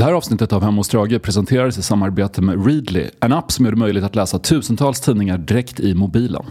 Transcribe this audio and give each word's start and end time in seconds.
Det 0.00 0.04
här 0.04 0.12
avsnittet 0.12 0.52
av 0.52 0.62
Hemma 0.62 0.76
hos 0.76 0.86
Strage 0.86 1.22
presenteras 1.22 1.78
i 1.78 1.82
samarbete 1.82 2.42
med 2.42 2.66
Readly, 2.66 3.10
en 3.20 3.32
app 3.32 3.52
som 3.52 3.64
gör 3.64 3.72
det 3.72 3.78
möjligt 3.78 4.04
att 4.04 4.14
läsa 4.14 4.38
tusentals 4.38 5.00
tidningar 5.00 5.38
direkt 5.38 5.80
i 5.80 5.94
mobilen. 5.94 6.44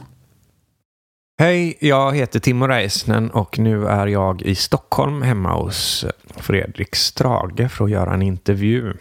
Hej, 1.40 1.78
jag 1.80 2.16
heter 2.16 2.40
Timo 2.40 2.68
Räisnen 2.68 3.32
och 3.32 3.60
nu 3.60 3.88
är 3.88 4.08
jag 4.08 4.42
i 4.42 4.56
Stockholm 4.56 5.22
hemma 5.22 5.54
hos 5.54 6.06
Fredrik 6.36 6.96
Strage 6.96 7.72
för 7.72 7.86
att 7.86 7.92
göra 7.92 8.14
en 8.14 8.22
intervju. 8.22 8.94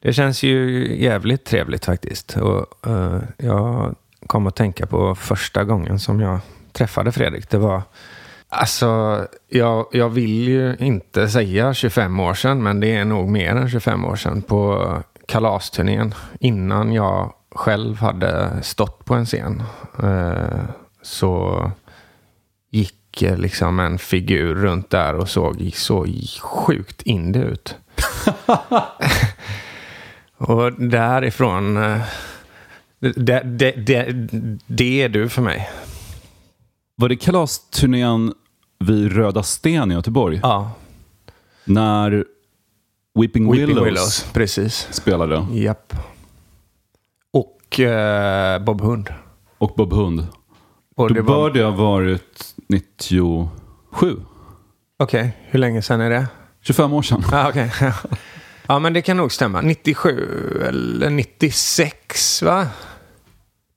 Det 0.00 0.12
känns 0.12 0.42
ju 0.42 0.86
jävligt 1.02 1.44
trevligt 1.44 1.84
faktiskt. 1.84 2.36
Och, 2.36 2.66
uh, 2.86 3.18
jag 3.38 3.94
kom 4.26 4.46
att 4.46 4.56
tänka 4.56 4.86
på 4.86 5.14
första 5.14 5.64
gången 5.64 5.98
som 5.98 6.20
jag 6.20 6.38
träffade 6.72 7.12
Fredrik. 7.12 7.50
Det 7.50 7.58
var 7.58 7.82
Alltså, 8.48 9.20
jag, 9.48 9.86
jag 9.92 10.08
vill 10.08 10.48
ju 10.48 10.76
inte 10.78 11.28
säga 11.28 11.74
25 11.74 12.20
år 12.20 12.34
sedan, 12.34 12.62
men 12.62 12.80
det 12.80 12.94
är 12.94 13.04
nog 13.04 13.28
mer 13.28 13.56
än 13.56 13.70
25 13.70 14.04
år 14.04 14.16
sedan 14.16 14.42
på 14.42 14.92
kalasturnén. 15.26 16.14
Innan 16.40 16.92
jag 16.92 17.32
själv 17.54 17.98
hade 17.98 18.62
stått 18.62 19.04
på 19.04 19.14
en 19.14 19.26
scen 19.26 19.62
eh, 20.02 20.62
så 21.02 21.70
gick 22.70 23.22
eh, 23.22 23.38
liksom 23.38 23.80
en 23.80 23.98
figur 23.98 24.54
runt 24.54 24.90
där 24.90 25.14
och 25.14 25.28
såg 25.28 25.70
så 25.74 26.06
sjukt 26.42 27.02
indie 27.02 27.42
ut. 27.42 27.74
och 30.36 30.72
därifrån, 30.72 31.76
eh, 31.76 32.00
det, 32.98 33.42
det, 33.44 33.72
det, 33.72 34.06
det 34.66 35.02
är 35.02 35.08
du 35.08 35.28
för 35.28 35.42
mig. 35.42 35.70
Var 36.98 37.08
det 37.08 37.16
kalasturnén 37.16 38.32
vid 38.78 39.12
Röda 39.12 39.42
Sten 39.42 39.90
i 39.90 39.94
Göteborg? 39.94 40.40
Ja. 40.42 40.70
När 41.64 42.24
Weeping, 43.18 43.52
Weeping 43.52 43.66
Willows, 43.66 43.86
Willows, 43.86 44.26
precis. 44.32 44.88
spelade. 44.90 45.46
Japp. 45.52 45.92
Och 47.32 47.80
eh, 47.80 48.62
Bob 48.62 48.80
Hund. 48.80 49.14
Och 49.58 49.74
Bob 49.76 49.92
Hund. 49.92 50.26
Och 50.96 51.08
Då 51.08 51.14
det 51.14 51.22
bör 51.22 51.50
det 51.50 51.62
ha 51.62 51.70
varit 51.70 52.54
97. 52.68 54.16
Okej, 54.98 55.36
hur 55.42 55.58
länge 55.58 55.82
sedan 55.82 56.00
är 56.00 56.10
det? 56.10 56.26
25 56.60 56.92
år 56.92 57.02
sedan. 57.02 57.22
Ah, 57.32 57.48
okej. 57.48 57.70
ja, 58.66 58.78
men 58.78 58.92
det 58.92 59.02
kan 59.02 59.16
nog 59.16 59.32
stämma. 59.32 59.60
97 59.60 60.62
eller 60.68 61.10
96, 61.10 62.42
va? 62.42 62.66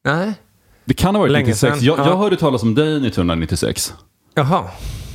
Nej? 0.03 0.33
Det 0.89 0.93
kan 0.93 1.15
ha 1.15 1.19
varit 1.19 1.31
Länge 1.31 1.45
96. 1.45 1.59
sedan, 1.77 1.85
Jag, 1.85 1.99
ja. 1.99 2.07
jag 2.07 2.17
hörde 2.17 2.37
talas 2.37 2.63
om 2.63 2.75
dig 2.75 3.07
1996. 3.07 3.93
Jaha. 4.35 4.63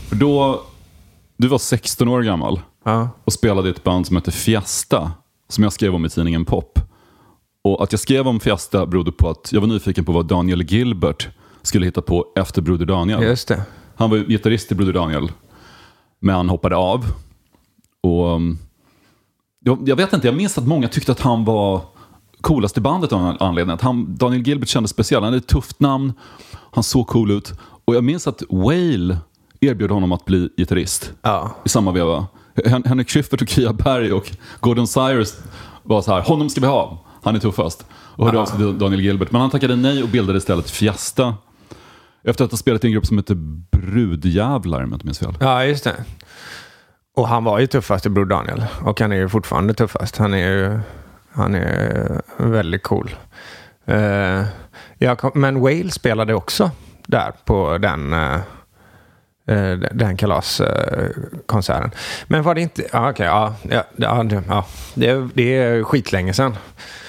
För 0.08 0.16
då, 0.16 0.62
du 1.36 1.48
var 1.48 1.58
16 1.58 2.08
år 2.08 2.22
gammal 2.22 2.60
Ja. 2.84 3.08
och 3.24 3.32
spelade 3.32 3.68
i 3.68 3.70
ett 3.70 3.84
band 3.84 4.06
som 4.06 4.16
hette 4.16 4.30
Fiesta. 4.30 5.12
Som 5.48 5.64
jag 5.64 5.72
skrev 5.72 5.94
om 5.94 6.04
i 6.04 6.08
tidningen 6.08 6.44
Pop. 6.44 6.78
Och 7.64 7.82
att 7.82 7.92
jag 7.92 8.00
skrev 8.00 8.28
om 8.28 8.40
Fiesta 8.40 8.86
berodde 8.86 9.12
på 9.12 9.30
att 9.30 9.52
jag 9.52 9.60
var 9.60 9.68
nyfiken 9.68 10.04
på 10.04 10.12
vad 10.12 10.26
Daniel 10.26 10.62
Gilbert 10.62 11.28
skulle 11.62 11.86
hitta 11.86 12.02
på 12.02 12.26
efter 12.36 12.62
Broder 12.62 12.86
Daniel. 12.86 13.22
Just 13.22 13.48
det. 13.48 13.62
Han 13.96 14.10
var 14.10 14.16
gitarrist 14.18 14.72
i 14.72 14.74
Broder 14.74 14.92
Daniel. 14.92 15.32
Men 16.20 16.34
han 16.34 16.48
hoppade 16.48 16.76
av. 16.76 17.04
Och 18.02 18.34
um, 18.34 18.58
jag, 19.60 19.88
jag 19.88 19.96
vet 19.96 20.12
inte, 20.12 20.26
jag 20.26 20.36
minns 20.36 20.58
att 20.58 20.66
många 20.66 20.88
tyckte 20.88 21.12
att 21.12 21.20
han 21.20 21.44
var 21.44 21.80
coolast 22.44 22.78
i 22.78 22.80
bandet 22.80 23.12
av 23.12 23.20
en 23.26 23.36
anledning. 23.40 23.74
Att 23.74 23.80
han, 23.80 24.16
Daniel 24.16 24.42
Gilbert 24.46 24.68
kändes 24.68 24.90
speciell. 24.90 25.22
Han 25.22 25.24
hade 25.32 25.36
ett 25.36 25.46
tufft 25.46 25.80
namn. 25.80 26.12
Han 26.72 26.84
såg 26.84 27.06
cool 27.06 27.30
ut. 27.30 27.52
Och 27.84 27.94
jag 27.94 28.04
minns 28.04 28.26
att 28.26 28.42
Whale 28.50 29.18
erbjöd 29.60 29.90
honom 29.90 30.12
att 30.12 30.24
bli 30.24 30.48
gitarrist 30.56 31.12
Ja. 31.22 31.56
i 31.64 31.68
samma 31.68 31.92
veva. 31.92 32.26
Hen- 32.66 32.82
Henrik 32.86 33.10
Schyffert 33.10 33.42
och 33.42 33.48
Kia 33.48 33.72
Berg 33.72 34.12
och 34.12 34.30
Gordon 34.60 34.86
Cyrus 34.86 35.38
var 35.82 36.02
så 36.02 36.14
här, 36.14 36.20
honom 36.22 36.50
ska 36.50 36.60
vi 36.60 36.66
ha. 36.66 36.98
Han 37.22 37.36
är 37.36 37.40
tuffast. 37.40 37.86
Och 37.92 38.24
hörde 38.26 38.38
av 38.38 38.46
sig 38.46 38.56
till 38.56 38.78
Daniel 38.78 39.00
Gilbert. 39.00 39.30
Men 39.32 39.40
han 39.40 39.50
tackade 39.50 39.76
nej 39.76 40.02
och 40.02 40.08
bildade 40.08 40.38
istället 40.38 40.70
Fiesta. 40.70 41.34
Efter 42.24 42.44
att 42.44 42.50
ha 42.50 42.58
spelat 42.58 42.84
i 42.84 42.86
en 42.86 42.92
grupp 42.92 43.06
som 43.06 43.18
heter 43.18 43.34
Brudjävlar, 43.76 44.82
om 44.82 44.90
jag 44.90 44.96
inte 44.96 45.06
minns 45.06 45.18
fel. 45.18 45.34
ja, 45.40 45.64
just 45.64 45.84
det. 45.84 46.04
Och 47.16 47.28
han 47.28 47.44
var 47.44 47.58
ju 47.58 47.66
tuffast 47.66 48.06
i 48.06 48.08
Bror 48.08 48.24
Daniel. 48.26 48.64
Och 48.84 49.00
han 49.00 49.12
är 49.12 49.16
ju 49.16 49.28
fortfarande 49.28 49.74
tuffast. 49.74 50.16
Han 50.16 50.34
är 50.34 50.48
ju 50.48 50.80
han 51.34 51.54
är 51.54 52.22
väldigt 52.36 52.82
cool. 52.82 53.14
Eh, 53.84 54.42
jag 54.98 55.18
kom, 55.18 55.30
men 55.34 55.60
Whale 55.60 55.90
spelade 55.90 56.34
också 56.34 56.70
där 57.06 57.32
på 57.44 57.78
den, 57.78 58.12
uh, 58.12 59.78
den 59.92 60.16
kalaskonserten. 60.16 61.90
men 62.26 62.42
var 62.42 62.54
det 62.54 62.60
inte... 62.60 62.88
Ja, 62.92 63.10
okej. 63.10 63.26
ja, 63.26 63.54
ja, 63.70 63.84
ja, 63.96 64.22
det- 64.22 64.42
ja, 64.48 64.64
det, 65.34 65.56
är 65.56 65.82
skitlänge 65.84 66.32
sedan. 66.34 66.56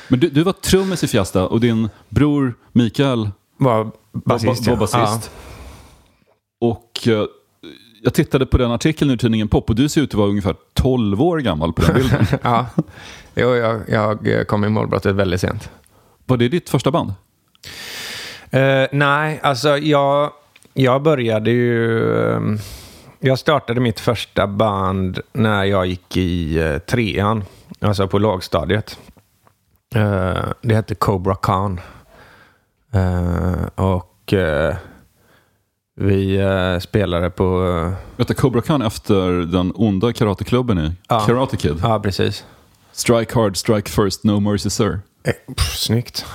Men 0.08 0.19
du, 0.19 0.30
du 0.30 0.44
var 0.44 0.53
trummis 0.53 1.03
i 1.03 1.07
Fiesta 1.07 1.47
och 1.47 1.59
din 1.59 1.90
bror 2.09 2.53
Mikael 2.72 3.30
Var 3.57 3.92
basist, 4.13 4.68
var, 4.68 4.75
var 4.75 4.80
basist. 4.80 5.31
Och 6.62 7.07
eh, 7.07 7.25
jag 8.03 8.13
tittade 8.13 8.46
på 8.46 8.57
den 8.57 8.72
artikeln 8.72 9.12
i 9.12 9.18
tidningen 9.18 9.47
Pop 9.47 9.69
och 9.69 9.75
du 9.75 9.90
ser 9.90 10.02
ut 10.02 10.09
att 10.09 10.13
vara 10.13 10.30
ungefär 10.30 10.56
12 10.74 11.22
år 11.22 11.40
gammal 11.40 11.74
på 11.74 11.81
den 11.81 11.94
bilden. 12.02 12.25
Ja. 12.44 12.66
Jo, 13.35 13.56
jag, 13.56 14.28
jag 14.28 14.47
kom 14.47 14.66
i 14.66 14.69
målbrottet 14.69 15.16
väldigt 15.16 15.41
sent. 15.41 15.69
var 16.25 16.38
det 16.38 16.47
ditt 16.50 16.69
första 16.69 16.91
band? 16.91 17.13
Eh, 18.50 18.88
nej, 18.91 19.40
alltså 19.44 19.78
jag, 19.78 20.31
jag 20.73 21.01
började 21.01 21.51
ju... 21.51 22.34
ehm, 22.34 22.57
jag 23.19 23.40
startade 23.40 23.79
mitt 23.81 24.00
första 24.00 24.47
band 24.47 25.19
när 25.34 25.63
jag 25.63 25.85
gick 25.85 26.18
i 26.18 26.59
eh, 26.59 26.78
trean, 26.78 27.44
alltså 27.79 28.07
på 28.07 28.19
lågstadiet. 28.19 29.00
Eh, 29.95 30.44
det 30.62 30.75
hette 30.75 30.95
Cobra 30.95 31.35
Khan. 31.35 31.79
Och 33.75 34.34
vi 35.95 36.40
spelade 36.81 37.29
på... 37.29 37.91
du, 38.18 38.34
Cobra 38.34 38.62
Khan 38.62 38.81
efter 38.81 39.31
den 39.51 39.72
onda 39.75 40.13
karateklubben 40.13 40.79
i. 40.79 40.91
Karate 41.25 41.57
Kid. 41.57 41.79
ja, 41.84 42.00
precis. 42.00 42.45
Strike 42.95 43.33
hard, 43.35 43.57
strike 43.57 43.89
first, 43.89 44.23
no 44.23 44.39
mercy 44.39 44.69
sir. 44.69 45.00
Eh, 45.23 45.33
pff, 45.56 45.78
snyggt. 45.78 46.25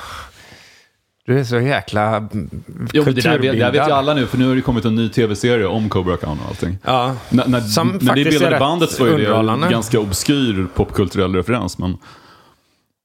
Du 1.26 1.38
är 1.38 1.44
så 1.44 1.60
jäkla 1.60 2.16
mm, 2.16 2.50
Jo, 2.92 3.04
det, 3.04 3.12
där, 3.12 3.38
vet- 3.38 3.58
det 3.58 3.64
här 3.64 3.72
vet 3.72 3.88
ju 3.88 3.92
alla 3.92 4.14
nu, 4.14 4.26
för 4.26 4.38
nu 4.38 4.48
har 4.48 4.54
det 4.54 4.60
kommit 4.60 4.84
en 4.84 4.94
ny 4.94 5.08
tv-serie 5.08 5.66
om 5.66 5.88
Cobra 5.88 6.16
Khan 6.16 6.38
och 6.40 6.48
allting. 6.48 6.78
Ja, 6.84 7.16
När, 7.28 7.46
när, 7.48 7.60
Som 7.60 7.98
när 8.00 8.16
är 8.18 8.24
bildade 8.24 8.58
bandet 8.58 8.90
så 8.90 9.06
ju 9.06 9.16
det 9.18 9.34
en 9.36 9.60
ganska 9.70 10.00
obskyr 10.00 10.66
popkulturell 10.74 11.34
referens. 11.34 11.78
Men 11.78 11.98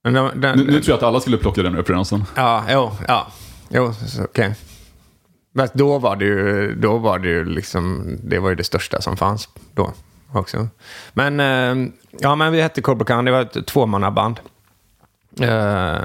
den, 0.03 0.13
den, 0.41 0.57
nu, 0.57 0.63
nu 0.63 0.71
tror 0.71 0.83
jag 0.87 0.97
att 0.97 1.03
alla 1.03 1.19
skulle 1.19 1.37
plocka 1.37 1.63
den 1.63 1.75
referensen. 1.75 2.23
Ja, 2.35 2.65
jo, 2.69 2.91
ja. 3.07 3.27
Jo, 3.69 3.93
okej. 4.23 4.55
Men 5.53 5.67
då 5.73 5.99
var 5.99 6.15
det 6.15 6.25
ju, 6.25 6.75
då 6.75 6.97
var 6.97 7.19
det 7.19 7.27
ju 7.29 7.45
liksom, 7.45 8.15
det 8.23 8.39
var 8.39 8.49
ju 8.49 8.55
det 8.55 8.63
största 8.63 9.01
som 9.01 9.17
fanns 9.17 9.49
då 9.73 9.93
också. 10.31 10.67
Men, 11.13 11.39
eh, 11.39 11.91
ja 12.19 12.35
men 12.35 12.51
vi 12.51 12.61
hette 12.61 12.81
Cobra 12.81 13.05
Khan, 13.05 13.25
det 13.25 13.31
var 13.31 13.41
ett 13.41 13.67
tvåmannaband. 13.67 14.39
Eh, 15.39 15.95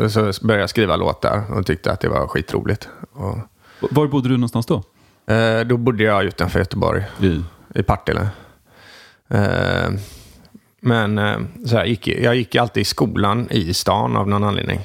och 0.00 0.10
så 0.10 0.20
började 0.46 0.62
jag 0.62 0.70
skriva 0.70 0.96
låtar 0.96 1.42
och 1.52 1.66
tyckte 1.66 1.92
att 1.92 2.00
det 2.00 2.08
var 2.08 2.26
skitroligt. 2.28 2.88
Och, 3.12 3.38
Var 3.90 4.06
bodde 4.06 4.28
du 4.28 4.36
någonstans 4.36 4.66
då? 4.66 4.82
eh, 5.34 5.60
då 5.60 5.76
bodde 5.76 6.04
jag 6.04 6.24
utanför 6.24 6.58
Göteborg, 6.58 7.04
I? 7.20 7.44
i 7.74 7.82
Partille. 7.82 8.28
Men 10.80 11.16
så 11.66 11.76
här, 11.76 11.84
gick, 11.84 12.08
jag 12.08 12.34
gick 12.36 12.54
alltid 12.56 12.80
i 12.80 12.84
skolan 12.84 13.48
i 13.50 13.74
stan 13.74 14.16
av 14.16 14.28
någon 14.28 14.44
anledning. 14.44 14.80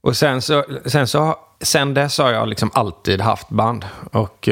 Och 0.00 0.16
sen 0.16 0.42
så, 0.42 0.64
sen 0.86 1.06
så, 1.06 1.36
sen 1.60 1.94
dess 1.94 2.18
har 2.18 2.32
jag 2.32 2.48
liksom 2.48 2.70
alltid 2.74 3.20
haft 3.20 3.48
band. 3.48 3.84
Och, 4.12 4.48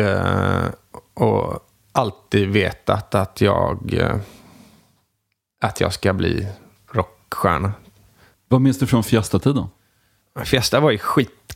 och 1.14 1.59
alltid 1.92 2.48
vetat 2.48 3.14
att 3.14 3.40
jag, 3.40 3.94
eh, 3.94 4.16
att 5.60 5.80
jag 5.80 5.92
ska 5.92 6.12
bli 6.12 6.48
rockstjärna. 6.92 7.72
Vad 8.48 8.60
minns 8.60 8.78
du 8.78 8.86
från 8.86 9.04
Fiesta-tiden? 9.04 9.66
Fiesta 10.44 10.80
var 10.80 10.91
ju 10.91 10.98
skitkul 10.98 11.47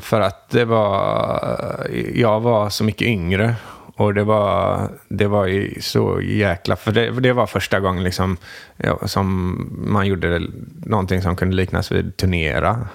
för 0.00 0.20
att 0.20 0.50
det 0.50 0.64
var, 0.64 1.90
jag 2.14 2.40
var 2.40 2.70
så 2.70 2.84
mycket 2.84 3.08
yngre. 3.08 3.54
Och 3.96 4.14
det 4.14 4.24
var, 4.24 4.88
det 5.08 5.26
var 5.26 5.46
ju 5.46 5.80
så 5.80 6.20
jäkla, 6.20 6.76
för 6.76 6.92
det, 6.92 7.10
det 7.10 7.32
var 7.32 7.46
första 7.46 7.80
gången 7.80 8.04
liksom, 8.04 8.36
ja, 8.76 8.98
som 9.08 9.58
man 9.86 10.06
gjorde 10.06 10.48
någonting 10.86 11.22
som 11.22 11.36
kunde 11.36 11.56
liknas 11.56 11.92
vid 11.92 12.16
turnera. 12.16 12.88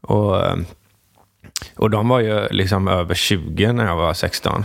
Och, 0.00 0.42
och 1.76 1.90
de 1.90 2.08
var 2.08 2.20
ju 2.20 2.48
liksom 2.50 2.88
över 2.88 3.14
20 3.14 3.72
när 3.72 3.86
jag 3.86 3.96
var 3.96 4.14
16. 4.14 4.64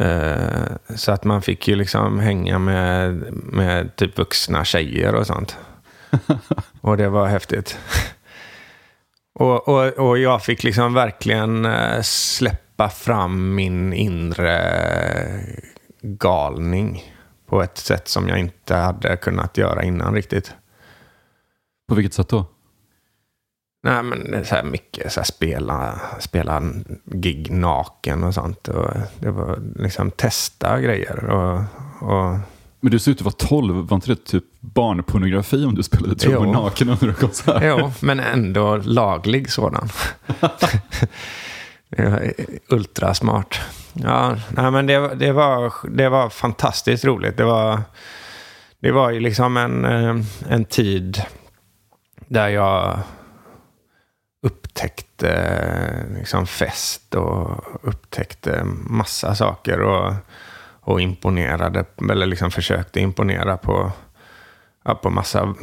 Eh, 0.00 0.76
Så 0.94 1.12
att 1.12 1.24
man 1.24 1.42
fick 1.42 1.68
ju 1.68 1.76
liksom 1.76 2.18
hänga 2.18 2.58
med, 2.58 3.14
med 3.32 3.96
typ 3.96 4.18
vuxna 4.18 4.64
tjejer 4.64 5.14
och 5.14 5.26
sånt. 5.26 5.56
Och 6.80 6.96
det 6.96 7.08
var 7.08 7.26
häftigt. 7.26 7.78
Och, 9.34 9.68
och, 9.68 9.86
och 10.08 10.18
jag 10.18 10.42
fick 10.44 10.62
liksom 10.64 10.94
verkligen 10.94 11.64
eh, 11.64 12.02
släppa 12.02 12.88
fram 12.88 13.54
min 13.54 13.92
inre 13.92 14.58
galning 16.02 17.14
på 17.48 17.62
ett 17.62 17.78
sätt 17.78 18.08
som 18.08 18.28
jag 18.28 18.38
inte 18.38 18.74
hade 18.74 19.16
kunnat 19.16 19.56
göra 19.58 19.82
innan 19.82 20.14
riktigt. 20.14 20.54
På 21.88 21.94
vilket 21.94 22.14
sätt 22.14 22.28
då? 22.28 22.46
Nej, 23.86 24.02
men 24.02 24.44
så 24.44 24.54
här 24.54 24.62
mycket 24.62 25.12
så 25.12 25.20
här 25.20 25.24
spela, 25.24 26.00
spela 26.20 26.62
gig 27.04 27.50
naken 27.50 28.24
och 28.24 28.34
sånt. 28.34 28.68
Och 28.68 28.90
det 29.18 29.30
var 29.30 29.58
liksom 29.78 30.10
testa 30.10 30.80
grejer. 30.80 31.24
Och, 31.24 31.60
och 32.00 32.38
Men 32.80 32.90
du 32.90 32.98
ser 32.98 33.10
ut 33.10 33.18
att 33.18 33.24
vara 33.24 33.34
12, 33.48 33.74
var 33.74 33.94
inte 33.94 34.10
det 34.10 34.24
typ 34.24 34.44
barnpornografi 34.60 35.64
om 35.64 35.74
du 35.74 35.82
spelade 35.82 36.14
trummor 36.14 36.52
naken 36.52 36.88
under 36.88 37.08
en 37.08 37.14
konsert? 37.14 37.62
Jo, 37.62 37.92
men 38.00 38.20
ändå 38.20 38.76
laglig 38.76 39.50
sådan. 39.50 39.88
Ultrasmart. 42.68 43.60
Ja, 43.92 44.36
nej, 44.50 44.70
men 44.70 44.86
det, 44.86 45.14
det, 45.14 45.32
var, 45.32 45.72
det 45.90 46.08
var 46.08 46.28
fantastiskt 46.28 47.04
roligt. 47.04 47.36
Det 47.36 47.44
var, 47.44 47.80
det 48.80 48.92
var 48.92 49.10
ju 49.10 49.20
liksom 49.20 49.56
en, 49.56 49.84
eh, 49.84 50.16
en 50.48 50.64
tid 50.64 51.22
där 52.28 52.48
jag 52.48 52.98
upptäckte 54.76 56.06
liksom 56.18 56.46
fest 56.46 57.14
och 57.14 57.64
upptäckte 57.82 58.64
massa 58.90 59.34
saker 59.34 59.80
och, 59.80 60.14
och 60.80 61.00
imponerade, 61.00 61.84
eller 62.10 62.26
liksom 62.26 62.50
försökte 62.50 63.00
imponera 63.00 63.56
på, 63.56 63.92
ja, 64.84 64.94
på 64.94 65.10
massa 65.10 65.54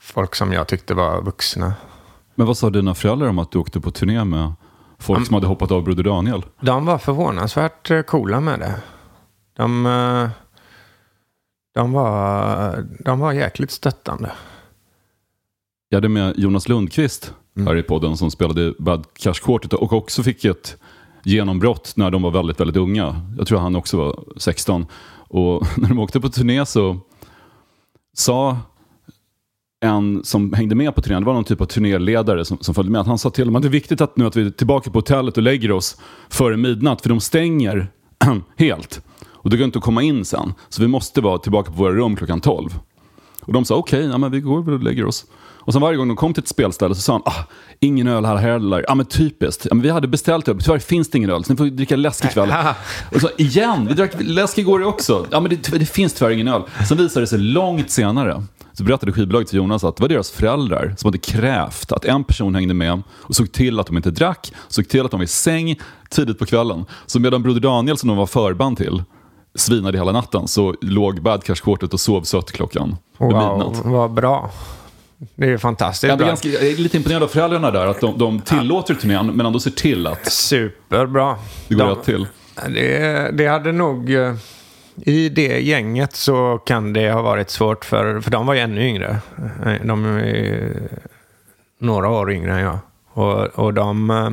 folk 0.00 0.34
som 0.34 0.52
jag 0.52 0.68
tyckte 0.68 0.94
var 0.94 1.22
vuxna. 1.22 1.74
Men 2.34 2.46
vad 2.46 2.56
sa 2.56 2.70
dina 2.70 2.94
föräldrar 2.94 3.28
om 3.28 3.38
att 3.38 3.52
du 3.52 3.58
åkte 3.58 3.80
på 3.80 3.90
turné 3.90 4.24
med 4.24 4.52
folk 4.98 5.26
som 5.26 5.34
hade 5.34 5.46
hoppat 5.46 5.70
av 5.70 5.84
Broder 5.84 6.04
Daniel? 6.04 6.44
De 6.60 6.86
var 6.86 6.98
förvånansvärt 6.98 7.90
eh, 7.90 8.02
coola 8.02 8.40
med 8.40 8.58
det. 8.58 8.74
De, 9.56 9.86
eh, 9.86 10.28
de, 11.74 11.92
var, 11.92 12.84
de 13.04 13.20
var 13.20 13.32
jäkligt 13.32 13.70
stöttande. 13.70 14.32
Jag 15.88 15.96
hade 15.96 16.08
med 16.08 16.38
Jonas 16.38 16.68
Lundqvist 16.68 17.34
Mm. 17.56 17.66
här 17.66 17.76
i 17.76 17.82
podden 17.82 18.16
som 18.16 18.30
spelade 18.30 18.62
i 18.62 18.74
Bad 18.78 19.06
Cash 19.14 19.32
Quartet 19.32 19.72
och 19.72 19.92
också 19.92 20.22
fick 20.22 20.44
ett 20.44 20.76
genombrott 21.24 21.92
när 21.96 22.10
de 22.10 22.22
var 22.22 22.30
väldigt, 22.30 22.60
väldigt 22.60 22.76
unga. 22.76 23.20
Jag 23.38 23.46
tror 23.46 23.58
han 23.58 23.76
också 23.76 23.96
var 23.96 24.24
16. 24.36 24.86
Och 25.28 25.66
när 25.76 25.88
de 25.88 25.98
åkte 25.98 26.20
på 26.20 26.28
turné 26.28 26.66
så 26.66 26.98
sa 28.12 28.56
en 29.80 30.24
som 30.24 30.52
hängde 30.52 30.74
med 30.74 30.94
på 30.94 31.02
turnén, 31.02 31.22
det 31.22 31.26
var 31.26 31.34
någon 31.34 31.44
typ 31.44 31.60
av 31.60 31.66
turnéledare 31.66 32.44
som, 32.44 32.58
som 32.60 32.74
följde 32.74 32.92
med, 32.92 33.00
att 33.00 33.06
han 33.06 33.18
sa 33.18 33.30
till 33.30 33.46
dem 33.46 33.56
att 33.56 33.62
det 33.62 33.68
är 33.68 33.70
viktigt 33.70 34.00
att 34.00 34.16
nu 34.16 34.26
att 34.26 34.36
vi 34.36 34.46
är 34.46 34.50
tillbaka 34.50 34.90
på 34.90 34.98
hotellet 34.98 35.36
och 35.36 35.42
lägger 35.42 35.72
oss 35.72 35.96
före 36.28 36.56
midnatt, 36.56 37.02
för 37.02 37.08
de 37.08 37.20
stänger 37.20 37.88
helt. 38.56 39.02
Och 39.42 39.50
det 39.50 39.56
går 39.56 39.64
inte 39.64 39.78
att 39.78 39.84
komma 39.84 40.02
in 40.02 40.24
sen. 40.24 40.54
Så 40.68 40.82
vi 40.82 40.88
måste 40.88 41.20
vara 41.20 41.38
tillbaka 41.38 41.70
på 41.70 41.76
våra 41.76 41.92
rum 41.92 42.16
klockan 42.16 42.40
12. 42.40 42.78
Och 43.40 43.52
de 43.52 43.64
sa 43.64 43.76
okej, 43.76 44.04
ja, 44.04 44.18
men 44.18 44.30
vi 44.30 44.40
går 44.40 44.62
väl 44.62 44.74
och 44.74 44.82
lägger 44.82 45.06
oss. 45.06 45.26
Och 45.60 45.72
sen 45.72 45.82
varje 45.82 45.96
gång 45.96 46.08
de 46.08 46.16
kom 46.16 46.34
till 46.34 46.42
ett 46.42 46.48
spelställe 46.48 46.94
så 46.94 47.00
sa 47.00 47.12
han, 47.12 47.22
ah, 47.24 47.44
ingen 47.80 48.08
öl 48.08 48.24
här 48.24 48.36
heller. 48.36 48.84
Ja 48.88 48.94
men 48.94 49.06
typiskt. 49.06 49.66
Ja, 49.70 49.74
men 49.74 49.82
vi 49.82 49.90
hade 49.90 50.08
beställt 50.08 50.48
öl, 50.48 50.58
tyvärr 50.62 50.78
finns 50.78 51.10
det 51.10 51.18
ingen 51.18 51.30
öl, 51.30 51.44
så 51.44 51.52
ni 51.52 51.56
får 51.56 51.64
dricka 51.64 51.96
läsk 51.96 52.24
ikväll. 52.24 52.52
och 53.14 53.20
så 53.20 53.30
igen, 53.38 53.86
vi 53.86 53.94
drack 53.94 54.12
läsk 54.18 54.58
igår 54.58 54.84
också. 54.84 55.26
Ja 55.30 55.40
men 55.40 55.50
det, 55.50 55.78
det 55.78 55.86
finns 55.86 56.14
tyvärr 56.14 56.30
ingen 56.30 56.48
öl. 56.48 56.62
Sen 56.88 56.96
visade 56.96 57.22
det 57.22 57.26
sig 57.26 57.38
långt 57.38 57.90
senare, 57.90 58.42
så 58.72 58.84
berättade 58.84 59.12
skivbolaget 59.12 59.48
till 59.48 59.56
Jonas 59.56 59.84
att 59.84 59.96
det 59.96 60.02
var 60.02 60.08
deras 60.08 60.30
föräldrar 60.30 60.94
som 60.98 61.08
hade 61.08 61.18
krävt 61.18 61.92
att 61.92 62.04
en 62.04 62.24
person 62.24 62.54
hängde 62.54 62.74
med 62.74 63.02
och 63.10 63.36
såg 63.36 63.52
till 63.52 63.80
att 63.80 63.86
de 63.86 63.96
inte 63.96 64.10
drack, 64.10 64.52
såg 64.68 64.88
till 64.88 65.04
att 65.04 65.10
de 65.10 65.20
var 65.20 65.24
i 65.24 65.28
säng 65.28 65.78
tidigt 66.10 66.38
på 66.38 66.46
kvällen. 66.46 66.84
Så 67.06 67.20
medan 67.20 67.42
Broder 67.42 67.60
Daniel, 67.60 67.96
som 67.96 68.08
de 68.08 68.16
var 68.16 68.26
förband 68.26 68.76
till, 68.76 69.02
svinade 69.54 69.98
hela 69.98 70.12
natten 70.12 70.48
så 70.48 70.74
låg 70.80 71.22
Bad 71.22 71.44
Cash 71.44 71.54
Quartet 71.54 71.92
och 71.94 72.00
sov 72.00 72.22
sött 72.22 72.52
klockan. 72.52 72.96
Wow, 73.18 73.76
vad 73.84 74.12
bra. 74.12 74.50
Det 75.34 75.46
är 75.52 75.58
fantastiskt 75.58 76.08
Jag, 76.08 76.18
bra. 76.18 76.26
ganska, 76.26 76.48
jag 76.48 76.62
är 76.62 76.76
lite 76.76 76.96
imponerad 76.96 77.22
av 77.22 77.28
föräldrarna 77.28 77.70
där, 77.70 77.86
att 77.86 78.00
de, 78.00 78.18
de 78.18 78.40
tillåter 78.40 78.94
turnén 78.94 79.26
men 79.36 79.46
ändå 79.46 79.60
ser 79.60 79.70
till 79.70 80.06
att 80.06 80.32
Superbra. 80.32 81.36
det 81.68 81.74
går 81.74 81.84
De- 81.84 81.94
rätt 81.96 82.04
till. 82.04 82.26
Det, 82.68 83.30
det 83.32 83.46
hade 83.46 83.72
nog... 83.72 84.14
eh, 84.14 84.34
I 84.96 85.28
det 85.28 85.60
gänget 85.60 86.16
så 86.16 86.58
kan 86.66 86.92
det 86.92 87.10
ha 87.12 87.22
varit 87.22 87.50
svårt 87.50 87.84
för... 87.84 88.20
För 88.20 88.30
de 88.30 88.46
var 88.46 88.54
ju 88.54 88.60
ännu 88.60 88.86
yngre. 88.88 89.18
Eh, 89.66 89.72
De 89.84 90.04
är 90.04 90.72
några 91.80 92.08
år 92.08 92.32
yngre 92.32 92.52
än 92.54 92.60
jag. 92.60 92.78
Och, 93.12 93.46
och 93.46 93.74
de... 93.74 94.10
eh, 94.10 94.30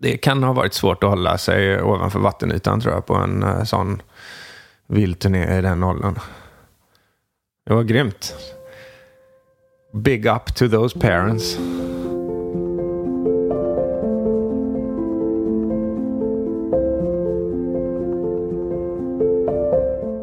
Det 0.00 0.16
kan 0.16 0.42
ha 0.42 0.52
varit 0.52 0.74
svårt 0.74 1.04
att 1.04 1.10
hålla 1.10 1.38
sig 1.38 1.82
ovanför 1.82 2.18
vattenytan 2.18 2.80
tror 2.80 2.94
jag 2.94 3.06
på 3.06 3.14
en 3.14 3.66
sån 3.66 4.02
vild 4.86 5.18
turné 5.18 5.58
i 5.58 5.62
den 5.62 5.82
åldern. 5.82 6.18
Det 7.66 7.74
var 7.74 7.82
grymt. 7.82 8.34
Big 9.94 10.26
up 10.26 10.54
to 10.54 10.68
those 10.68 10.98
parents. 10.98 11.56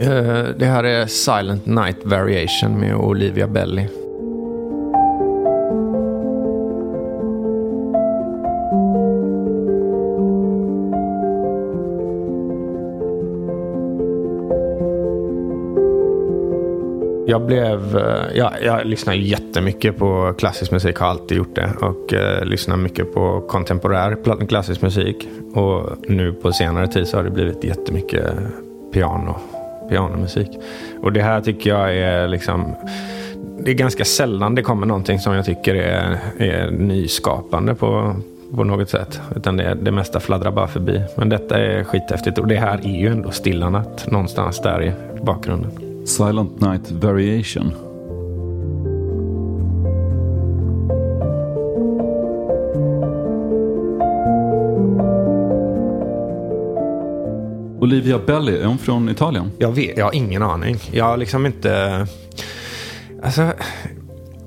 Eh, 0.02 0.48
det 0.58 0.66
här 0.66 0.84
är 0.84 1.06
Silent 1.06 1.66
Night 1.66 1.98
Variation 2.06 2.80
med 2.80 2.96
Olivia 2.96 3.48
Belly. 3.48 3.88
Jag 17.30 17.46
blev... 17.46 17.98
Eh, 17.98 18.38
jag, 18.38 18.54
jag 18.64 18.86
lyssnar 18.86 19.14
jättemycket 19.14 19.98
på 19.98 20.34
klassisk 20.38 20.72
musik, 20.72 20.98
har 20.98 21.08
alltid 21.08 21.38
gjort 21.38 21.56
det. 21.56 21.72
Och 21.82 22.14
eh, 22.14 22.46
lyssnar 22.46 22.78
mycket 22.78 23.14
på 23.14 23.42
kontemporär 23.42 24.46
klassisk 24.48 24.82
musik. 24.82 25.28
Och 25.54 25.90
nu 26.08 26.34
på 26.34 26.52
senare 26.52 26.88
tid 26.88 27.08
så 27.08 27.18
har 27.18 27.24
det 27.24 27.30
blivit 27.30 27.64
jättemycket 27.64 28.24
piano, 28.94 29.36
pianomusik. 29.90 30.48
Och 31.02 31.14
det 31.14 31.22
här 31.22 31.42
tycker 31.42 31.70
jag 31.70 31.98
är 31.98 32.28
liksom... 32.28 32.76
Det 33.60 33.72
är 33.72 33.76
ganska 33.76 34.06
sällan 34.06 34.56
det 34.56 34.62
kommer 34.62 34.88
någonting 34.88 35.20
som 35.20 35.34
jag 35.34 35.46
tycker 35.46 35.76
är, 35.76 36.18
är 36.38 36.72
nyskapande 36.72 37.76
på, 37.76 38.16
på 38.56 38.64
något 38.64 38.90
sätt. 38.90 39.22
Utan 39.36 39.58
det, 39.58 39.78
det 39.82 39.92
mesta 39.92 40.20
fladdrar 40.20 40.52
bara 40.52 40.68
förbi. 40.68 41.02
Men 41.18 41.30
detta 41.30 41.60
är 41.60 41.84
skithäftigt 41.84 42.38
och 42.38 42.48
det 42.48 42.56
här 42.56 42.80
är 42.84 43.00
ju 43.00 43.08
ändå 43.08 43.32
Stilla 43.32 43.70
natt 43.70 44.12
någonstans 44.12 44.62
där 44.62 44.84
i 44.84 44.92
bakgrunden. 45.22 45.89
Silent 46.10 46.62
Night 46.62 46.92
Variation. 46.92 47.74
Olivia 57.82 58.20
Belli, 58.20 58.62
är 58.62 58.66
hon 58.66 58.78
från 58.78 59.10
Italien? 59.10 59.52
Jag, 59.58 59.72
vet, 59.72 59.98
jag 59.98 60.06
har 60.06 60.16
ingen 60.16 60.44
aning. 60.44 60.78
Jag 60.92 61.06
har 61.06 61.18
liksom 61.18 61.46
inte... 61.46 62.08
Alltså, 63.24 63.54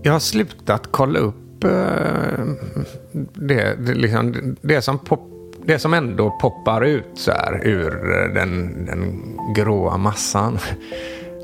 jag 0.03 0.13
har 0.13 0.21
slutat 0.21 0.89
kolla 0.91 1.19
upp 1.19 1.65
uh, 1.65 2.55
det, 3.35 3.75
det, 3.75 3.95
liksom, 3.95 4.57
det, 4.61 4.83
som 4.83 4.99
pop, 4.99 5.21
det 5.65 5.79
som 5.79 5.95
ändå 5.95 6.39
poppar 6.41 6.85
ut 6.85 7.11
så 7.15 7.31
här 7.31 7.67
ur 7.67 7.91
den, 8.35 8.85
den 8.87 9.23
gråa 9.55 9.97
massan. 9.97 10.59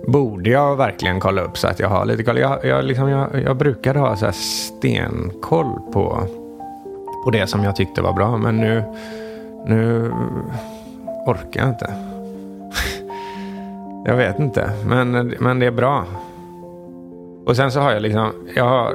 Borde 0.06 0.50
jag 0.50 0.76
verkligen 0.76 1.20
kolla 1.20 1.42
upp 1.42 1.58
så 1.58 1.68
att 1.68 1.80
jag 1.80 1.88
har 1.88 2.04
lite 2.04 2.22
koll. 2.22 2.38
Jag, 2.38 2.64
jag, 2.64 2.84
liksom, 2.84 3.08
jag, 3.08 3.42
jag 3.42 3.56
brukade 3.56 3.98
ha 3.98 4.16
så 4.16 4.24
här 4.24 4.32
stenkoll 4.32 5.80
på, 5.92 6.26
på 7.24 7.30
det 7.30 7.46
som 7.46 7.64
jag 7.64 7.76
tyckte 7.76 8.02
var 8.02 8.12
bra. 8.12 8.36
Men 8.36 8.56
nu, 8.56 8.82
nu 9.66 10.12
orkar 11.26 11.60
jag 11.60 11.68
inte. 11.68 11.92
Jag 14.04 14.16
vet 14.16 14.38
inte, 14.38 14.70
men, 14.86 15.34
men 15.40 15.58
det 15.58 15.66
är 15.66 15.70
bra. 15.70 16.04
Och 17.46 17.56
sen 17.56 17.72
så 17.72 17.80
har 17.80 17.92
jag 17.92 18.02
liksom, 18.02 18.32
jag 18.56 18.64
har, 18.64 18.94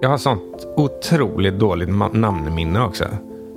jag 0.00 0.08
har 0.08 0.18
sånt 0.18 0.66
otroligt 0.76 1.58
dåligt 1.58 1.88
namnminne 2.12 2.80
också. 2.80 3.04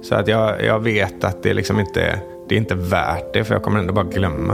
Så 0.02 0.16
att 0.16 0.28
jag, 0.28 0.64
jag 0.64 0.80
vet 0.80 1.24
att 1.24 1.44
det 1.44 1.54
liksom 1.54 1.80
inte 1.80 2.02
är, 2.02 2.20
det 2.50 2.56
är 2.56 2.60
inte 2.60 2.76
värt 2.76 3.34
det, 3.34 3.44
för 3.44 3.56
jag 3.56 3.64
kommer 3.64 3.80
ändå 3.80 3.94
bara 3.94 4.06
glömma. 4.06 4.54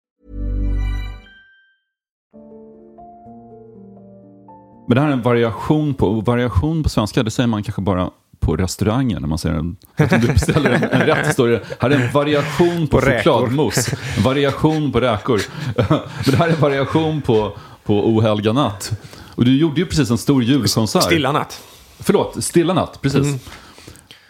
Men 4.91 4.95
det 4.95 5.01
här 5.01 5.07
är 5.07 5.13
en 5.13 5.21
variation 5.21 5.93
på, 5.93 6.21
variation 6.21 6.83
på 6.83 6.89
svenska, 6.89 7.23
det 7.23 7.31
säger 7.31 7.47
man 7.47 7.63
kanske 7.63 7.81
bara 7.81 8.09
på 8.39 8.55
restauranger 8.55 9.19
när 9.19 9.27
man 9.27 9.37
säger 9.37 9.55
en, 9.55 9.77
att 9.95 10.21
du 10.21 10.27
beställer 10.27 10.69
en, 10.69 10.83
en 10.83 11.01
rätt 11.01 11.33
står 11.33 11.47
det, 11.47 11.61
här 11.79 11.89
är 11.89 11.99
en 11.99 12.11
variation 12.11 12.87
på, 12.87 12.99
På 12.99 13.05
chokladmousse, 13.05 13.97
en 14.17 14.23
variation 14.23 14.91
på 14.91 14.99
räkor. 14.99 15.41
Men 15.75 15.99
det 16.25 16.37
här 16.37 16.47
är 16.47 16.53
en 16.53 16.59
variation 16.59 17.21
på, 17.21 17.57
på 17.83 18.07
ohelga 18.07 18.53
natt. 18.53 18.91
Och 19.35 19.45
du 19.45 19.57
gjorde 19.57 19.81
ju 19.81 19.85
precis 19.85 20.09
en 20.09 20.17
stor 20.17 20.43
julkonsert. 20.43 21.03
Stilla 21.03 21.31
natt. 21.31 21.61
Förlåt, 21.99 22.43
Stilla 22.43 22.73
natt, 22.73 23.01
precis. 23.01 23.27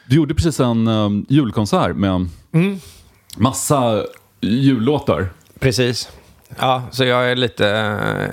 Du 0.08 0.16
gjorde 0.16 0.36
precis 0.36 0.60
en 0.60 0.88
um, 0.88 1.26
julkonsert 1.30 1.96
med 1.96 2.30
massa 3.38 4.04
jullåtar. 4.42 5.30
Precis. 5.60 6.10
Ja, 6.60 6.84
så 6.92 7.04
jag 7.06 7.32
är 7.32 7.36
lite... 7.36 7.64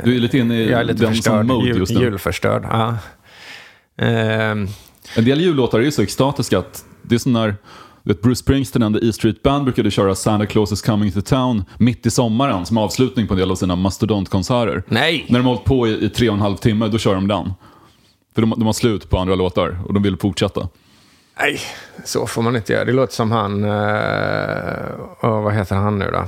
Du 0.05 0.17
är 0.17 0.21
lite 0.21 0.39
inne 0.39 0.55
i 0.57 0.71
jag 0.71 0.81
är 0.81 0.85
lite 0.85 0.99
den 1.01 1.07
som 1.07 1.15
förstörd. 1.15 1.47
mode 1.47 1.67
Jul, 1.69 1.79
just 1.79 1.93
nu. 1.93 2.01
julförstörd. 2.01 2.67
Ja. 2.71 2.97
Ehm, 3.99 4.69
En 5.17 5.25
del 5.25 5.41
jullåtar 5.41 5.79
är 5.79 5.83
ju 5.83 5.91
så 5.91 6.03
extatiska 6.03 6.59
att 6.59 6.85
det 7.03 7.15
är 7.15 7.19
som 7.19 7.33
när 7.33 7.57
vet, 8.03 8.23
Bruce 8.23 8.39
Springsteen 8.39 8.83
and 8.83 9.01
the 9.01 9.07
E 9.09 9.13
Street 9.13 9.43
Band 9.43 9.65
brukade 9.65 9.91
köra 9.91 10.15
Santa 10.15 10.47
Claus 10.47 10.73
is 10.73 10.83
coming 10.83 11.13
to 11.13 11.21
town 11.21 11.65
mitt 11.79 12.07
i 12.07 12.11
sommaren 12.11 12.67
som 12.67 12.79
avslutning 12.79 13.27
på 13.27 13.35
en 13.35 13.39
del 13.41 13.51
av 13.51 13.55
sina 13.55 13.77
mastodontkonserter. 13.77 14.83
Nej. 14.89 15.27
När 15.29 15.39
de 15.39 15.47
har 15.47 15.53
hållit 15.55 15.65
på 15.67 15.89
i, 15.89 16.05
i 16.05 16.09
tre 16.09 16.29
och 16.29 16.35
en 16.35 16.41
halv 16.41 16.57
timme, 16.57 16.89
då 16.89 16.99
kör 16.99 17.15
de 17.15 17.29
den. 17.29 17.53
För 18.35 18.41
de, 18.43 18.51
de 18.51 18.67
har 18.67 18.73
slut 18.73 19.11
på 19.11 19.19
andra 19.19 19.35
låtar 19.35 19.79
och 19.87 19.95
de 19.95 20.03
vill 20.03 20.17
fortsätta. 20.17 20.69
Nej, 21.41 21.61
så 22.05 22.27
får 22.27 22.43
man 22.43 22.57
inte 22.57 22.73
göra. 22.73 22.85
Det 22.85 22.93
låter 22.93 23.15
som 23.15 23.31
han... 23.33 23.65
Uh, 23.65 23.71
vad 25.21 25.55
heter 25.55 25.77
han 25.77 25.99
nu 25.99 26.11
då? 26.13 26.25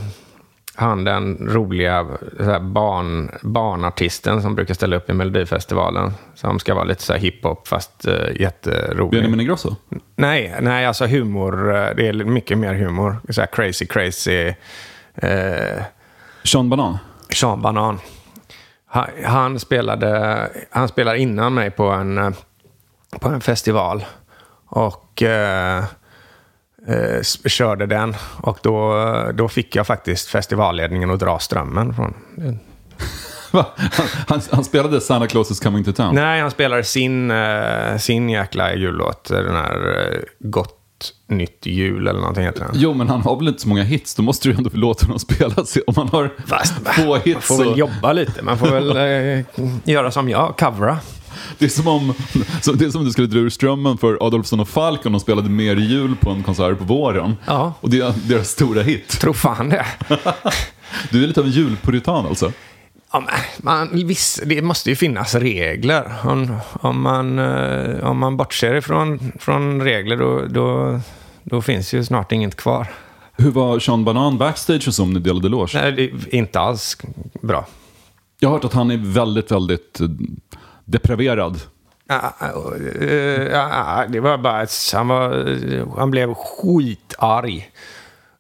Han 0.81 1.05
den 1.05 1.39
roliga 1.51 2.07
så 2.37 2.45
här 2.45 2.61
barn, 2.61 3.31
barnartisten 3.43 4.43
som 4.43 4.55
brukar 4.55 4.75
ställa 4.75 4.97
upp 4.97 5.11
i 5.11 5.13
Melodifestivalen. 5.13 6.13
Som 6.35 6.59
ska 6.59 6.75
vara 6.75 6.85
lite 6.85 7.03
så 7.03 7.13
här 7.13 7.21
hiphop 7.21 7.69
fast 7.69 8.09
uh, 8.09 8.41
jätterolig. 8.41 9.11
Benjamin 9.11 9.41
Ingrosso? 9.41 9.77
Nej, 10.17 10.57
nej, 10.61 10.87
alltså 10.87 11.07
humor. 11.07 11.77
eh, 11.77 11.97
Det 11.97 12.09
är 12.09 12.13
mycket 12.13 12.59
mer 12.59 12.75
humor. 12.75 13.17
Så 13.29 13.41
här 13.41 13.49
crazy, 13.53 13.87
crazy. 13.87 14.49
Uh, 15.25 15.83
Sean 16.45 16.71
Banan? 16.71 16.99
Sean 17.29 17.63
Banan. 17.63 17.99
Han, 18.87 19.07
han, 19.25 19.59
spelade, 19.59 20.49
han 20.71 20.89
spelade 20.89 21.19
innan 21.19 21.55
mig 21.55 21.71
på 21.71 21.85
en, 21.85 22.35
på 23.21 23.29
en 23.29 23.41
festival. 23.41 24.05
Och 24.67 25.23
eh, 25.23 25.85
eh, 26.91 27.23
körde 27.49 27.87
den. 27.87 28.15
Och 28.37 28.59
då, 28.63 28.95
då 29.35 29.49
fick 29.49 29.77
jag 29.77 29.87
faktiskt 29.87 30.29
festivalledningen 30.29 31.11
att 31.11 31.21
dra 31.21 31.39
strömmen 31.39 31.95
från. 31.95 32.15
Han, 34.27 34.41
han, 34.51 34.65
spelade 34.65 35.01
Santa 35.01 35.27
Claus 35.27 35.51
is 35.51 35.61
coming 35.61 35.85
to 35.85 35.93
town? 35.93 36.15
Nej, 36.15 36.41
han 36.41 36.51
spelade 36.51 36.85
sin, 36.85 37.31
eh, 37.31 37.97
sin 37.97 38.31
jäkla 38.31 38.75
jullåt. 38.75 39.25
Den 39.29 39.57
här 39.57 40.09
eh, 40.13 40.19
Gott 40.39 40.77
nytt 41.27 41.67
jul 41.67 42.09
eller 42.09 42.21
någonting 42.21 42.45
heter 42.45 42.61
den. 42.61 42.71
Jo, 42.75 42.95
men 42.95 43.09
han 43.09 43.21
har 43.21 43.37
väl 43.37 43.49
inte 43.49 43.61
så 43.61 43.69
många 43.69 43.83
hits, 43.83 44.15
då 44.15 44.23
måste 44.23 44.49
du 44.49 44.53
ju 44.53 44.59
ändå 44.59 44.71
låta 44.73 45.07
honom 45.07 45.19
spela. 45.29 45.65
sig. 45.65 45.83
Om 45.87 45.95
man 45.97 46.09
har 46.09 46.31
Fast, 46.47 46.75
få 46.89 47.09
Man 47.09 47.21
hits 47.21 47.47
får 47.47 47.55
så... 47.55 47.65
väl 47.65 47.79
jobba 47.79 48.13
lite. 48.13 48.43
Man 48.43 48.59
får 48.59 48.67
väl 48.67 48.97
eh, 49.39 49.45
göra 49.85 50.11
som 50.11 50.29
jag, 50.29 50.57
covera. 50.59 50.99
Det 51.59 51.65
är 51.65 51.69
som 51.69 51.89
om, 51.89 52.15
det 52.75 52.85
är 52.85 52.91
som 52.91 53.01
om 53.01 53.05
du 53.05 53.13
skulle 53.13 53.27
dra 53.27 53.39
ur 53.39 53.51
strömmen 53.51 53.99
för 53.99 54.27
Adolfsson 54.27 54.61
och 54.61 54.69
Falk 54.69 55.07
om 55.07 55.13
de 55.13 55.21
spelade 55.21 55.49
mer 55.49 55.77
jul 55.77 56.17
på 56.17 56.31
en 56.31 56.43
konsert 56.43 56.79
på 56.79 56.85
våren. 56.85 57.37
Ja. 57.47 57.75
Och 57.81 57.91
det 57.91 58.01
är 58.01 58.15
deras 58.29 58.49
stora 58.49 58.83
hit. 58.83 59.09
Tror 59.09 59.33
fan 59.33 59.69
det. 59.69 59.87
Du 61.11 61.23
är 61.23 61.27
lite 61.27 61.41
av 61.41 61.47
en 61.47 61.53
julpuritan 61.53 62.27
alltså. 62.27 62.53
Ja, 63.13 63.25
man, 63.59 64.07
viss, 64.07 64.41
det 64.47 64.63
måste 64.63 64.91
ju 64.91 64.97
finnas 64.97 65.35
regler. 65.35 66.13
Om, 66.25 66.57
om, 66.73 67.01
man, 67.01 67.39
eh, 67.39 68.07
om 68.11 68.19
man 68.19 68.37
bortser 68.37 68.75
ifrån 68.75 69.33
från 69.39 69.83
regler 69.83 70.17
då, 70.17 70.47
då, 70.47 71.01
då 71.43 71.63
finns 71.63 71.95
ju 71.95 72.05
snart 72.05 72.33
inget 72.33 72.57
kvar. 72.57 72.87
Hur 73.33 73.51
var 73.51 73.79
Sean 73.79 74.05
Banan 74.05 74.39
backstage 74.39 74.89
och 74.89 74.95
så 74.95 75.03
om 75.03 75.13
ni 75.13 75.21
delade 75.21 75.49
loge? 75.49 75.71
Nej, 75.75 75.93
det 75.93 76.03
är 76.03 76.35
inte 76.35 76.61
alls 76.61 76.97
bra. 77.43 77.67
Jag 78.41 78.49
har 78.49 78.57
hört 78.57 78.65
att 78.65 78.73
han 78.73 78.91
är 78.91 78.97
väldigt, 78.97 79.51
väldigt 79.51 80.01
eh, 80.01 80.09
depraverad. 80.91 81.61
Ja, 82.09 82.35
eh, 83.01 83.43
ja, 83.43 84.05
det 84.09 84.21
var 84.21 84.39
bara 84.39 84.67
han, 84.95 85.09
var, 85.09 85.99
han 85.99 86.11
blev 86.11 86.35
skitarg 86.35 87.71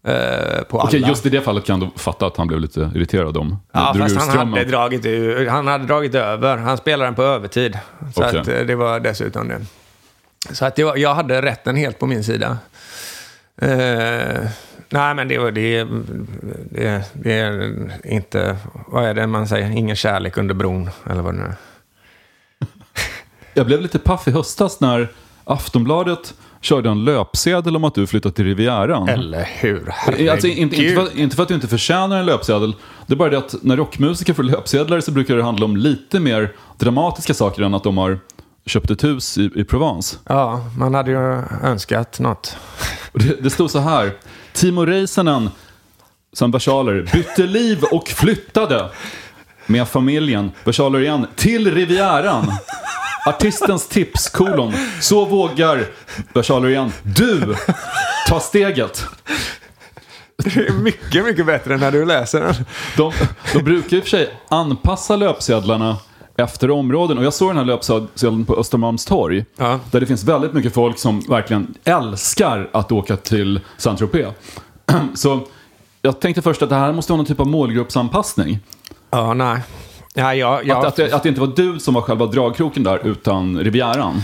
eh, 0.04 0.62
på 0.62 0.80
alla. 0.80 0.88
Okej, 0.88 1.04
just 1.09 1.26
i 1.26 1.28
det 1.28 1.40
fallet 1.40 1.64
kan 1.64 1.80
du 1.80 1.90
fatta 1.97 2.26
att 2.26 2.37
han 2.37 2.47
blev 2.47 2.61
lite 2.61 2.90
irriterad 2.95 3.37
om. 3.37 3.57
Ja, 3.73 3.95
fast 3.99 4.16
han 4.16 4.28
strömmen. 4.28 4.59
hade, 4.59 4.71
dragit, 4.71 5.07
ur- 5.07 5.47
han 5.47 5.66
hade 5.66 5.85
dragit 5.87 6.14
över. 6.14 6.57
Han 6.57 6.76
spelade 6.78 7.07
den 7.07 7.14
på 7.14 7.23
övertid. 7.23 7.78
Så 8.14 8.25
Okej. 8.25 8.40
att, 8.40 8.49
eh, 8.49 8.61
det 8.61 8.75
var 8.75 9.00
dessutom 9.00 9.49
det. 9.49 9.61
Så 10.54 10.64
att 10.64 10.76
det 10.76 10.85
var, 10.85 10.97
jag 10.97 11.14
hade 11.14 11.42
rätten 11.42 11.76
helt 11.76 11.99
på 11.99 12.07
min 12.07 12.25
sida. 12.25 12.59
Eh, 13.62 14.40
nej, 14.88 15.14
men 15.14 15.28
det, 15.28 15.38
var, 15.38 15.50
det, 15.50 15.85
det, 16.71 17.02
det 17.12 17.33
är 17.33 17.75
inte... 18.04 18.57
Vad 18.87 19.04
är 19.04 19.14
det 19.14 19.26
man 19.26 19.49
säger? 19.49 19.71
Ingen 19.71 19.97
kärlek 19.97 20.37
under 20.37 20.54
bron, 20.54 20.90
eller 21.11 21.23
vad 21.23 21.35
det 21.35 21.38
nu 21.38 21.45
är. 21.45 21.54
Jag 23.54 23.66
blev 23.66 23.83
lite 23.83 23.99
paff 23.99 24.28
i 24.28 24.30
höstas 24.30 24.80
när 24.80 25.09
Aftonbladet 25.45 26.35
körde 26.61 26.88
en 26.88 27.04
löpsedel 27.04 27.76
om 27.76 27.85
att 27.85 27.95
du 27.95 28.07
flyttat 28.07 28.37
till 28.37 28.45
Rivieran. 28.45 29.09
Eller 29.09 29.49
hur? 29.61 29.92
Alltså, 30.30 30.47
inte, 30.47 30.76
inte, 30.76 30.95
för, 30.95 31.19
inte 31.19 31.37
för 31.37 31.42
att 31.42 31.49
du 31.49 31.54
inte 31.54 31.69
förtjänar 31.69 32.19
en 32.19 32.26
löpsedel. 32.26 32.75
Det 33.07 33.14
är 33.14 33.16
bara 33.16 33.30
det 33.30 33.38
att 33.38 33.54
när 33.62 33.76
rockmusiker 33.76 34.35
får 34.35 34.42
löpsedlar 34.42 35.00
så 35.00 35.12
brukar 35.12 35.37
det 35.37 35.42
handla 35.42 35.64
om 35.64 35.76
lite 35.76 36.21
mer 36.21 36.52
dramatiska 36.78 37.35
saker 37.35 37.62
än 37.62 37.75
att 37.75 37.85
de 37.85 37.99
har 37.99 38.19
köpt 38.66 38.90
ett 38.90 39.04
hus 39.04 39.38
i, 39.38 39.50
i 39.54 39.64
Provence. 39.64 40.16
Ja, 40.28 40.64
man 40.78 40.95
hade 40.95 41.11
ju 41.11 41.42
önskat 41.62 42.21
något. 42.21 42.57
Det, 43.12 43.42
det 43.42 43.50
stod 43.50 43.71
så 43.71 43.78
här. 43.78 44.12
Timo 44.52 44.85
Räisänen, 44.85 45.50
som 46.33 46.50
versaler, 46.50 47.11
bytte 47.12 47.42
liv 47.47 47.85
och 47.92 48.09
flyttade 48.09 48.90
med 49.66 49.88
familjen, 49.88 50.50
versaler 50.64 51.00
igen, 51.00 51.26
till 51.37 51.75
Rivieran. 51.75 52.52
Artistens 53.27 53.89
tips, 53.89 54.29
kolon. 54.29 54.75
Så 55.00 55.25
vågar, 55.25 55.87
versaler 56.33 56.69
igen, 56.69 56.93
du 57.03 57.55
ta 58.29 58.41
steget. 58.41 59.05
Det 60.37 60.57
är 60.57 60.73
mycket, 60.73 61.25
mycket 61.25 61.47
bättre 61.47 61.77
när 61.77 61.93
du 61.93 62.05
läser 62.05 62.41
den. 62.41 62.55
De, 62.97 63.12
de 63.53 63.62
brukar 63.62 63.97
i 63.97 64.00
och 64.00 64.05
för 64.05 64.11
sig 64.11 64.35
anpassa 64.49 65.17
löpsedlarna 65.17 65.97
efter 66.37 66.71
områden. 66.71 67.19
Och 67.19 67.25
jag 67.25 67.35
såg 67.35 67.49
den 67.49 67.57
här 67.57 67.65
löpsedeln 67.65 68.45
på 68.45 68.57
Östermalmstorg. 68.57 69.45
Ja. 69.57 69.81
Där 69.91 70.00
det 70.00 70.07
finns 70.07 70.25
väldigt 70.25 70.53
mycket 70.53 70.75
folk 70.75 70.99
som 70.99 71.21
verkligen 71.21 71.75
älskar 71.85 72.71
att 72.73 72.93
åka 72.93 73.17
till 73.17 73.61
Saint-Tropez. 73.77 74.33
Så 75.15 75.41
jag 76.03 76.21
tänkte 76.21 76.43
först 76.43 76.62
att 76.62 76.69
det 76.69 76.75
här 76.75 76.93
måste 76.93 77.12
vara 77.12 77.17
någon 77.17 77.27
typ 77.27 77.41
av 77.41 77.47
målgruppsanpassning. 77.47 78.59
Ja, 79.11 79.35
nej. 79.35 79.61
Ja, 80.14 80.35
jag, 80.35 80.67
jag, 80.67 80.79
Att, 80.79 80.85
att, 80.85 80.97
det, 80.97 81.12
att 81.12 81.23
det 81.23 81.29
inte 81.29 81.40
var 81.40 81.52
du 81.57 81.79
som 81.79 81.95
var 81.95 82.02
själva 82.02 82.26
dragkroken 82.26 82.83
där, 82.83 83.07
utan 83.07 83.59
Rivieran. 83.59 84.23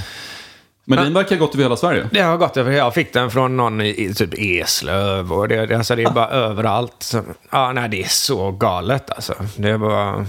Men 0.88 1.04
din 1.04 1.14
verkar 1.14 1.36
ha 1.36 1.46
gått 1.46 1.54
över 1.54 1.64
hela 1.64 1.76
Sverige. 1.76 2.08
Det 2.12 2.20
har 2.20 2.36
gått 2.36 2.56
över. 2.56 2.72
Jag 2.72 2.94
fick 2.94 3.12
den 3.12 3.30
från 3.30 3.56
någon 3.56 3.80
i, 3.80 4.14
typ 4.14 4.34
Eslöv 4.38 5.32
och 5.32 5.48
det, 5.48 5.76
alltså 5.76 5.96
det 5.96 6.02
är 6.02 6.10
bara 6.10 6.28
överallt. 6.28 6.96
Så, 6.98 7.22
ja, 7.50 7.72
nej, 7.72 7.88
det 7.88 8.02
är 8.02 8.08
så 8.08 8.50
galet 8.50 9.10
alltså. 9.10 9.34
Det 9.56 9.76
var, 9.76 10.26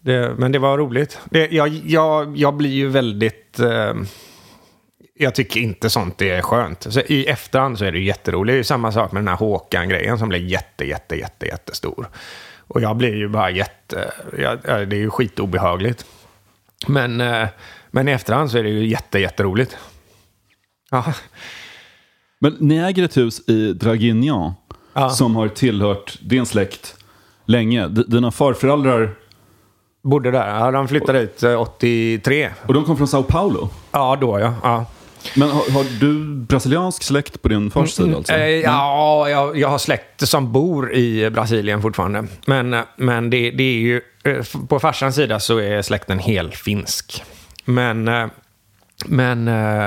det, 0.00 0.34
men 0.38 0.52
det 0.52 0.58
var 0.58 0.78
roligt. 0.78 1.18
Det, 1.24 1.48
jag, 1.52 1.68
jag, 1.68 2.36
jag 2.36 2.54
blir 2.54 2.70
ju 2.70 2.88
väldigt... 2.88 3.58
Eh, 3.60 3.94
jag 5.14 5.34
tycker 5.34 5.60
inte 5.60 5.90
sånt 5.90 6.22
är 6.22 6.42
skönt. 6.42 6.86
Så 6.90 7.00
I 7.00 7.26
efterhand 7.26 7.78
så 7.78 7.84
är 7.84 7.92
det 7.92 7.98
ju 7.98 8.04
jätteroligt. 8.04 8.52
Det 8.52 8.54
är 8.54 8.58
ju 8.58 8.64
samma 8.64 8.92
sak 8.92 9.12
med 9.12 9.22
den 9.22 9.28
här 9.28 9.36
Håkan-grejen 9.36 10.18
som 10.18 10.28
blev 10.28 10.42
jätte, 10.42 10.84
jätte, 10.84 11.16
jätte, 11.16 11.46
jättestor. 11.46 12.08
Och 12.74 12.80
jag 12.80 12.96
blir 12.96 13.14
ju 13.14 13.28
bara 13.28 13.50
jätte... 13.50 14.12
Ja, 14.38 14.56
ja, 14.66 14.84
det 14.84 14.96
är 14.96 15.00
ju 15.00 15.10
skitobehagligt. 15.10 16.06
Men, 16.86 17.20
eh, 17.20 17.48
men 17.90 18.08
i 18.08 18.12
efterhand 18.12 18.50
så 18.50 18.58
är 18.58 18.62
det 18.62 18.68
ju 18.68 18.86
jätte, 18.86 19.18
jätteroligt. 19.18 19.76
Ja. 20.90 21.04
Men 22.38 22.56
ni 22.60 22.76
äger 22.76 23.02
ett 23.04 23.16
hus 23.16 23.48
i 23.48 23.72
Draguignan 23.72 24.52
Ja. 24.94 25.10
som 25.10 25.36
har 25.36 25.48
tillhört 25.48 26.18
din 26.22 26.46
släkt 26.46 26.96
länge. 27.46 27.88
D- 27.88 28.02
dina 28.06 28.30
farföräldrar, 28.30 29.14
Bodde 30.02 30.30
där. 30.30 30.48
Ja, 30.58 30.70
de 30.70 30.88
flyttade 30.88 31.20
ut 31.20 31.42
eh, 31.42 31.60
83. 31.60 32.50
och 32.66 32.74
de 32.74 32.84
kom 32.84 32.96
från 32.96 33.08
Sao 33.08 33.22
Paulo. 33.22 33.68
Ja, 33.92 34.16
då 34.20 34.40
ja. 34.40 34.54
ja. 34.62 34.86
Men 35.36 35.48
har, 35.50 35.70
har 35.70 36.00
du 36.00 36.24
brasiliansk 36.36 37.02
släkt 37.02 37.42
på 37.42 37.48
din 37.48 37.70
fars 37.70 37.90
sida 37.92 38.16
alltså? 38.16 38.32
Eh, 38.32 38.48
ja, 38.48 39.28
jag, 39.28 39.58
jag 39.58 39.68
har 39.68 39.78
släkt 39.78 40.28
som 40.28 40.52
bor 40.52 40.92
i 40.92 41.30
Brasilien 41.30 41.82
fortfarande. 41.82 42.24
Men, 42.46 42.76
men 42.96 43.30
det, 43.30 43.50
det 43.50 43.62
är 43.62 43.78
ju... 43.78 44.00
eh, 44.24 44.44
På 44.68 44.80
farsans 44.80 45.14
sida 45.14 45.40
så 45.40 45.58
är 45.58 45.82
släkten 45.82 46.18
helt 46.18 46.54
finsk. 46.54 47.24
Men, 47.64 48.08
eh, 48.08 48.26
men 49.06 49.44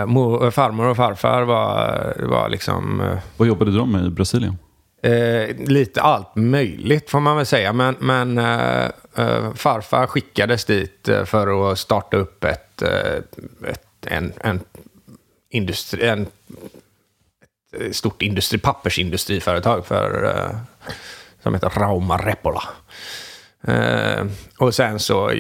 mor, 0.10 0.52
farmor 0.52 0.86
och 0.86 0.98
farfar 0.98 1.42
var, 1.44 2.14
var 2.30 2.50
liksom... 2.50 3.02
Vad 3.38 3.48
jobbade 3.48 3.78
de 3.78 3.92
med 3.92 4.06
i 4.06 4.10
Brasilien? 4.10 4.58
Eh, 5.04 5.56
lite 5.68 6.02
allt 6.02 6.36
möjligt 6.36 7.10
får 7.10 7.20
man 7.20 7.38
väl 7.38 7.46
säga. 7.46 7.74
Men, 7.74 7.96
men 8.00 8.38
eh, 8.38 9.54
farfar 9.56 10.08
skickades 10.08 10.66
dit 10.66 11.10
för 11.26 11.72
att 11.72 11.80
starta 11.80 12.18
upp 12.18 12.44
ett, 12.44 12.82
ett, 12.82 13.86
en, 14.08 14.34
en, 14.42 14.60
industri, 15.56 16.08
en, 16.08 16.28
ett 17.80 17.96
stort 17.96 18.22
industri, 18.22 18.60
pappersindustriföretag 18.60 19.86
för, 19.86 20.26
eh, 20.26 20.58
som 21.44 21.54
heter 21.54 21.70
Rauma 21.70 22.18
Repola. 22.18 22.64
Eh, 23.68 24.26
och 24.58 24.76
sen 24.76 25.00
så 25.00 25.32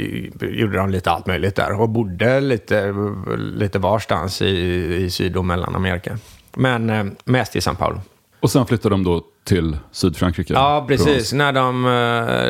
gjorde 0.41 0.77
de 0.77 0.89
lite 0.89 1.11
allt 1.11 1.25
möjligt 1.25 1.55
där 1.55 1.81
och 1.81 1.89
bodde 1.89 2.39
lite, 2.39 2.93
lite 3.37 3.79
varstans 3.79 4.41
i, 4.41 4.55
i 4.95 5.09
Syd 5.09 5.37
och 5.37 5.45
Mellanamerika. 5.45 6.17
Men 6.53 6.89
eh, 6.89 7.05
mest 7.25 7.55
i 7.55 7.59
São 7.59 7.75
Paulo. 7.75 8.01
Och 8.39 8.51
sen 8.51 8.65
flyttade 8.65 8.93
de 8.93 9.03
då 9.03 9.23
till 9.43 9.77
Sydfrankrike? 9.91 10.53
Ja, 10.53 10.85
precis. 10.87 11.33
När 11.33 11.53
de, 11.53 11.83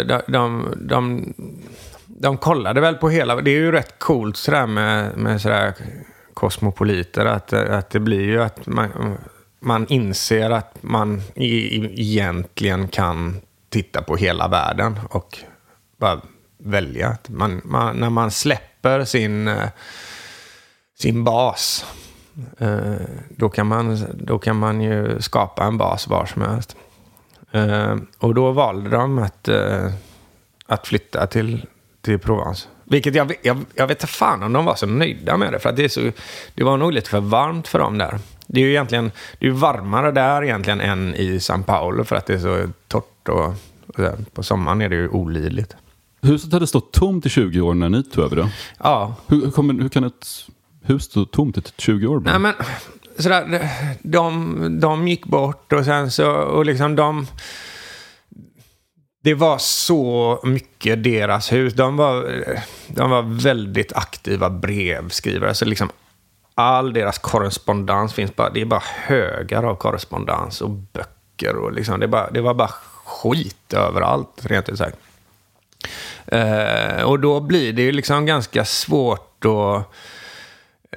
de, 0.07 0.21
de, 0.27 0.73
de, 0.75 1.33
de 2.07 2.37
kollade 2.37 2.81
väl 2.81 2.95
på 2.95 3.09
hela... 3.09 3.35
Det 3.35 3.51
är 3.51 3.59
ju 3.59 3.71
rätt 3.71 3.99
coolt 3.99 4.37
sådär 4.37 4.67
med, 4.67 5.17
med 5.17 5.41
sådär 5.41 5.73
kosmopoliter. 6.35 7.25
Att, 7.25 7.53
att 7.53 7.89
det 7.89 7.99
blir 7.99 8.21
ju 8.21 8.43
att 8.43 8.67
man, 8.67 9.17
man 9.59 9.87
inser 9.87 10.49
att 10.49 10.83
man 10.83 11.21
i, 11.35 11.45
i, 11.45 12.01
egentligen 12.01 12.87
kan 12.87 13.41
titta 13.69 14.01
på 14.01 14.15
hela 14.15 14.47
världen 14.47 14.99
och 15.09 15.39
bara 15.97 16.21
välja. 16.57 17.17
Man, 17.27 17.61
man, 17.63 17.97
när 17.97 18.09
man 18.09 18.31
släpper 18.31 19.05
sin, 19.05 19.47
eh, 19.47 19.69
sin 20.97 21.23
bas 21.23 21.85
eh, 22.57 22.95
då, 23.29 23.49
kan 23.49 23.67
man, 23.67 24.05
då 24.13 24.39
kan 24.39 24.55
man 24.55 24.81
ju 24.81 25.21
skapa 25.21 25.63
en 25.63 25.77
bas 25.77 26.07
var 26.07 26.25
som 26.25 26.41
helst. 26.41 26.75
Eh, 27.51 27.95
och 28.17 28.35
då 28.35 28.51
valde 28.51 28.89
de 28.89 29.19
att, 29.19 29.49
att 30.65 30.87
flytta 30.87 31.27
till, 31.27 31.65
till 32.01 32.19
Provence. 32.19 32.67
Vilket 32.85 33.15
jag, 33.15 33.33
jag, 33.41 33.57
jag 33.75 33.87
vet 33.87 33.97
inte 34.01 34.13
fan 34.13 34.43
om 34.43 34.53
de 34.53 34.65
var 34.65 34.75
så 34.75 34.85
nöjda 34.85 35.37
med 35.37 35.53
det. 35.53 35.59
För 35.59 35.69
att 35.69 35.75
det, 35.75 35.83
är 35.83 35.89
så, 35.89 36.11
det 36.55 36.63
var 36.63 36.77
nog 36.77 36.93
lite 36.93 37.09
för 37.09 37.19
varmt 37.19 37.67
för 37.67 37.79
dem 37.79 37.97
där. 37.97 38.19
Det 38.47 38.59
är 38.59 38.65
ju 38.65 38.69
egentligen 38.71 39.11
det 39.39 39.47
är 39.47 39.51
varmare 39.51 40.11
där 40.11 40.43
egentligen 40.43 40.81
än 40.81 41.15
i 41.15 41.37
São 41.37 41.63
Paulo 41.63 42.03
för 42.03 42.15
att 42.15 42.25
det 42.25 42.33
är 42.33 42.39
så 42.39 42.69
torrt 42.87 43.29
och, 43.29 43.53
och 43.87 44.33
på 44.33 44.43
sommaren 44.43 44.81
är 44.81 44.89
det 44.89 44.95
ju 44.95 45.09
olidligt. 45.09 45.75
Huset 46.21 46.53
hade 46.53 46.67
stått 46.67 46.93
tomt 46.93 47.25
i 47.25 47.29
20 47.29 47.61
år 47.61 47.73
när 47.73 47.89
ni 47.89 48.03
tog 48.03 48.23
över 48.23 48.35
det. 48.35 48.49
Ja, 48.77 49.15
Hur, 49.27 49.41
hur, 49.41 49.51
kommer, 49.51 49.73
hur 49.73 49.89
kan 49.89 50.03
ett 50.03 50.27
hus 50.83 51.03
stå 51.03 51.25
tomt 51.25 51.57
i 51.57 51.61
20 51.77 52.07
år? 52.07 52.19
bara? 52.19 52.37
Nej, 52.37 52.39
men 52.39 52.53
sådär, 53.17 53.69
de, 54.01 54.79
de 54.79 55.07
gick 55.07 55.25
bort 55.25 55.73
och 55.73 55.85
sen 55.85 56.11
så, 56.11 56.31
och 56.31 56.65
liksom 56.65 56.95
de... 56.95 57.27
Det 59.25 59.33
var 59.33 59.57
så 59.57 60.39
mycket 60.43 61.03
deras 61.03 61.51
hus. 61.51 61.73
De 61.73 61.97
var, 61.97 62.45
de 62.87 63.09
var 63.09 63.41
väldigt 63.43 63.93
aktiva 63.93 64.49
brevskrivare. 64.49 65.53
Så 65.53 65.65
liksom 65.65 65.89
all 66.55 66.93
deras 66.93 67.17
korrespondens 67.17 68.13
finns 68.13 68.35
bara, 68.35 68.49
det 68.49 68.61
är 68.61 68.65
bara 68.65 68.83
högar 68.85 69.63
av 69.63 69.75
korrespondens 69.75 70.61
och 70.61 70.69
böcker. 70.69 71.55
Och 71.55 71.73
liksom, 71.73 71.99
det, 71.99 72.07
bara, 72.07 72.31
det 72.31 72.41
var 72.41 72.53
bara 72.53 72.71
skit 73.05 73.73
överallt, 73.73 74.45
rent 74.45 74.69
ut 74.69 74.77
sagt. 74.77 74.97
Eh, 76.25 77.03
och 77.03 77.19
då 77.19 77.39
blir 77.39 77.73
det 77.73 77.81
ju 77.81 77.91
liksom 77.91 78.25
ganska 78.25 78.65
svårt 78.65 79.45
att... 79.45 79.93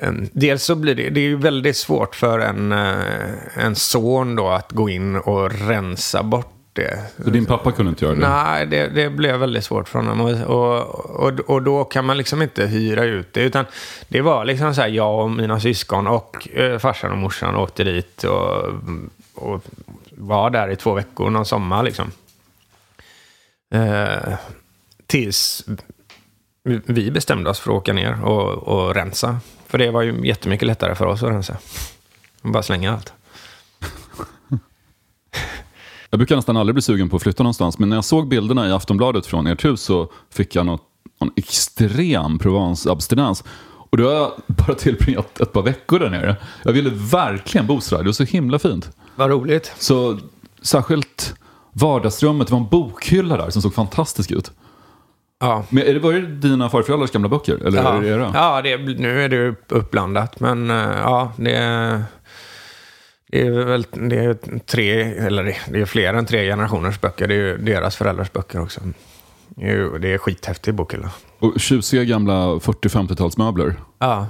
Eh, 0.01 0.12
Dels 0.33 0.64
så 0.64 0.75
blir 0.75 0.95
det, 0.95 1.09
det 1.09 1.21
är 1.21 1.29
ju 1.29 1.37
väldigt 1.37 1.77
svårt 1.77 2.14
för 2.14 2.38
en, 2.38 2.73
eh, 2.73 3.64
en 3.64 3.77
son 3.77 4.37
då 4.37 4.49
att 4.49 4.73
gå 4.73 4.88
in 4.88 5.17
och 5.17 5.69
rensa 5.69 6.23
bort 6.23 6.58
det. 6.83 6.99
Så 7.25 7.31
din 7.31 7.47
pappa 7.47 7.73
kunde 7.73 7.91
inte 7.91 8.05
göra 8.05 8.14
det? 8.14 8.29
Nej, 8.29 8.67
det, 8.67 8.88
det 8.88 9.11
blev 9.11 9.37
väldigt 9.41 9.64
svårt 9.64 9.88
för 9.88 9.99
honom. 9.99 10.21
Och, 10.21 11.27
och, 11.27 11.41
och, 11.51 11.62
då 11.62 11.85
kan 11.85 12.05
man 12.05 12.17
liksom 12.19 12.43
inte 12.43 12.67
hyra 12.67 13.05
ut 13.05 13.33
det. 13.33 13.41
Utan 13.41 13.64
det 14.09 14.21
var 14.21 14.45
liksom 14.45 14.75
så 14.75 14.81
här, 14.81 14.88
jag 14.88 15.21
och 15.21 15.31
mina 15.31 15.61
syskon 15.61 16.07
och 16.07 16.49
eh, 16.55 16.79
farsan 16.79 17.12
och 17.12 17.19
morsan 17.19 17.57
åkte 17.57 17.85
dit 17.85 18.25
och, 18.25 18.64
och 19.35 19.64
var 20.11 20.51
där 20.51 20.69
i 20.71 20.77
två 20.77 20.93
veckor 20.95 21.31
någon 21.31 21.45
sommar 21.47 21.83
liksom. 21.83 22.11
Eh, 23.75 24.35
tills 25.07 25.64
vi- 26.64 26.81
vi 26.87 27.11
bestämde 27.11 27.51
oss 27.51 27.61
för 27.61 27.71
att 27.71 27.77
åka 27.77 27.93
ner 27.93 28.25
och, 28.25 28.53
och 28.53 28.95
rensa. 28.95 29.38
För 29.67 29.79
det 29.79 29.91
var 29.91 30.03
ju 30.03 30.27
jättemycket 30.27 30.67
lättare 30.67 30.95
för 30.95 31.07
oss 31.07 31.23
att 31.23 31.31
rensa. 31.31 31.57
Bara 32.43 32.62
slänga 32.62 32.93
allt. 32.93 33.12
Jag 36.11 36.18
brukar 36.18 36.37
nästan 36.37 36.57
aldrig 36.57 36.75
bli 36.75 36.83
sugen 36.83 37.09
på 37.09 37.16
att 37.16 37.23
flytta 37.23 37.42
någonstans, 37.42 37.79
men 37.79 37.88
när 37.88 37.97
jag 37.97 38.05
såg 38.05 38.29
bilderna 38.29 38.68
i 38.68 38.73
Aftonbladet 38.73 39.27
från 39.27 39.47
ert 39.47 39.64
hus 39.64 39.81
så 39.83 40.12
fick 40.33 40.55
jag 40.55 40.66
något, 40.66 40.83
någon 41.21 41.31
extrem 41.37 42.38
Provence-abstinens. 42.38 43.44
Och 43.90 43.97
då 43.97 44.05
har 44.05 44.12
jag 44.14 44.33
bara 44.47 44.75
tillbringat 44.75 45.40
ett 45.40 45.53
par 45.53 45.62
veckor 45.62 45.99
där 45.99 46.11
nere. 46.11 46.37
Jag 46.64 46.73
ville 46.73 46.90
verkligen 46.90 47.66
bo 47.66 47.81
så 47.81 47.97
där, 47.97 48.03
det 48.03 48.09
var 48.09 48.12
så 48.12 48.25
himla 48.25 48.59
fint. 48.59 48.90
Vad 49.16 49.31
roligt. 49.31 49.73
Så 49.79 50.18
särskilt 50.62 51.35
vardagsrummet, 51.73 52.47
det 52.49 52.53
var 52.53 52.61
en 52.61 52.68
bokhylla 52.68 53.37
där 53.37 53.51
som 53.51 53.62
såg 53.62 53.75
fantastisk 53.75 54.31
ut. 54.31 54.51
Ja. 55.40 55.64
Men 55.68 55.83
är 55.87 55.94
det, 55.94 56.21
det 56.21 56.49
dina 56.49 56.71
farföräldrars 56.71 57.11
gamla 57.11 57.29
böcker? 57.29 57.66
Eller 57.66 57.79
är 57.79 57.85
Ja, 57.94 58.01
det 58.01 58.09
era? 58.09 58.31
ja 58.35 58.62
det, 58.62 58.77
nu 58.99 59.23
är 59.25 59.29
det 59.29 59.55
uppblandat. 59.68 60.40
Men 60.40 60.71
eh, 60.71 60.77
ja, 60.77 61.33
det 61.37 61.55
är, 61.57 62.03
det 63.29 63.47
är 63.47 63.51
väl 63.51 63.87
det 63.91 64.17
är 64.25 64.59
tre, 64.67 65.03
eller 65.03 65.55
det- 65.69 65.81
är 65.81 65.85
fler 65.85 66.14
än 66.14 66.27
tre 66.27 66.47
generationers 66.51 67.01
böcker. 67.01 67.27
Det 67.29 67.35
är 67.35 67.38
ju 67.38 67.57
deras 67.57 67.97
föräldrars 67.97 68.33
böcker 68.33 68.61
också. 68.61 68.81
Det 69.49 69.64
är, 69.71 69.75
ju- 69.75 69.99
det 69.99 70.12
är 70.14 70.19
skithäftig 70.19 70.75
bokhylla. 70.75 71.11
Och 71.38 71.61
tjusiga 71.61 72.05
gamla 72.05 72.35
40-50-talsmöbler. 72.59 73.75
Ja. 73.99 74.27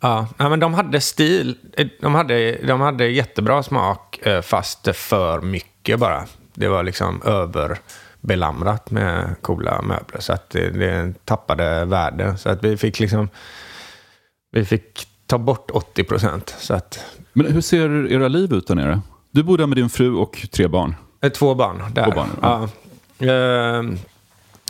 Ja, 0.00 0.28
ja, 0.38 0.48
men 0.48 0.60
de 0.60 0.74
hade 0.74 1.00
stil. 1.00 1.56
De 2.00 2.14
hade, 2.14 2.52
de 2.66 2.80
hade 2.80 3.06
jättebra 3.08 3.62
smak, 3.62 4.18
eh, 4.26 4.40
fast 4.42 4.96
för 4.96 5.40
mycket 5.40 5.98
bara. 6.00 6.24
Det 6.54 6.68
var 6.68 6.82
liksom 6.82 7.22
överbelamrat 7.22 8.90
med 8.90 9.34
coola 9.42 9.82
möbler. 9.82 10.20
Så 10.20 10.32
att 10.32 10.50
det, 10.50 10.70
det 10.70 11.14
tappade 11.24 11.84
värde. 11.84 12.36
Så 12.36 12.48
att 12.48 12.64
vi 12.64 12.76
fick 12.76 13.00
liksom... 13.00 13.28
Vi 14.52 14.64
fick 14.64 15.08
ta 15.26 15.38
bort 15.38 15.70
80 15.70 16.04
procent. 16.04 16.54
Så 16.58 16.74
att, 16.74 16.98
Men 17.32 17.52
hur 17.52 17.60
ser 17.60 18.12
era 18.12 18.28
liv 18.28 18.52
ut 18.52 18.66
där 18.66 18.74
nere? 18.74 19.00
Du 19.30 19.42
bor 19.42 19.58
där 19.58 19.66
med 19.66 19.76
din 19.78 19.88
fru 19.88 20.14
och 20.14 20.46
tre 20.52 20.68
barn. 20.68 20.94
eh, 21.22 21.28
två 21.30 21.54
barn 21.54 21.82
där. 21.92 22.04
Två 22.04 22.10
barn, 22.10 22.28
ja. 22.42 22.68
ja. 23.18 23.32
Ehm, 23.32 23.98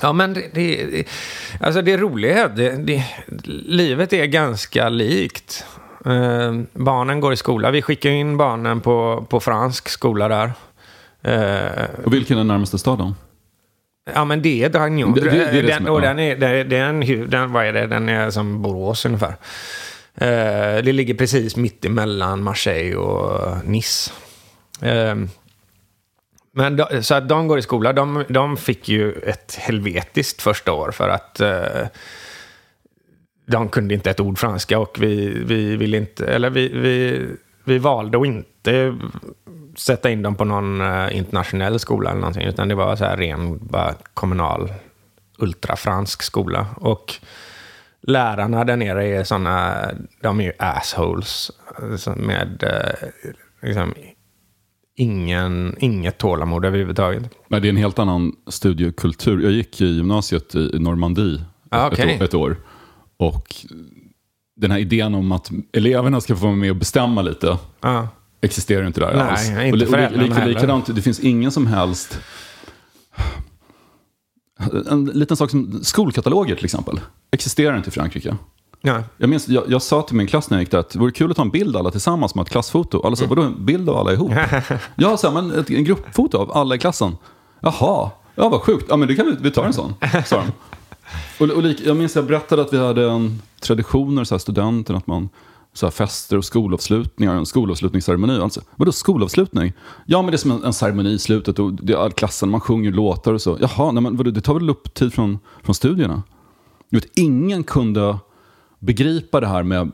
ja, 0.03 0.13
men 0.13 0.35
det, 0.35 0.41
det, 0.55 1.05
alltså 1.61 1.83
det 1.83 1.97
roliga 1.97 2.45
är 2.45 2.49
det, 2.49 2.71
det, 2.77 3.05
livet 3.67 4.13
är 4.13 4.25
ganska 4.27 4.89
likt. 4.89 5.65
Ehm, 6.05 6.67
barnen 6.73 7.21
går 7.21 7.33
i 7.33 7.37
skola. 7.37 7.71
Vi 7.71 7.83
skickar 7.83 8.11
in 8.11 8.37
barnen 8.37 8.81
på, 8.81 9.27
på 9.29 9.41
fransk 9.41 9.89
skola 9.89 10.29
där. 10.29 10.53
Ehm, 11.23 11.89
Och 12.05 12.15
vilken 12.15 12.39
är 12.39 12.45
närmaste 12.45 12.79
staden? 12.79 13.15
Ja, 14.15 14.25
men 14.25 14.43
det 14.43 14.65
är 14.65 14.69
det 14.69 15.63
den, 15.63 15.89
och 15.89 16.01
den 16.01 16.19
är, 16.19 16.65
den, 16.65 17.31
den, 17.31 17.53
vad 17.53 17.67
är 17.67 17.73
det? 17.73 17.87
Den 17.87 18.09
är 18.09 18.31
som 18.31 18.63
Borås 18.63 19.07
ungefär. 19.07 19.35
Eh, 20.15 20.83
det 20.85 20.93
ligger 20.93 21.15
precis 21.15 21.57
mitt 21.57 21.85
emellan 21.85 22.43
Marseille 22.43 22.97
och 22.97 23.65
Nice. 23.65 24.13
Eh, 24.83 25.17
men 26.53 26.77
de, 26.77 27.03
så 27.03 27.15
att 27.15 27.29
de 27.29 27.49
går 27.49 27.59
i 27.59 27.63
skola. 27.63 27.93
De, 27.93 28.25
de 28.29 28.57
fick 28.57 28.89
ju 28.89 29.13
ett 29.13 29.55
helvetiskt 29.55 30.43
första 30.43 30.73
år 30.73 30.91
för 30.91 31.09
att 31.09 31.41
eh, 31.41 31.87
de 33.47 33.69
kunde 33.69 33.95
inte 33.95 34.11
ett 34.11 34.21
ord 34.21 34.39
franska 34.39 34.79
och 34.79 34.97
vi, 35.01 35.43
vi 35.45 35.77
ville 35.77 35.97
inte, 35.97 36.27
eller 36.27 36.51
vi, 36.51 36.69
vi, 36.69 37.27
vi 37.65 37.79
valde 37.79 38.21
att 38.21 38.27
inte 38.27 38.99
sätta 39.77 40.11
in 40.11 40.23
dem 40.23 40.35
på 40.35 40.45
någon 40.45 40.81
eh, 40.81 41.17
internationell 41.17 41.79
skola 41.79 42.11
eller 42.11 42.21
någonting, 42.21 42.47
utan 42.47 42.69
det 42.69 42.75
var 42.75 42.97
så 42.97 43.05
här 43.05 43.17
ren 43.17 43.59
bara 43.67 43.95
kommunal 44.15 44.73
ultrafransk 45.39 46.23
skola. 46.23 46.67
Och 46.77 47.15
lärarna 48.07 48.65
där 48.65 48.77
nere 48.77 49.07
är 49.07 49.25
sådana, 49.25 49.75
de 50.23 50.41
är 50.41 50.45
ju 50.45 50.53
assholes 50.59 51.51
med 52.17 52.63
eh, 52.63 53.09
liksom, 53.69 53.95
ingen, 54.97 55.77
inget 55.79 56.19
tålamod 56.19 56.65
överhuvudtaget. 56.65 57.23
Nej, 57.49 57.61
det 57.61 57.69
är 57.69 57.71
en 57.71 57.77
helt 57.77 57.99
annan 57.99 58.33
studiekultur. 58.47 59.43
Jag 59.43 59.53
gick 59.53 59.81
i 59.81 59.87
gymnasiet 59.87 60.55
i 60.55 60.79
Normandie 60.79 61.41
Ah, 61.71 61.87
ett, 61.87 61.93
okej. 61.93 62.17
år, 62.21 62.25
ett 62.25 62.35
år. 62.35 62.57
Och 63.17 63.55
den 64.57 64.71
här 64.71 64.79
idén 64.79 65.15
om 65.15 65.33
att 65.33 65.51
eleverna 65.73 66.21
ska 66.21 66.37
få 66.37 66.45
vara 66.47 66.57
med 66.57 66.71
och 66.71 66.77
bestämma 66.77 67.23
lite 67.23 67.59
Ja. 67.81 68.09
existerar 68.41 68.87
inte 68.87 69.01
där 69.01 69.13
Nej, 69.17 69.21
alls. 69.23 69.49
inte 69.51 69.87
och, 69.87 69.93
och, 69.93 69.99
heller. 69.99 70.47
likadant, 70.47 70.97
det 70.97 71.03
finns 71.03 71.21
ingen 71.21 71.51
som 71.51 71.67
helst... 71.67 72.21
En 74.91 75.05
liten 75.05 75.37
sak 75.37 75.51
som 75.51 75.85
skolkataloger 75.85 76.57
till 76.57 76.65
exempel. 76.65 77.01
Existerar 77.31 77.77
inte 77.77 77.89
i 77.89 77.93
Frankrike. 77.93 78.37
Ja. 78.81 79.03
Jag, 79.17 79.31
minns, 79.31 79.49
jag, 79.49 79.65
jag 79.69 79.83
sa 79.83 80.03
till 80.03 80.17
min 80.17 80.27
klass 80.27 80.51
när 80.51 80.57
jag 80.59 80.63
gick 80.63 80.71
där 80.71 80.79
att 80.79 80.91
det 80.91 80.99
vore 80.99 81.13
kul 81.13 81.31
att 81.31 81.37
ta 81.37 81.43
en 81.43 81.51
bild 81.51 81.77
alla 81.77 81.91
tillsammans 81.91 82.35
med 82.35 82.43
ett 82.43 82.51
klassfoto. 82.51 83.07
Alla 83.07 83.17
sa, 83.17 83.27
vadå 83.27 83.43
en 83.43 83.65
bild 83.65 83.89
av 83.89 83.97
alla 83.97 84.13
ihop? 84.13 84.33
ja, 84.97 85.17
så 85.17 85.31
här, 85.31 85.43
men 85.43 85.59
ett, 85.59 85.71
en 85.71 85.85
gruppfoto 85.85 86.39
av 86.39 86.53
alla 86.53 86.75
i 86.75 86.79
klassen. 86.79 87.17
Jaha, 87.61 88.11
ja 88.35 88.49
vad 88.49 88.61
sjukt. 88.61 88.87
Ja 88.89 88.97
men 88.97 89.09
det 89.09 89.15
kan 89.15 89.27
vi, 89.27 89.37
vi 89.41 89.51
tar 89.51 89.65
en 89.65 89.73
sån, 89.73 89.95
sa 90.27 90.37
de. 90.37 90.47
Och, 91.39 91.51
och 91.51 91.63
lik, 91.63 91.81
jag 91.85 91.97
minns 91.97 92.17
jag 92.17 92.27
berättade 92.27 92.63
att 92.63 92.73
vi 92.73 92.79
hade 92.79 93.11
en 93.11 93.43
traditioner, 93.61 94.25
så 94.25 94.35
här, 94.35 94.39
studenten, 94.39 94.97
att 94.97 95.07
man 95.07 95.29
så 95.75 95.87
här, 95.87 95.91
fester 95.91 96.37
och 96.37 96.45
skolavslutningar, 96.45 97.37
en 97.37 97.47
skolavslutningsceremoni. 97.47 98.39
Alltså, 98.39 98.61
vadå 98.77 98.93
skolavslutning? 98.93 99.73
Ja, 100.07 100.23
men 100.23 100.31
det 100.31 100.37
är 100.37 100.39
som 100.39 100.51
en, 100.51 100.65
en 100.65 100.73
ceremoni 100.73 101.11
i 101.11 101.19
slutet 101.19 101.59
och 101.59 101.73
det 101.73 101.93
är 101.93 102.11
klassen, 102.11 102.51
man 102.51 102.61
sjunger 102.61 102.93
låtar 102.93 103.33
och 103.33 103.43
så. 103.43 103.59
Jaha, 103.61 103.93
nej, 103.93 104.03
men 104.03 104.17
vadå, 104.17 104.31
det 104.31 104.41
tar 104.41 104.55
väl 104.55 104.71
upp 104.71 104.95
tid 104.95 105.15
från, 105.15 105.39
från 105.63 105.75
studierna? 105.75 106.23
Du 106.91 106.97
vet, 106.97 107.19
ingen 107.19 107.65
kunde 107.65 108.19
begripa 108.79 109.41
det 109.41 109.47
här 109.47 109.63
med 109.63 109.93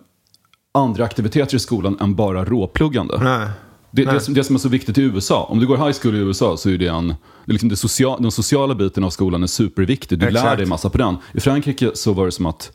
andra 0.72 1.04
aktiviteter 1.04 1.56
i 1.56 1.58
skolan 1.58 1.96
än 2.00 2.14
bara 2.14 2.44
råpluggande. 2.44 3.18
Nej. 3.22 3.48
Det, 3.90 4.04
det, 4.04 4.20
som, 4.20 4.34
det 4.34 4.44
som 4.44 4.56
är 4.56 4.60
så 4.60 4.68
viktigt 4.68 4.98
i 4.98 5.02
USA, 5.02 5.44
om 5.44 5.58
du 5.58 5.66
går 5.66 5.76
high 5.76 5.98
school 6.02 6.14
i 6.14 6.18
USA 6.18 6.56
så 6.56 6.70
är 6.70 6.78
det 6.78 6.86
en, 6.86 7.08
det 7.44 7.52
liksom 7.52 7.68
det 7.68 7.76
social, 7.76 8.22
den 8.22 8.30
sociala 8.30 8.74
biten 8.74 9.04
av 9.04 9.10
skolan 9.10 9.42
är 9.42 9.46
superviktig. 9.46 10.18
Du 10.18 10.30
lär 10.30 10.32
Exakt. 10.32 10.56
dig 10.56 10.66
massa 10.66 10.90
på 10.90 10.98
den. 10.98 11.16
I 11.34 11.40
Frankrike 11.40 11.90
så 11.94 12.12
var 12.12 12.26
det 12.26 12.32
som 12.32 12.46
att 12.46 12.72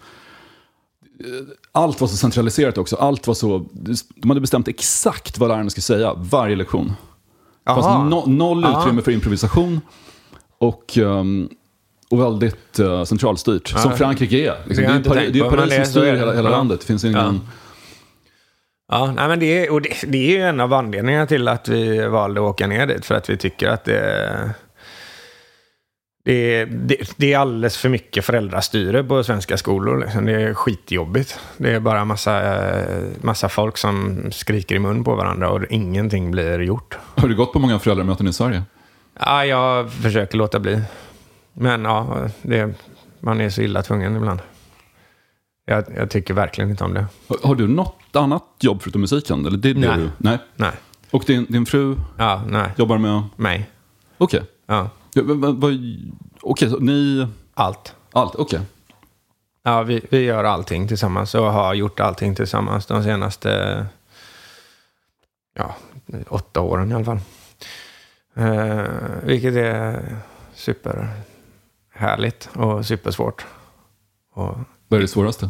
allt 1.72 2.02
var 2.02 2.08
så 2.08 2.18
centraliserat 2.18 2.78
också. 2.78 2.96
Allt 2.96 3.28
var 3.28 3.34
så, 3.34 3.66
de 4.16 4.30
hade 4.30 4.42
bestämt 4.42 4.68
exakt 4.68 5.38
vad 5.38 5.50
lärarna 5.50 5.70
skulle 5.70 5.82
säga 5.82 6.14
varje 6.14 6.56
lektion. 6.56 6.94
Det 7.66 7.74
fanns 7.74 8.12
no, 8.12 8.24
noll 8.28 8.66
Aha. 8.66 8.82
utrymme 8.82 9.02
för 9.02 9.12
improvisation 9.12 9.82
och, 10.58 10.98
ehm, 10.98 11.50
och 12.10 12.20
väldigt 12.20 12.80
uh, 12.80 13.04
centralstyrt. 13.04 13.68
Som 13.68 13.98
Frankrike 13.98 14.38
är. 14.38 14.56
Liksom. 14.66 14.84
Det 14.84 14.92
är, 14.92 15.32
det 15.32 15.40
Paris 15.40 15.70
det- 15.70 15.76
som 15.76 15.86
styr 15.86 16.14
hela, 16.14 16.34
hela 16.34 16.50
Ja. 16.50 16.58
landet. 16.58 16.80
Det 16.80 16.86
finns 16.86 17.04
ingen... 17.04 17.42
Ja, 18.92 19.14
nej, 19.16 19.28
men 19.28 19.40
det, 19.40 19.66
är, 19.66 19.72
och 19.72 19.82
det, 19.82 19.90
det 20.08 20.18
är 20.18 20.32
ju 20.38 20.42
en 20.42 20.60
av 20.60 20.74
anledningarna 20.74 21.26
till 21.26 21.48
att 21.48 21.68
vi 21.68 22.08
valde 22.08 22.42
att 22.42 22.46
åka 22.50 22.68
ner 22.68 22.88
dit. 22.88 23.06
För 23.06 23.16
att 23.16 23.30
vi 23.30 23.38
tycker 23.38 23.70
att 23.70 23.86
det, 23.86 24.56
det, 26.26 26.32
är- 26.62 26.66
det, 26.66 27.14
det 27.18 27.34
är 27.34 27.38
alldeles 27.40 27.78
för 27.78 27.90
mycket 27.90 28.26
föräldrastyre 28.26 29.04
på 29.04 29.24
svenska 29.24 29.58
skolor. 29.58 30.00
Liksom. 30.00 30.26
Det 30.26 30.42
är 30.42 30.54
skitjobbigt. 30.54 31.40
Det 31.58 31.72
är 31.72 31.80
bara 31.80 32.06
massa, 32.06 32.56
eh, 32.80 33.04
massa 33.22 33.50
folk 33.50 33.78
som 33.78 34.22
skriker 34.32 34.76
i 34.76 34.80
mun 34.80 35.04
på 35.04 35.16
varandra 35.16 35.50
och 35.50 35.64
ingenting 35.70 36.32
blir 36.32 36.60
gjort. 36.60 36.98
Har 37.16 37.28
du 37.28 37.36
gått 37.36 37.54
på 37.54 37.60
många 37.60 37.80
föräldramöten 37.80 38.28
i 38.28 38.34
Sverige? 38.34 38.64
Ja, 39.20 39.46
jag 39.46 39.92
försöker 39.94 40.38
låta 40.38 40.60
bli. 40.60 40.82
Men 41.54 41.84
ja, 41.86 42.18
det, 42.42 42.74
man 43.20 43.42
är 43.42 43.50
så 43.50 43.62
illa 43.62 43.82
tvungen 43.84 44.16
ibland. 44.16 44.40
Jag, 45.66 45.84
jag 45.98 46.10
tycker 46.10 46.34
verkligen 46.34 46.70
inte 46.70 46.84
om 46.84 46.94
det. 46.94 47.06
Har, 47.28 47.38
har 47.48 47.56
du 47.56 47.68
något 47.68 48.16
annat 48.16 48.44
jobb 48.60 48.82
förutom 48.82 49.02
musiken? 49.02 49.46
Eller 49.46 49.58
det 49.58 49.74
det 49.74 49.80
Nej. 49.80 49.98
Du, 49.98 50.10
nej. 50.18 50.38
Nej. 50.56 50.72
Och 51.12 51.24
din, 51.28 51.46
din 51.50 51.66
fru 51.66 51.96
Ja, 52.18 52.42
nej. 52.48 52.70
jobbar 52.78 52.98
med... 52.98 53.24
Mig. 53.36 53.70
Okej. 54.18 54.42
Ja. 54.68 54.90
Ja, 55.16 55.24
Okej, 56.42 56.70
så 56.70 56.80
ni... 56.80 57.28
Allt. 57.54 57.96
Allt, 58.12 58.36
okej. 58.36 58.60
Ja, 59.64 59.84
vi, 59.84 60.06
vi 60.10 60.24
gör 60.24 60.44
allting 60.44 60.88
tillsammans 60.88 61.36
och 61.36 61.54
har 61.54 61.74
gjort 61.74 62.00
allting 62.00 62.36
tillsammans 62.36 62.86
de 62.86 63.04
senaste 63.04 63.86
ja, 65.54 65.76
åtta 66.28 66.62
åren 66.62 66.92
i 66.92 66.96
alla 66.96 67.06
fall. 67.06 67.20
Eh, 68.34 68.84
vilket 69.24 69.56
är 69.56 70.16
superhärligt 70.54 72.50
och 72.54 72.86
supersvårt. 72.86 73.46
Och 74.34 74.58
Vad 74.88 74.98
är 74.98 75.02
det 75.02 75.08
svåraste? 75.08 75.50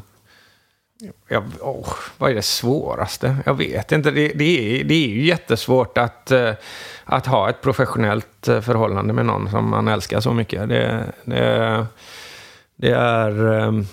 Jag, 1.27 1.43
oh, 1.61 1.89
vad 2.17 2.31
är 2.31 2.35
det 2.35 2.41
svåraste? 2.41 3.37
Jag 3.45 3.53
vet 3.53 3.91
inte. 3.91 4.11
Det, 4.11 4.27
det, 4.27 4.79
är, 4.79 4.83
det 4.83 4.93
är 4.93 5.07
ju 5.07 5.25
jättesvårt 5.25 5.97
att, 5.97 6.31
eh, 6.31 6.53
att 7.05 7.25
ha 7.25 7.49
ett 7.49 7.61
professionellt 7.61 8.47
eh, 8.47 8.61
förhållande 8.61 9.13
med 9.13 9.25
någon 9.25 9.49
som 9.49 9.69
man 9.69 9.87
älskar 9.87 10.19
så 10.19 10.33
mycket. 10.33 10.69
Det, 10.69 11.05
det, 11.25 11.85
det 12.75 12.91
är... 12.91 13.53
Ehm, 13.53 13.85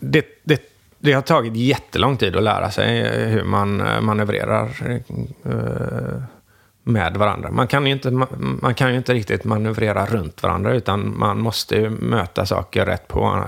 det, 0.00 0.26
det, 0.42 0.62
det 0.98 1.12
har 1.12 1.22
tagit 1.22 1.56
jättelång 1.56 2.16
tid 2.16 2.36
att 2.36 2.42
lära 2.42 2.70
sig 2.70 3.08
hur 3.28 3.44
man 3.44 3.80
eh, 3.80 4.00
manövrerar 4.00 4.68
med 6.84 7.16
varandra. 7.16 7.50
Man 7.50 7.66
kan, 7.66 7.86
ju 7.86 7.92
inte, 7.92 8.10
man 8.10 8.58
man 8.62 8.74
kan 8.74 8.90
ju 8.90 8.96
inte 8.96 9.14
riktigt 9.14 9.44
manövrera 9.44 10.06
runt 10.06 10.42
varandra 10.42 10.74
utan 10.74 11.18
man 11.18 11.38
måste 11.40 11.76
ju 11.76 11.90
möta 11.90 12.46
saker 12.46 12.86
rätt 12.86 13.08
på 13.08 13.44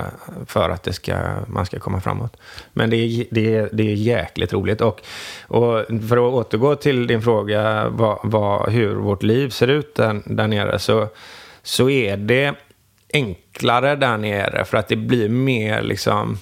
för 0.47 0.71
att 0.71 0.83
det 0.83 0.93
ska, 0.93 1.17
man 1.47 1.67
ska 1.67 1.79
komma 1.79 2.01
framåt. 2.01 2.37
Men 2.73 2.91
det 2.91 2.97
är, 2.97 3.27
det 3.31 3.55
är, 3.55 3.69
det 3.73 3.83
är 3.83 3.95
jäkligt 3.95 4.53
roligt. 4.53 4.81
Och, 4.81 5.01
och 5.43 5.85
för 6.09 6.17
att 6.17 6.35
återgå 6.35 6.75
till 6.75 7.07
din 7.07 7.23
fråga 7.23 7.89
vad, 7.89 8.19
vad, 8.23 8.73
hur 8.73 8.95
vårt 8.95 9.23
liv 9.23 9.49
ser 9.49 9.69
ut 9.69 9.95
där, 9.95 10.23
där 10.25 10.47
nere 10.47 10.79
så, 10.79 11.09
så 11.63 11.91
är 11.91 12.17
det 12.17 12.55
enklare 13.13 13.97
där 13.97 14.17
nere 14.17 14.65
för 14.65 14.77
att 14.77 14.89
det 14.89 14.97
blir 14.97 15.29
mer 15.29 15.83
liksom 15.83 16.39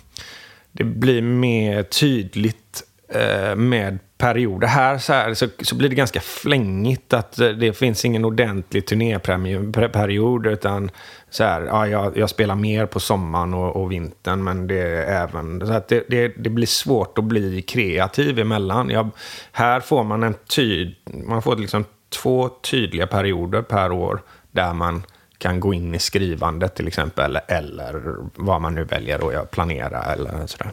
det 0.73 0.85
blir 0.85 1.23
mer 1.23 1.83
tydligt 1.83 2.83
eh, 3.09 3.57
med 3.57 3.99
perioder. 4.25 4.69
Här, 4.69 4.99
så, 4.99 5.13
här 5.13 5.35
så, 5.35 5.49
så 5.63 5.75
blir 5.75 5.89
det 5.89 5.95
ganska 5.95 6.21
flängigt 6.21 7.13
att 7.13 7.39
eh, 7.39 7.49
det 7.49 7.73
finns 7.73 8.05
ingen 8.05 8.25
ordentlig 8.25 8.87
turnéperiod 8.87 10.47
utan 10.47 10.91
så 11.31 11.45
här, 11.45 11.63
ja, 11.63 11.87
jag, 11.87 12.17
jag 12.17 12.31
spelar 12.31 12.55
mer 12.55 12.87
på 12.87 13.01
sommaren 13.01 13.55
och, 13.55 13.83
och 13.83 13.93
vintern 13.93 14.45
men 14.45 14.67
det 14.67 14.81
är 14.81 15.23
även 15.23 15.67
så 15.67 15.73
att 15.73 15.89
det, 15.89 16.05
det, 16.09 16.29
det 16.29 16.51
blir 16.51 16.67
svårt 16.67 17.19
att 17.19 17.25
bli 17.25 17.63
kreativ 17.63 18.39
emellan. 18.39 18.91
Jag, 18.91 19.11
här 19.53 19.81
får 19.81 20.05
man 20.05 20.23
en 20.23 20.35
tyd, 20.49 20.95
man 21.27 21.43
får 21.43 21.57
liksom 21.57 21.85
två 22.09 22.49
tydliga 22.49 23.07
perioder 23.07 23.63
per 23.63 23.93
år 23.93 24.23
där 24.51 24.73
man 24.73 25.03
kan 25.39 25.61
gå 25.61 25.75
in 25.75 25.95
i 25.95 25.99
skrivandet 25.99 26.75
till 26.75 26.89
exempel, 26.89 27.39
eller 27.49 28.17
vad 28.35 28.61
man 28.61 28.75
nu 28.75 28.85
väljer 28.85 29.41
att 29.43 29.51
planera 29.51 30.03
eller 30.03 30.47
sådär. 30.47 30.71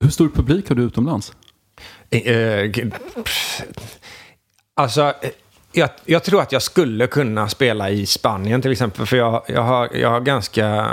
Hur 0.00 0.10
stor 0.10 0.28
publik 0.28 0.68
har 0.68 0.76
du 0.76 0.82
utomlands? 0.82 1.32
Eh, 2.12 2.26
eh, 2.28 2.70
alltså, 4.74 5.02
eh, 5.22 5.30
jag, 5.72 5.90
jag 6.04 6.22
tror 6.22 6.42
att 6.42 6.52
jag 6.52 6.62
skulle 6.62 7.06
kunna 7.06 7.48
spela 7.48 7.90
i 7.90 8.06
Spanien 8.06 8.62
till 8.62 8.72
exempel. 8.72 9.06
För 9.06 9.16
jag, 9.16 9.42
jag 9.46 9.62
har, 9.62 9.88
jag 9.92 10.10
har 10.10 10.20
ganska, 10.20 10.88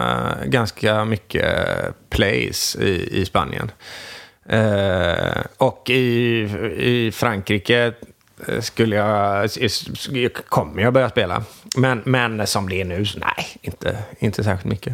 ganska 0.45 1.05
mycket 1.05 1.45
plays 2.09 2.75
i, 2.75 3.19
i 3.21 3.25
Spanien. 3.25 3.71
Eh, 4.49 5.41
och 5.57 5.89
i, 5.89 6.41
i 6.77 7.11
Frankrike 7.11 7.93
skulle 8.59 8.95
jag, 8.95 9.49
kommer 10.49 10.81
jag 10.81 10.93
börja 10.93 11.09
spela. 11.09 11.43
Men, 11.77 12.01
men 12.05 12.47
som 12.47 12.69
det 12.69 12.81
är 12.81 12.85
nu, 12.85 13.05
så 13.05 13.19
nej, 13.19 13.45
inte, 13.61 13.97
inte 14.19 14.43
särskilt 14.43 14.71
mycket. 14.71 14.93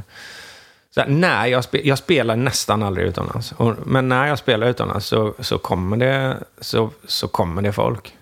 Så, 0.96 1.04
nej, 1.08 1.52
jag, 1.52 1.64
spe, 1.64 1.88
jag 1.88 1.98
spelar 1.98 2.36
nästan 2.36 2.84
aldrig 2.84 3.08
utomlands. 3.08 3.52
Och, 3.52 3.76
men 3.86 4.10
när 4.10 4.28
jag 4.28 4.40
spelar 4.40 4.68
utomlands 4.68 5.06
så, 5.06 5.34
så, 5.40 5.58
kommer, 5.58 5.98
det, 5.98 6.44
så, 6.62 6.90
så 7.06 7.28
kommer 7.28 7.62
det 7.62 7.74
folk. 7.74 8.16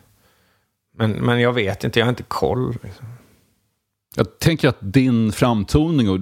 Men, 0.98 1.12
men 1.12 1.40
jag 1.40 1.54
vet 1.54 1.84
inte, 1.84 2.00
jag 2.00 2.06
har 2.06 2.10
inte 2.10 2.24
koll. 2.24 2.78
Liksom. 2.84 3.06
Jag 4.16 4.40
tänker 4.40 4.68
att 4.68 4.78
din 4.80 5.32
framtoning 5.32 6.10
och 6.10 6.20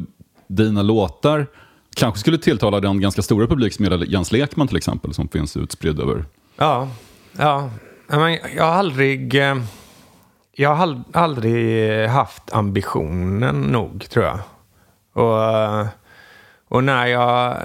dina 0.47 0.81
låtar 0.81 1.47
kanske 1.95 2.19
skulle 2.19 2.37
tilltala 2.37 2.79
den 2.79 3.01
ganska 3.01 3.21
stora 3.21 3.47
publik 3.47 3.73
som 3.73 3.85
gäller 3.85 4.05
Jens 4.05 4.31
Lekman 4.31 4.67
till 4.67 4.77
exempel, 4.77 5.13
som 5.13 5.27
finns 5.27 5.57
utspridd 5.57 5.99
över... 5.99 6.25
Ja, 6.57 6.89
ja. 7.37 7.69
Men 8.07 8.37
jag 8.55 8.63
har 8.63 8.71
aldrig... 8.71 9.35
Eh, 9.35 9.55
jag 10.55 10.75
har 10.75 11.03
aldrig 11.13 12.07
haft 12.07 12.53
ambitionen 12.53 13.61
nog, 13.61 14.09
tror 14.09 14.25
jag. 14.25 14.39
Och, 15.13 15.43
eh, 15.43 15.87
och 16.71 16.83
när, 16.83 17.05
jag, 17.05 17.57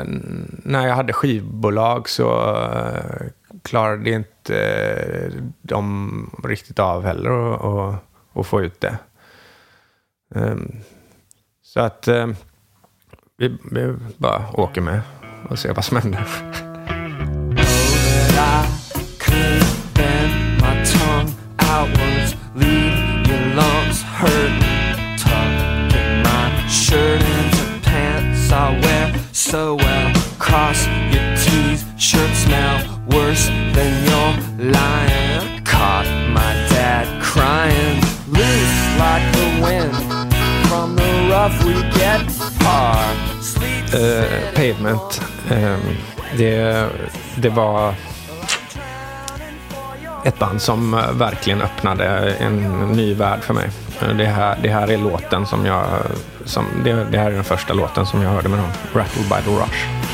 när 0.64 0.86
jag 0.86 0.94
hade 0.94 1.12
skivbolag 1.12 2.08
så 2.08 2.54
eh, 2.54 3.26
klarade 3.62 4.10
inte 4.10 4.58
eh, 4.58 5.32
de 5.62 6.40
riktigt 6.44 6.78
av 6.78 7.04
heller 7.04 7.54
att, 8.34 8.46
få 8.46 8.62
ut 8.62 8.80
det. 8.80 8.98
Ehm, 10.34 10.72
så 11.62 11.80
att 11.80 12.08
ehm, 12.08 12.34
vi, 13.36 13.58
vi 13.70 13.94
bara 14.16 14.42
åker 14.52 14.80
med 14.80 15.00
och 15.50 15.58
ser 15.58 15.74
vad 15.74 15.84
som 15.84 15.96
händer. 15.96 16.26
hurt. 24.16 24.65
So 29.46 29.76
well. 29.76 30.12
Cross 30.38 30.86
your 31.12 31.36
T's, 31.36 31.84
shirt 31.98 32.34
smell 32.34 32.78
worse 33.06 33.46
than 33.76 33.92
your 34.08 34.30
lying. 34.72 35.64
Caught 35.64 36.08
my 36.34 36.52
dad 36.74 37.06
crying, 37.22 38.00
loose 38.26 38.78
like 38.98 39.26
the 39.38 39.48
wind. 39.64 39.94
From 40.68 40.96
the 40.96 41.28
rough 41.30 41.56
we 41.64 41.74
get 41.96 42.22
far. 42.62 42.98
Uh, 43.94 44.52
pavement. 44.54 45.20
Um, 45.50 45.96
det, 46.36 46.88
det 47.36 47.48
var 47.48 47.94
ett 50.24 50.38
band 50.38 50.62
som 50.62 50.94
eh, 50.94 51.12
verkligen 51.12 51.62
öppnade 51.62 52.34
en 52.38 52.88
ny 52.92 53.14
värld 53.14 53.40
för 53.40 53.54
mig. 53.54 53.70
Eh, 54.02 54.16
det 54.16 54.24
här, 54.24 54.58
det 54.62 54.68
här 54.68 54.90
är 54.90 54.98
låten 54.98 55.46
som 55.46 55.66
jag... 55.66 55.86
Som, 56.46 56.64
det, 56.84 56.92
det 57.10 57.18
här 57.18 57.30
är 57.30 57.34
den 57.34 57.44
första 57.44 57.74
låten 57.74 58.06
som 58.06 58.22
jag 58.22 58.30
hörde 58.30 58.48
med 58.48 58.58
dem. 58.58 58.70
Rattle 58.94 59.22
by 59.22 59.42
the 59.44 59.50
Rush. 59.50 60.06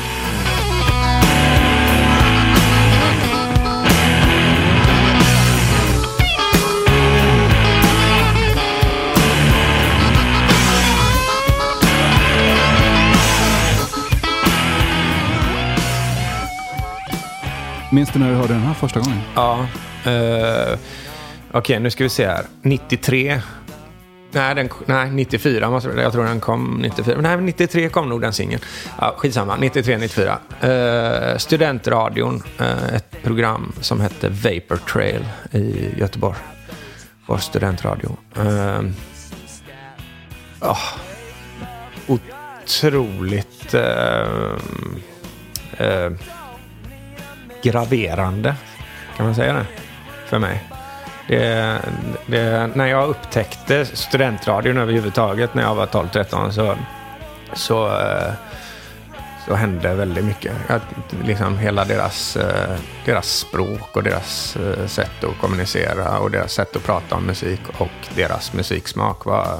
Minns 17.91 18.09
du 18.09 18.19
när 18.19 18.29
du 18.29 18.35
hörde 18.35 18.53
den 18.53 18.61
här 18.61 18.73
första 18.73 18.99
gången? 18.99 19.19
Ja, 19.35 19.67
Uh, 20.07 20.77
Okej, 21.55 21.59
okay, 21.59 21.79
nu 21.79 21.91
ska 21.91 22.03
vi 22.03 22.09
se 22.09 22.25
här. 22.25 22.45
93. 22.61 23.41
Nej, 24.33 24.55
den, 24.55 24.69
nej 24.85 25.11
94 25.11 25.69
måste 25.69 25.89
Jag 25.89 26.11
tror 26.11 26.23
den 26.23 26.39
kom 26.39 26.79
94. 26.81 27.21
Nej, 27.21 27.37
93 27.37 27.89
kom 27.89 28.09
nog 28.09 28.21
den 28.21 28.33
singeln. 28.33 28.61
Ja, 28.99 29.13
skitsamma. 29.17 29.55
93, 29.55 29.97
94. 29.97 30.37
Uh, 30.63 31.37
studentradion. 31.37 32.43
Uh, 32.61 32.95
ett 32.95 33.23
program 33.23 33.73
som 33.81 34.01
hette 34.01 34.29
Vapor 34.29 34.77
Trail 34.77 35.25
i 35.51 35.89
Göteborg. 35.97 36.37
Vår 37.25 37.37
studentradio. 37.37 38.17
Uh, 38.37 38.81
oh, 40.61 40.79
otroligt 42.07 43.75
uh, 43.75 44.51
graverande. 47.63 48.55
Kan 49.17 49.25
man 49.25 49.35
säga 49.35 49.53
det? 49.53 49.65
för 50.33 50.39
mig. 50.39 50.72
Det, 51.27 51.81
det, 52.25 52.69
när 52.75 52.85
jag 52.85 53.09
upptäckte 53.09 53.85
studentradion 53.85 54.77
överhuvudtaget 54.77 55.53
när 55.53 55.63
jag 55.63 55.75
var 55.75 55.85
12-13 55.87 56.51
så, 56.51 56.75
så, 57.53 57.87
eh, 57.87 58.33
så 59.47 59.55
hände 59.55 59.93
väldigt 59.93 60.25
mycket. 60.25 60.53
Att, 60.67 60.81
liksom 61.23 61.57
hela 61.57 61.85
deras, 61.85 62.35
eh, 62.35 62.77
deras 63.05 63.29
språk 63.29 63.95
och 63.95 64.03
deras 64.03 64.55
eh, 64.55 64.87
sätt 64.87 65.23
att 65.23 65.39
kommunicera 65.41 66.19
och 66.19 66.31
deras 66.31 66.53
sätt 66.53 66.75
att 66.75 66.85
prata 66.85 67.15
om 67.15 67.25
musik 67.25 67.61
och 67.77 68.15
deras 68.15 68.53
musiksmak 68.53 69.25
var 69.25 69.57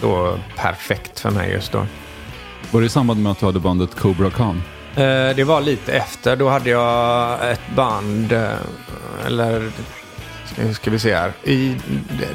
så 0.00 0.38
perfekt 0.56 1.20
för 1.20 1.30
mig 1.30 1.50
just 1.50 1.72
då. 1.72 1.86
Var 2.70 2.80
det 2.80 2.86
i 2.86 2.90
samband 2.90 3.22
med 3.22 3.32
att 3.32 3.38
du 3.38 3.46
hade 3.46 3.60
bandet 3.60 3.94
Cobra 3.94 4.30
Khan? 4.30 4.62
Det 5.36 5.44
var 5.44 5.60
lite 5.60 5.92
efter. 5.92 6.36
Då 6.36 6.48
hade 6.48 6.70
jag 6.70 7.50
ett 7.50 7.76
band 7.76 8.32
eller 9.26 9.70
ska, 10.44 10.74
ska 10.74 10.90
vi 10.90 10.98
se 10.98 11.14
här. 11.14 11.32
I 11.44 11.76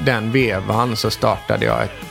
den 0.05 0.31
vevan 0.31 0.95
så 0.95 1.09
startade 1.09 1.65
jag 1.65 1.83
ett 1.83 2.01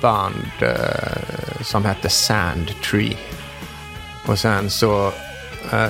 band 0.00 0.52
eh, 0.60 1.62
som 1.62 1.84
hette 1.84 2.08
Sand 2.08 2.70
Tree. 2.90 3.16
Och 4.26 4.38
sen 4.38 4.70
så 4.70 5.12
eh, 5.72 5.88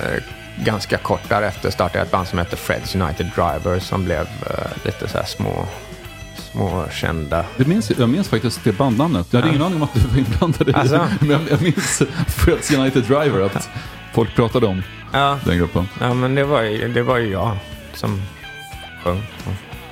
ganska 0.63 0.97
kort 0.97 1.29
därefter 1.29 1.71
startade 1.71 1.99
jag 1.99 2.05
ett 2.05 2.11
band 2.11 2.27
som 2.27 2.39
hette 2.39 2.55
Freds 2.55 2.95
United 2.95 3.31
Drivers 3.35 3.83
som 3.83 4.05
blev 4.05 4.27
eh, 4.49 4.85
lite 4.85 5.07
så 5.07 5.17
här 5.17 5.25
små 5.25 5.67
små 6.51 6.85
kända. 6.91 7.45
Jag 7.57 7.67
minns, 7.67 7.91
jag 7.97 8.09
minns 8.09 8.29
faktiskt 8.29 8.63
det 8.63 8.71
bandnamnet. 8.71 9.27
Jag 9.31 9.39
hade 9.39 9.47
ja. 9.47 9.55
ingen 9.55 9.65
aning 9.65 9.77
om 9.77 9.83
att 9.83 9.93
du 9.93 10.07
var 10.07 10.17
inblandad 10.17 10.69
i 10.69 10.71
det. 10.71 10.77
Alltså? 10.77 11.07
Men 11.19 11.29
jag, 11.29 11.41
jag 11.49 11.61
minns 11.61 12.01
Freds 12.27 12.71
United 12.71 13.03
Driver, 13.03 13.41
att 13.41 13.69
folk 14.13 14.35
pratade 14.35 14.65
om 14.65 14.83
ja. 15.13 15.39
den 15.45 15.57
gruppen. 15.57 15.87
Ja, 15.99 16.13
men 16.13 16.35
det 16.35 16.43
var 16.43 16.61
ju, 16.61 16.93
det 16.93 17.03
var 17.03 17.17
ju 17.17 17.31
jag 17.31 17.57
som 17.93 18.21
sjöng. 19.07 19.21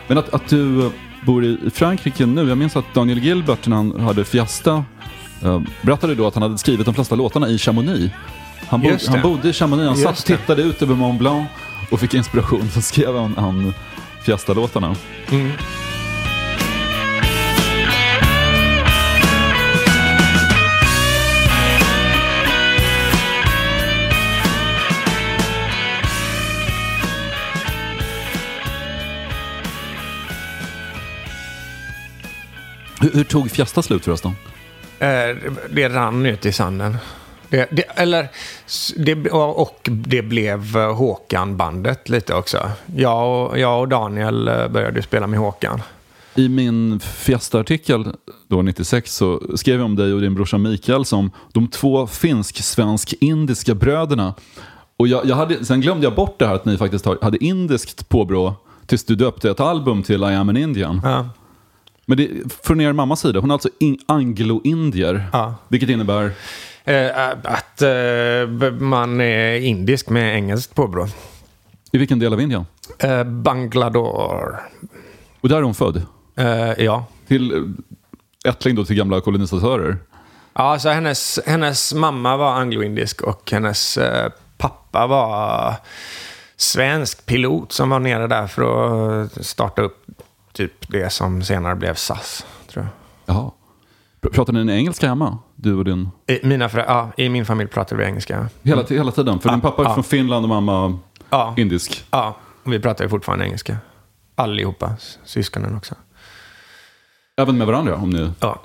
Men 0.07 0.17
att, 0.17 0.33
att 0.33 0.47
du 0.47 0.91
bor 1.25 1.45
i 1.45 1.57
Frankrike 1.73 2.25
nu, 2.25 2.49
jag 2.49 2.57
minns 2.57 2.75
att 2.75 2.93
Daniel 2.93 3.19
Gilbert 3.19 3.67
när 3.67 3.75
han 3.75 3.99
hade 3.99 4.25
Fiesta 4.25 4.83
uh, 5.43 5.61
berättade 5.81 6.15
då 6.15 6.27
att 6.27 6.33
han 6.33 6.43
hade 6.43 6.57
skrivit 6.57 6.85
de 6.85 6.93
flesta 6.93 7.15
låtarna 7.15 7.49
i 7.49 7.57
Chamonix. 7.57 8.13
Han, 8.67 8.81
bo, 8.81 8.89
han 9.07 9.21
bodde 9.21 9.49
i 9.49 9.53
Chamonix, 9.53 9.87
han 9.87 9.97
satt 9.97 10.19
och 10.19 10.25
tittade 10.25 10.61
ut 10.61 10.81
över 10.81 10.95
Mont 10.95 11.19
Blanc 11.19 11.47
och 11.91 11.99
fick 11.99 12.13
inspiration. 12.13 12.69
Så 12.73 12.81
skrev 12.81 13.17
han, 13.17 13.35
han 13.37 13.73
Fiesta-låtarna. 14.25 14.95
Mm. 15.31 15.51
Hur, 33.01 33.11
hur 33.11 33.23
tog 33.23 33.51
Fiesta 33.51 33.81
slut 33.81 34.05
förresten? 34.05 34.31
Eh, 34.99 35.07
det 35.69 35.89
rann 35.89 36.25
ut 36.25 36.45
i 36.45 36.51
sanden. 36.51 36.97
Det, 37.49 37.67
det, 37.71 37.81
eller, 37.81 38.27
det, 38.95 39.29
och 39.31 39.89
det 39.91 40.21
blev 40.21 40.77
eh, 40.77 40.95
Håkan-bandet 40.95 42.09
lite 42.09 42.33
också. 42.33 42.71
Jag 42.95 43.47
och, 43.47 43.59
jag 43.59 43.79
och 43.79 43.87
Daniel 43.87 44.47
eh, 44.47 44.67
började 44.67 45.01
spela 45.01 45.27
med 45.27 45.39
Håkan. 45.39 45.81
I 46.35 46.49
min 46.49 46.99
Fiesta-artikel 46.99 48.13
då 48.47 48.61
96 48.61 49.15
så 49.15 49.41
skrev 49.55 49.75
jag 49.75 49.85
om 49.85 49.95
dig 49.95 50.13
och 50.13 50.21
din 50.21 50.35
brorsa 50.35 50.57
Mikael 50.57 51.05
som 51.05 51.31
de 51.53 51.67
två 51.67 52.07
finsk-svensk-indiska 52.07 53.75
bröderna. 53.75 54.33
Och 54.97 55.07
jag, 55.07 55.25
jag 55.25 55.35
hade, 55.35 55.65
sen 55.65 55.81
glömde 55.81 56.05
jag 56.05 56.15
bort 56.15 56.39
det 56.39 56.47
här 56.47 56.55
att 56.55 56.65
ni 56.65 56.77
faktiskt 56.77 57.05
hade 57.21 57.43
indiskt 57.43 58.09
påbrå 58.09 58.55
tills 58.85 59.03
du 59.03 59.15
döpte 59.15 59.49
ett 59.49 59.59
album 59.59 60.03
till 60.03 60.23
I 60.23 60.25
am 60.25 60.49
an 60.49 60.57
Indian. 60.57 61.01
Ja. 61.03 61.29
Men 62.05 62.17
det, 62.17 62.29
från 62.63 62.81
er 62.81 62.93
mammas 62.93 63.19
sida, 63.19 63.39
hon 63.39 63.51
är 63.51 63.53
alltså 63.53 63.69
anglo-indier. 64.05 65.25
Ja. 65.33 65.55
Vilket 65.67 65.89
innebär? 65.89 66.31
Eh, 66.83 67.29
att 67.43 67.81
eh, 67.81 68.71
man 68.79 69.21
är 69.21 69.59
indisk 69.59 70.09
med 70.09 70.35
engelskt 70.35 70.75
påbrå. 70.75 71.07
I 71.91 71.97
vilken 71.97 72.19
del 72.19 72.33
av 72.33 72.41
Indien? 72.41 72.65
Eh, 72.99 73.23
Banglador. 73.23 74.59
Och 75.41 75.49
där 75.49 75.57
är 75.57 75.61
hon 75.61 75.75
född? 75.75 76.01
Eh, 76.35 76.83
ja. 76.83 77.05
Till 77.27 77.53
eh, 77.53 78.49
ättling 78.49 78.75
då 78.75 78.85
till 78.85 78.95
gamla 78.95 79.21
kolonisatörer? 79.21 79.97
Ja, 80.53 80.79
så 80.79 80.89
hennes, 80.89 81.39
hennes 81.45 81.93
mamma 81.93 82.37
var 82.37 82.53
angloindisk 82.53 83.21
och 83.21 83.51
hennes 83.51 83.97
eh, 83.97 84.31
pappa 84.57 85.07
var 85.07 85.73
svensk 86.57 87.25
pilot 87.25 87.71
som 87.71 87.89
var 87.89 87.99
nere 87.99 88.27
där 88.27 88.47
för 88.47 89.23
att 89.23 89.45
starta 89.45 89.81
upp 89.81 90.05
typ 90.55 90.87
det 90.87 91.09
som 91.09 91.41
senare 91.43 91.75
blev 91.75 91.93
SAS, 91.93 92.45
tror 92.67 92.85
jag. 92.85 92.91
Jaha. 93.35 93.51
Pr- 94.21 94.33
Pratar 94.33 94.53
ni 94.53 94.59
en 94.59 94.69
engelska 94.69 95.07
hemma? 95.07 95.37
Du 95.55 95.73
och 95.75 95.85
din... 95.85 96.09
I, 96.27 96.39
mina 96.47 96.67
förä- 96.69 96.85
ja, 96.87 97.11
I 97.17 97.29
min 97.29 97.45
familj 97.45 97.69
pratar 97.69 97.95
vi 97.95 98.03
engelska. 98.05 98.49
Hela, 98.63 98.83
hela 98.83 99.11
tiden? 99.11 99.39
För 99.39 99.49
din 99.49 99.61
pappa 99.61 99.81
är 99.83 99.87
ja. 99.87 99.93
från 99.93 100.03
Finland 100.03 100.45
och 100.45 100.49
mamma 100.49 100.99
Ja, 101.29 101.53
indisk. 101.57 102.05
ja 102.11 102.35
och 102.63 102.73
vi 102.73 102.79
pratar 102.79 103.03
ju 103.05 103.09
fortfarande 103.09 103.45
engelska. 103.45 103.77
Allihopa, 104.35 104.95
syskonen 105.25 105.77
också. 105.77 105.95
Även 107.37 107.57
med 107.57 107.67
varandra? 107.67 107.95
Om 107.95 108.09
ni... 108.09 108.31
Ja. 108.39 108.61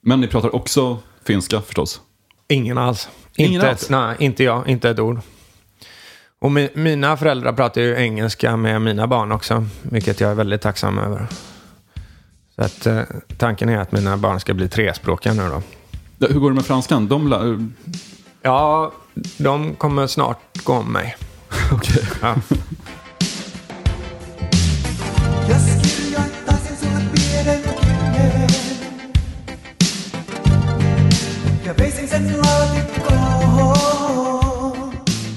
Men 0.00 0.20
ni 0.20 0.26
pratar 0.26 0.54
också 0.54 0.98
finska 1.24 1.60
förstås? 1.60 2.00
Ingen 2.48 2.78
alls. 2.78 3.08
Ingen 3.36 3.52
inte 3.52 3.70
alls? 3.70 3.82
Ett, 3.82 3.90
nej, 3.90 4.16
inte 4.18 4.44
jag. 4.44 4.68
Inte 4.68 4.90
ett 4.90 4.98
ord. 4.98 5.20
Och 6.40 6.52
mi, 6.52 6.68
mina 6.74 7.16
föräldrar 7.16 7.52
pratar 7.52 7.80
ju 7.80 7.96
engelska 7.96 8.56
med 8.56 8.82
mina 8.82 9.06
barn 9.06 9.32
också, 9.32 9.66
vilket 9.82 10.20
jag 10.20 10.30
är 10.30 10.34
väldigt 10.34 10.60
tacksam 10.60 10.98
över. 10.98 11.26
Så 12.56 12.62
att, 12.62 12.86
eh, 12.86 13.02
tanken 13.38 13.68
är 13.68 13.78
att 13.78 13.92
mina 13.92 14.16
barn 14.16 14.40
ska 14.40 14.54
bli 14.54 14.68
trespråkiga 14.68 15.32
nu 15.34 15.48
då. 15.48 15.62
Hur 16.26 16.40
går 16.40 16.50
det 16.50 16.54
med 16.54 16.66
franskan? 16.66 17.08
De. 17.08 17.74
Ja, 18.42 18.92
de 19.36 19.74
kommer 19.74 20.06
snart 20.06 20.64
gå 20.64 20.72
om 20.72 20.92
mig. 20.92 21.16
Okej. 21.72 22.08
Ja. 22.22 22.34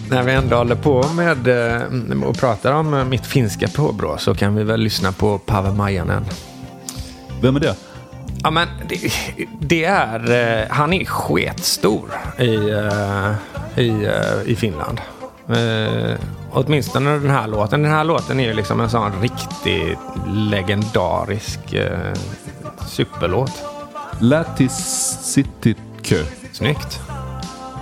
När 0.10 0.24
vi 0.24 0.34
ändå 0.34 0.56
håller 0.56 0.76
på 0.76 1.04
med 1.16 1.48
eh, 1.48 2.24
och 2.24 2.38
pratar 2.38 2.74
om 2.74 2.94
eh, 2.94 3.06
mitt 3.06 3.26
finska 3.26 3.68
påbrå 3.68 4.18
så 4.18 4.36
kan 4.36 4.56
vi 4.56 4.64
väl 4.64 4.80
lyssna 4.80 5.12
på 5.12 5.38
Pave 5.38 5.72
Majanen. 5.74 6.26
Vem 7.42 7.56
är 7.56 7.60
det? 7.60 7.76
Ja, 8.44 8.52
men 8.52 8.68
det, 8.90 9.12
det 9.60 9.86
är... 9.86 10.32
eh, 10.62 10.66
Han 10.70 10.94
är 10.94 11.06
sketstor 11.06 12.12
i, 12.40 12.44
i, 13.82 14.08
i 14.46 14.56
Finland. 14.56 15.02
Eh, 15.50 16.18
åtminstone 16.52 17.10
den 17.12 17.30
här 17.30 17.48
låten. 17.48 17.82
Den 17.82 17.92
här 17.92 18.04
låten 18.04 18.40
är 18.40 18.44
ju 18.48 18.54
liksom 18.54 18.80
en 18.80 18.90
sån 18.90 19.12
riktig 19.22 19.98
legendarisk 20.28 21.74
eh, 21.74 22.14
superlåt. 22.88 23.52
Lätis 24.20 24.74
City 25.22 25.76
Kö. 26.02 26.24
Snyggt. 26.54 27.02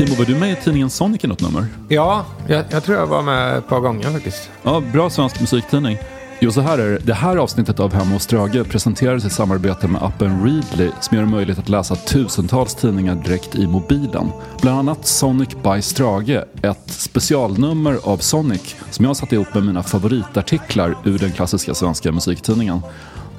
Timo, 0.00 0.14
var 0.14 0.24
du 0.24 0.34
med 0.34 0.52
i 0.52 0.56
tidningen 0.56 0.90
Sonic 0.90 1.24
i 1.24 1.26
något 1.26 1.40
nummer? 1.40 1.66
Ja, 1.88 2.24
jag, 2.46 2.64
jag 2.70 2.84
tror 2.84 2.98
jag 2.98 3.06
var 3.06 3.22
med 3.22 3.58
ett 3.58 3.68
par 3.68 3.80
gånger 3.80 4.10
faktiskt. 4.10 4.50
Ja, 4.62 4.82
bra 4.92 5.10
svensk 5.10 5.40
musiktidning. 5.40 5.98
Jo, 6.40 6.52
så 6.52 6.60
här 6.60 6.78
är 6.78 6.90
det. 6.90 6.98
Det 6.98 7.14
här 7.14 7.36
avsnittet 7.36 7.80
av 7.80 7.92
Hemma 7.94 8.12
hos 8.12 8.22
Strage 8.22 8.64
presenteras 8.64 9.24
i 9.24 9.30
samarbete 9.30 9.88
med 9.88 10.02
appen 10.02 10.44
Readly 10.44 10.90
som 11.00 11.16
gör 11.16 11.24
det 11.24 11.30
möjligt 11.30 11.58
att 11.58 11.68
läsa 11.68 11.96
tusentals 11.96 12.74
tidningar 12.74 13.14
direkt 13.14 13.54
i 13.54 13.66
mobilen. 13.66 14.30
Bland 14.62 14.78
annat 14.78 15.06
Sonic 15.06 15.48
by 15.48 15.82
Strage, 15.82 16.44
ett 16.62 16.90
specialnummer 16.90 17.98
av 18.04 18.18
Sonic 18.18 18.76
som 18.90 19.04
jag 19.04 19.10
har 19.10 19.14
satt 19.14 19.32
ihop 19.32 19.54
med 19.54 19.64
mina 19.64 19.82
favoritartiklar 19.82 20.96
ur 21.04 21.18
den 21.18 21.32
klassiska 21.32 21.74
svenska 21.74 22.12
musiktidningen. 22.12 22.80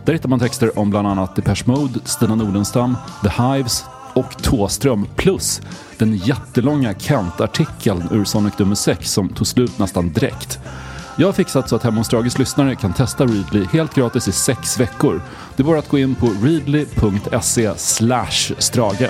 Där 0.06 0.14
hittar 0.14 0.30
man 0.30 0.40
texter 0.40 0.80
om 0.80 0.90
bland 0.90 1.08
annat 1.08 1.36
Depeche 1.36 1.64
Mode, 1.66 2.00
Stina 2.06 2.36
Nordenstam, 2.36 2.98
The 3.24 3.44
Hives 3.44 3.84
och 4.14 4.44
Tåström 4.44 5.08
plus 5.16 5.62
den 5.98 6.16
jättelånga 6.16 6.94
Kent-artikeln 6.94 8.08
ur 8.12 8.26
Sonic 8.26 8.60
nummer 8.60 8.76
6 8.76 9.12
som 9.12 9.30
tog 9.30 9.48
slut 9.48 9.80
nästan 9.80 10.14
direkt. 10.14 10.60
Jag 11.16 11.28
har 11.28 11.34
fixat 11.34 11.70
så 11.70 11.76
att 11.76 11.84
Hemma 11.84 11.98
hos 11.98 12.10
Drages 12.10 12.40
lyssnare 12.40 12.76
kan 12.76 12.94
testa 12.94 13.26
Readly 13.26 13.66
helt 13.66 13.96
gratis 13.96 14.28
i 14.28 14.32
sex 14.32 14.80
veckor. 14.80 15.22
Det 15.56 15.64
är 15.64 15.66
bara 15.66 15.80
att 15.80 15.90
gå 15.90 16.00
in 16.00 16.16
på 16.16 16.28
readly.se 16.42 17.72
slash 17.78 18.54
strage. 18.58 19.10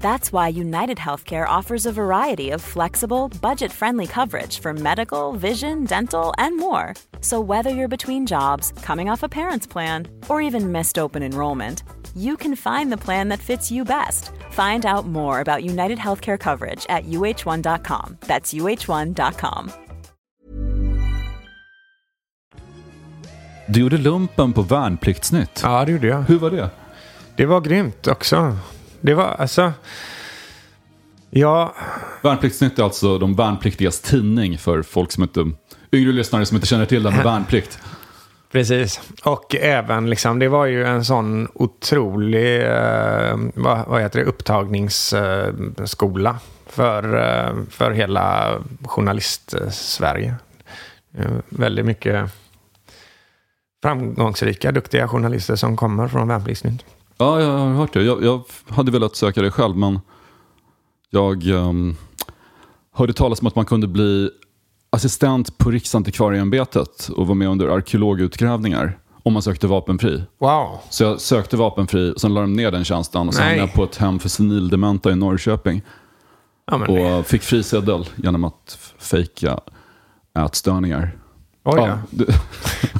That's 0.00 0.32
why 0.32 0.48
United 0.48 0.98
Healthcare 0.98 1.46
offers 1.46 1.86
a 1.86 1.92
variety 1.92 2.50
of 2.50 2.62
flexible, 2.62 3.28
budget 3.42 3.72
friendly 3.72 4.06
coverage 4.06 4.60
for 4.60 4.72
medical, 4.72 5.32
vision, 5.32 5.84
dental, 5.84 6.32
and 6.38 6.56
more. 6.58 6.94
So, 7.20 7.40
whether 7.40 7.70
you're 7.70 7.88
between 7.88 8.26
jobs, 8.26 8.72
coming 8.82 9.10
off 9.10 9.22
a 9.22 9.28
parent's 9.28 9.66
plan, 9.66 10.06
or 10.28 10.40
even 10.40 10.72
missed 10.72 10.98
open 10.98 11.22
enrollment, 11.22 11.82
you 12.16 12.36
can 12.36 12.56
find 12.56 12.90
the 12.92 13.04
plan 13.04 13.28
that 13.28 13.40
fits 13.40 13.70
you 13.70 13.84
best. 13.84 14.30
Find 14.52 14.86
out 14.86 15.06
more 15.06 15.40
about 15.40 15.64
United 15.64 15.98
Healthcare 15.98 16.38
coverage 16.38 16.86
at 16.88 17.04
uh1.com. 17.04 18.16
That's 18.20 18.54
uh1.com. 18.54 19.72
Du 23.66 23.80
gjorde 23.80 23.98
lumpen 23.98 24.52
på 24.52 24.62
Värnpliktsnytt. 24.62 25.60
Ja, 25.62 25.84
det 25.84 25.92
gjorde 25.92 26.06
jag. 26.06 26.22
Hur 26.22 26.38
var 26.38 26.50
det? 26.50 26.70
Det 27.36 27.46
var 27.46 27.60
grymt 27.60 28.06
också. 28.06 28.56
Det 29.00 29.14
var 29.14 29.24
alltså... 29.24 29.72
Ja, 31.30 31.74
Värnpliktsnytt 32.22 32.78
är 32.78 32.82
alltså 32.82 33.18
de 33.18 33.34
värnpliktigas 33.34 34.00
tidning 34.00 34.58
för 34.58 34.82
folk 34.82 35.12
som 35.12 35.22
inte... 35.22 35.50
Yngre 35.92 36.12
lyssnare 36.12 36.46
som 36.46 36.56
inte 36.56 36.66
känner 36.66 36.86
till 36.86 37.02
det 37.02 37.10
med 37.10 37.24
värnplikt. 37.24 37.78
Precis. 38.52 39.00
Och 39.24 39.56
även 39.56 40.10
liksom, 40.10 40.38
det 40.38 40.48
var 40.48 40.66
ju 40.66 40.86
en 40.86 41.04
sån 41.04 41.48
otrolig, 41.54 42.62
eh, 42.62 43.36
vad, 43.54 43.86
vad 43.86 44.02
heter 44.02 44.18
det, 44.18 44.24
upptagningsskola 44.24 46.38
för, 46.66 47.16
eh, 47.16 47.54
för 47.70 47.90
hela 47.90 48.54
journalist-Sverige. 48.84 50.34
Eh, 51.18 51.30
väldigt 51.48 51.86
mycket 51.86 52.30
framgångsrika, 53.82 54.72
duktiga 54.72 55.08
journalister 55.08 55.56
som 55.56 55.76
kommer 55.76 56.08
från 56.08 56.28
Värnpliktsnytt. 56.28 56.84
Ja, 57.18 57.40
jag 57.40 57.58
har 57.58 57.74
hört 57.74 57.92
det. 57.92 58.02
Jag, 58.02 58.24
jag 58.24 58.42
hade 58.68 58.90
velat 58.90 59.16
söka 59.16 59.42
det 59.42 59.50
själv, 59.50 59.76
men 59.76 60.00
jag 61.10 61.46
ehm, 61.48 61.96
hörde 62.94 63.12
talas 63.12 63.40
om 63.40 63.46
att 63.46 63.56
man 63.56 63.64
kunde 63.64 63.86
bli 63.86 64.30
assistent 64.90 65.58
på 65.58 65.70
Riksantikvarieämbetet 65.70 67.08
och 67.08 67.26
vara 67.26 67.34
med 67.34 67.48
under 67.48 67.68
arkeologutgrävningar 67.68 68.98
om 69.22 69.32
man 69.32 69.42
sökte 69.42 69.66
vapenfri. 69.66 70.22
Wow. 70.38 70.78
Så 70.90 71.04
jag 71.04 71.20
sökte 71.20 71.56
vapenfri, 71.56 72.12
och 72.16 72.20
sen 72.20 72.34
la 72.34 72.40
de 72.40 72.52
ner 72.52 72.70
den 72.70 72.84
tjänsten 72.84 73.28
och 73.28 73.34
sen 73.34 73.44
Nej. 73.44 73.50
hamnade 73.50 73.70
jag 73.70 73.76
på 73.76 73.84
ett 73.84 73.96
hem 73.96 74.18
för 74.18 74.28
senildementa 74.28 75.10
i 75.10 75.16
Norrköping. 75.16 75.82
Ja, 76.66 76.86
Och 77.18 77.26
fick 77.26 77.42
frisedel 77.42 78.08
genom 78.16 78.44
att 78.44 78.78
fejka 78.98 79.60
ätstörningar. 80.38 81.18
oj, 81.64 81.74
Ja, 81.76 81.98
ja. 82.10 82.24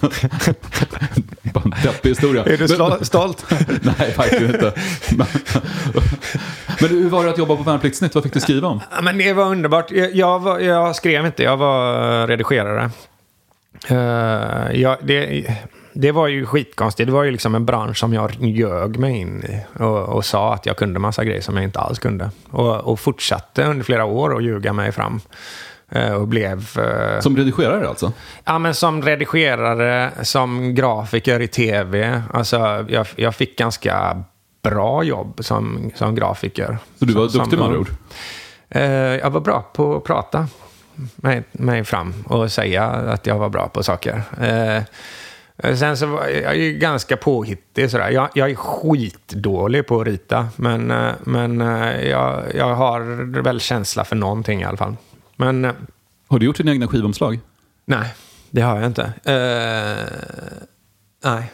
Bara 1.53 1.65
en 1.65 1.75
deppig 1.83 2.09
historia. 2.09 2.45
Är 2.45 2.57
du 2.57 3.05
stolt? 3.05 3.47
Nej, 3.83 4.15
verkligen 4.17 4.55
inte. 4.55 4.73
Men, 5.17 5.27
men 6.81 6.91
hur 6.91 7.09
var 7.09 7.25
det 7.25 7.31
att 7.31 7.39
jobba 7.39 7.57
på 7.57 7.63
Värnpliktsnytt? 7.63 8.15
Vad 8.15 8.25
fick 8.25 8.33
du 8.33 8.41
skriva 8.41 8.69
om? 8.69 8.81
Ja, 8.91 9.01
men 9.03 9.19
det 9.19 9.33
var 9.33 9.45
underbart. 9.45 9.91
Jag, 9.91 10.15
jag, 10.15 10.39
var, 10.39 10.59
jag 10.59 10.97
skrev 10.97 11.27
inte, 11.27 11.43
jag 11.43 11.57
var 11.57 12.27
redigerare. 12.27 12.91
Uh, 13.91 14.81
jag, 14.81 14.97
det, 15.03 15.47
det 15.93 16.13
var 16.13 16.29
ju 16.29 16.47
skitkonstigt. 16.47 17.07
Det 17.07 17.13
var 17.13 17.25
ju 17.25 17.31
liksom 17.31 17.55
en 17.55 17.67
bransch 17.67 17.99
som 17.99 18.13
jag 18.15 18.37
ljög 18.41 18.99
mig 18.99 19.17
in 19.17 19.45
i. 19.45 19.83
Och, 19.83 20.09
och 20.09 20.25
sa 20.25 20.55
att 20.55 20.67
jag 20.67 20.77
kunde 20.77 20.99
massa 20.99 21.25
grejer 21.25 21.41
som 21.41 21.57
jag 21.57 21.65
inte 21.65 21.79
alls 21.79 21.99
kunde. 21.99 22.31
Och, 22.51 22.77
och 22.77 23.01
fortsatte 23.01 23.65
under 23.65 23.85
flera 23.85 24.05
år 24.05 24.37
att 24.37 24.45
ljuga 24.45 24.73
mig 24.73 24.93
fram. 24.93 25.21
Eh, 25.91 26.13
och 26.13 26.29
blev... 26.29 26.59
eh, 26.79 27.21
Som 27.21 27.37
redigerare 27.37 27.89
alltså? 27.89 28.13
Ja, 28.45 28.59
men 28.59 28.75
som 28.75 29.03
redigerare, 29.03 30.11
som 30.23 30.75
grafiker 30.75 31.41
i 31.41 31.49
tv. 31.49 32.23
Alltså, 32.33 32.87
jag, 32.89 33.07
jag 33.17 33.35
fick 33.35 33.59
ganska 33.59 34.23
bra 34.63 35.03
jobb 35.03 35.39
som, 35.45 35.91
som 35.95 36.15
grafiker. 36.15 36.79
Så 36.99 37.05
du 37.05 37.13
var 37.13 37.29
Som- 37.29 37.39
duktig 37.41 37.57
med 37.59 37.67
andra 37.67 37.79
ord? 37.81 37.89
Eh, 38.71 38.83
jag 38.93 39.31
var 39.31 39.41
bra 39.41 39.71
på 39.75 39.97
att 39.97 40.05
prata 40.05 40.47
mig, 41.17 41.43
mig 41.53 41.85
fram 41.85 42.15
och 42.27 42.53
säga 42.53 42.85
att 42.85 43.27
jag 43.27 43.39
var 43.39 43.49
bra 43.49 43.69
på 43.69 43.83
saker. 43.83 44.23
Sen 45.77 45.97
så 45.97 46.07
var 46.07 46.27
jag 46.27 46.57
ju 46.57 46.73
ganska 46.73 47.17
påhittig 47.17 47.91
sådär. 47.91 48.11
Jag, 48.11 48.29
jag 48.35 48.51
är 48.51 48.55
skitdålig 48.55 49.87
på 49.87 50.01
att 50.01 50.07
rita, 50.07 50.49
men, 50.57 50.93
men 51.21 51.61
jag, 52.09 52.43
jag 52.55 52.75
har 52.75 53.01
väl 53.43 53.61
känsla 53.61 54.05
för 54.05 54.17
någonting 54.17 54.61
i 54.61 54.65
alla 54.65 54.77
fall. 54.77 54.97
Men 55.41 55.65
eh, 55.65 55.73
Har 56.29 56.39
du 56.39 56.47
gjort 56.47 56.57
dina 56.57 56.71
egna 56.73 56.89
skivomslag? 56.89 57.41
nej, 57.85 58.15
det 58.51 58.61
har 58.61 58.77
jag 58.77 58.87
inte. 58.87 59.03
Eh, 59.25 61.31
nej, 61.31 61.53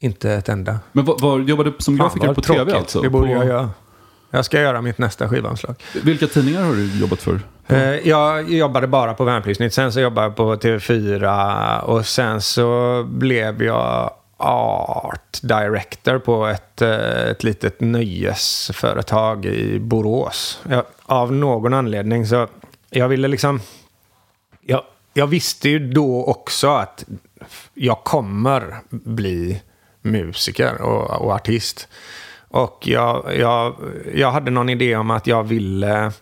inte 0.00 0.32
ett 0.32 0.48
enda. 0.48 0.78
Men 0.92 1.04
vad, 1.04 1.20
vad, 1.20 1.48
jobbade 1.48 1.70
du 1.70 1.76
som 1.78 1.96
grafiker 1.96 2.26
på 2.26 2.32
vad 2.32 2.44
tv 2.44 2.56
tråkigt. 2.58 2.74
alltså? 2.74 3.00
Det 3.00 3.10
borde 3.10 3.26
på, 3.26 3.32
jag 3.32 3.46
göra. 3.46 3.70
Jag 4.30 4.44
ska 4.44 4.60
göra 4.60 4.82
mitt 4.82 4.98
nästa 4.98 5.28
skivomslag. 5.28 5.74
Vilka 6.02 6.26
tidningar 6.26 6.62
har 6.62 6.72
du 6.72 7.00
jobbat 7.00 7.22
för? 7.22 7.40
Eh, 7.68 7.78
Jag 8.08 8.50
jobbade 8.50 8.86
bara 8.86 9.14
på 9.14 9.24
Värnpliktsnytt. 9.24 9.74
Sen 9.74 9.92
så 9.92 10.00
jobbade 10.00 10.26
jag 10.26 10.36
på 10.36 10.54
TV4 10.56 11.80
och 11.80 12.06
sen 12.06 12.40
så 12.40 13.02
blev 13.08 13.62
jag 13.62 14.10
art 14.36 15.38
director 15.42 16.18
på 16.18 16.46
ett, 16.46 16.82
ett 16.82 17.44
litet 17.44 17.80
nöjesföretag 17.80 19.46
i 19.46 19.78
Borås. 19.80 20.60
Jag, 20.70 20.82
av 21.02 21.32
någon 21.32 21.74
anledning 21.74 22.26
så 22.26 22.46
jag 22.90 23.08
ville 23.08 23.28
liksom... 23.28 23.60
Jag, 24.60 24.82
jag 25.14 25.26
visste 25.26 25.68
ju 25.68 25.92
då 25.92 26.24
också 26.24 26.68
att 26.68 27.04
jag 27.74 28.04
kommer 28.04 28.74
bli 28.90 29.62
musiker 30.02 30.82
och, 30.82 31.20
och 31.20 31.32
artist. 31.32 31.88
Och 32.48 32.82
jag, 32.86 33.36
jag, 33.36 33.74
jag 34.14 34.30
hade 34.30 34.50
någon 34.50 34.68
idé 34.68 34.96
om 34.96 35.10
att 35.10 35.26
jag 35.26 35.44
ville 35.44 36.12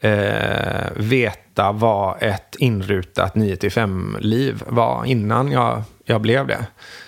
eh, 0.00 0.86
veta 0.96 1.72
vad 1.72 2.22
ett 2.22 2.56
inrutat 2.58 3.34
9-5-liv 3.34 4.62
var 4.66 5.04
innan 5.04 5.52
jag, 5.52 5.82
jag 6.04 6.20
blev 6.20 6.46
det. 6.46 6.66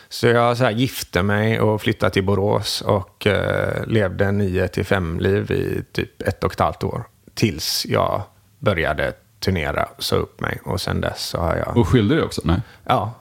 Så 0.08 0.26
jag 0.26 0.56
så 0.56 0.64
här, 0.64 0.70
gifte 0.70 1.22
mig 1.22 1.60
och 1.60 1.82
flyttade 1.82 2.12
till 2.12 2.24
Borås 2.24 2.80
och 2.80 3.26
eh, 3.26 3.86
levde 3.86 4.24
9-5-liv 4.24 5.50
i 5.50 5.82
typ 5.92 6.22
ett 6.22 6.44
och 6.44 6.52
ett 6.52 6.60
halvt 6.60 6.84
år. 6.84 7.04
Tills 7.34 7.86
jag 7.86 8.22
började 8.60 9.12
turnera, 9.40 9.88
sa 9.98 10.16
upp 10.16 10.40
mig 10.40 10.60
och 10.64 10.80
sen 10.80 11.00
dess 11.00 11.28
så 11.28 11.38
har 11.38 11.56
jag... 11.56 11.76
Och 11.76 11.88
skilde 11.88 12.14
dig 12.14 12.24
också? 12.24 12.40
Nej. 12.44 12.60
Ja, 12.84 13.12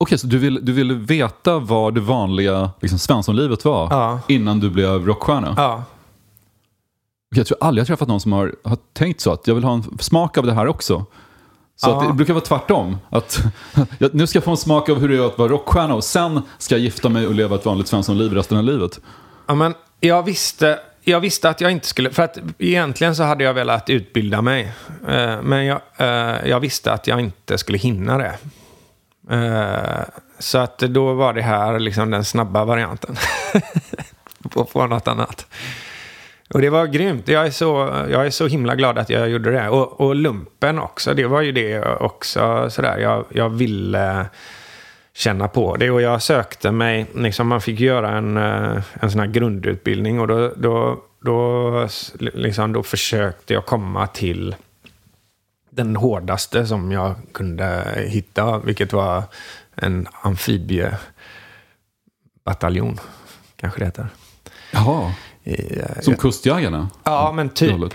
Okej, 0.00 0.18
så 0.18 0.26
du 0.26 0.38
ville, 0.38 0.60
du 0.60 0.72
ville 0.72 0.94
veta 0.94 1.58
vad 1.58 1.94
det 1.94 2.00
vanliga 2.00 2.70
liksom, 2.80 2.98
Svenssonlivet 2.98 3.64
var 3.64 3.88
Ja. 3.90 4.20
innan 4.28 4.60
du 4.60 4.70
blev 4.70 5.06
rockstjärna? 5.06 5.54
ja. 5.56 5.74
Okej, 7.32 7.38
Jag 7.40 7.46
tror 7.46 7.58
aldrig 7.60 7.80
jag 7.80 7.86
träffat 7.86 8.08
någon 8.08 8.20
som 8.20 8.32
har, 8.32 8.54
har 8.64 8.78
tänkt 8.92 9.20
så, 9.20 9.32
att 9.32 9.46
jag 9.46 9.54
vill 9.54 9.64
ha 9.64 9.72
en 9.72 9.98
smak 9.98 10.38
av 10.38 10.46
det 10.46 10.52
här 10.52 10.66
också. 10.66 11.04
Så 11.76 11.90
Ja. 11.90 12.00
att 12.02 12.08
det 12.08 12.14
brukar 12.14 12.34
vara 12.34 12.44
tvärtom. 12.44 12.96
Att, 13.10 13.42
nu 14.12 14.26
ska 14.26 14.36
jag 14.36 14.44
få 14.44 14.50
en 14.50 14.56
smak 14.56 14.88
av 14.88 14.98
hur 14.98 15.08
det 15.08 15.16
är 15.16 15.26
att 15.26 15.38
vara 15.38 15.48
rockstjärna 15.48 15.94
och 15.94 16.04
sen 16.04 16.42
ska 16.58 16.74
jag 16.74 16.82
gifta 16.82 17.08
mig 17.08 17.26
och 17.26 17.34
leva 17.34 17.54
ett 17.56 17.66
vanligt 17.66 17.88
Svenssonliv 17.88 18.32
resten 18.32 18.58
av 18.58 18.64
livet. 18.64 19.00
Ja, 19.46 19.54
men 19.54 19.74
jag 20.00 20.22
visste, 20.22 20.78
jag 21.02 21.20
visste 21.20 21.48
att 21.48 21.60
jag 21.60 21.70
inte 21.70 21.86
skulle... 21.86 22.10
För 22.10 22.22
att 22.22 22.38
egentligen 22.58 23.16
så 23.16 23.22
hade 23.22 23.44
jag 23.44 23.54
velat 23.54 23.90
utbilda 23.90 24.42
mig. 24.42 24.72
Eh, 25.08 25.42
men 25.42 25.66
jag, 25.66 25.80
eh, 25.96 26.48
jag 26.48 26.60
visste 26.60 26.92
att 26.92 27.06
jag 27.06 27.20
inte 27.20 27.58
skulle 27.58 27.78
hinna 27.78 28.18
det. 28.18 28.38
Eh, 29.30 30.04
så 30.38 30.58
att 30.58 30.78
då 30.78 31.14
var 31.14 31.32
det 31.32 31.42
här 31.42 31.78
liksom 31.78 32.10
den 32.10 32.24
snabba 32.24 32.64
varianten. 32.64 33.16
på, 34.50 34.64
på 34.64 34.86
något 34.86 35.08
annat. 35.08 35.46
Och 36.54 36.60
det 36.60 36.70
var 36.70 36.86
grymt. 36.86 37.28
Jag 37.28 37.46
är 37.46 37.50
så, 37.50 37.66
jag 38.10 38.26
är 38.26 38.30
så 38.30 38.46
himla 38.46 38.74
glad 38.74 38.98
att 38.98 39.10
jag 39.10 39.28
gjorde 39.28 39.50
det. 39.50 39.68
Och, 39.68 40.00
och 40.00 40.14
lumpen 40.14 40.78
också. 40.78 41.14
Det 41.14 41.26
var 41.26 41.40
ju 41.40 41.52
det 41.52 41.84
också. 41.84 42.70
Sådär. 42.70 42.98
Jag, 42.98 43.24
jag 43.28 43.48
ville 43.48 44.26
känna 45.18 45.48
på 45.48 45.76
det. 45.76 45.90
Och 45.90 46.02
jag 46.02 46.22
sökte 46.22 46.70
mig, 46.70 47.06
liksom 47.14 47.48
man 47.48 47.60
fick 47.60 47.80
göra 47.80 48.10
en, 48.10 48.36
eh, 48.36 48.82
en 48.92 49.10
sån 49.10 49.20
här 49.20 49.26
grundutbildning. 49.26 50.20
Och 50.20 50.28
då, 50.28 50.52
då, 50.56 51.02
då, 51.20 51.88
liksom, 52.18 52.72
då 52.72 52.82
försökte 52.82 53.54
jag 53.54 53.66
komma 53.66 54.06
till 54.06 54.56
den 55.70 55.96
hårdaste 55.96 56.66
som 56.66 56.92
jag 56.92 57.14
kunde 57.32 57.84
hitta. 58.06 58.58
Vilket 58.58 58.92
var 58.92 59.22
en 59.74 60.06
amfibiebataljon, 60.22 63.00
kanske 63.56 63.80
det 63.80 63.84
heter. 63.84 64.08
Jaha, 64.72 65.12
I, 65.44 65.78
eh, 65.78 66.00
som 66.00 66.16
Kustjägarna? 66.16 66.90
Ja, 67.04 67.32
men 67.32 67.48
typ. 67.48 67.94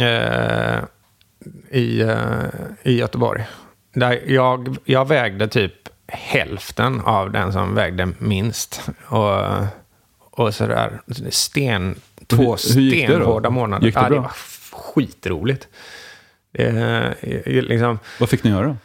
Eh, 0.00 0.78
i, 1.70 2.00
eh, 2.00 2.44
I 2.82 2.98
Göteborg. 2.98 3.44
Där 3.94 4.22
jag, 4.26 4.76
jag 4.84 5.08
vägde 5.08 5.48
typ 5.48 5.82
hälften 6.12 7.00
av 7.00 7.30
den 7.30 7.52
som 7.52 7.74
vägde 7.74 8.08
minst. 8.18 8.90
Och, 9.06 9.40
och 10.30 10.54
sådär. 10.54 11.00
Sten, 11.30 11.94
två 12.26 12.56
stenhårda 12.56 13.50
månader. 13.50 13.86
Gick 13.86 13.94
det 13.94 14.00
ja, 14.00 14.08
bra? 14.08 14.16
det 14.16 14.22
var 14.22 14.32
skitroligt. 14.72 15.68
Det, 16.52 17.14
eh, 17.44 17.62
liksom, 17.62 17.98
Vad 18.20 18.28
fick 18.28 18.44
ni 18.44 18.50
göra? 18.50 18.76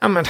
ja, 0.00 0.08
men, 0.08 0.24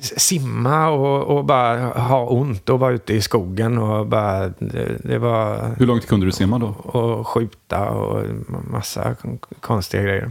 simma 0.00 0.88
och, 0.88 1.36
och 1.36 1.44
bara 1.44 1.78
ha 1.78 2.26
ont 2.26 2.68
och 2.68 2.80
vara 2.80 2.92
ute 2.92 3.14
i 3.14 3.22
skogen. 3.22 3.78
Och 3.78 4.06
bara, 4.06 4.48
det, 4.58 4.96
det 5.04 5.18
var 5.18 5.74
Hur 5.78 5.86
långt 5.86 6.06
kunde 6.06 6.26
du 6.26 6.32
simma 6.32 6.58
då? 6.58 6.66
och 6.68 7.28
skjuta 7.28 7.90
och 7.90 8.24
massa 8.70 9.14
kon- 9.14 9.38
konstiga 9.60 10.02
grejer. 10.02 10.30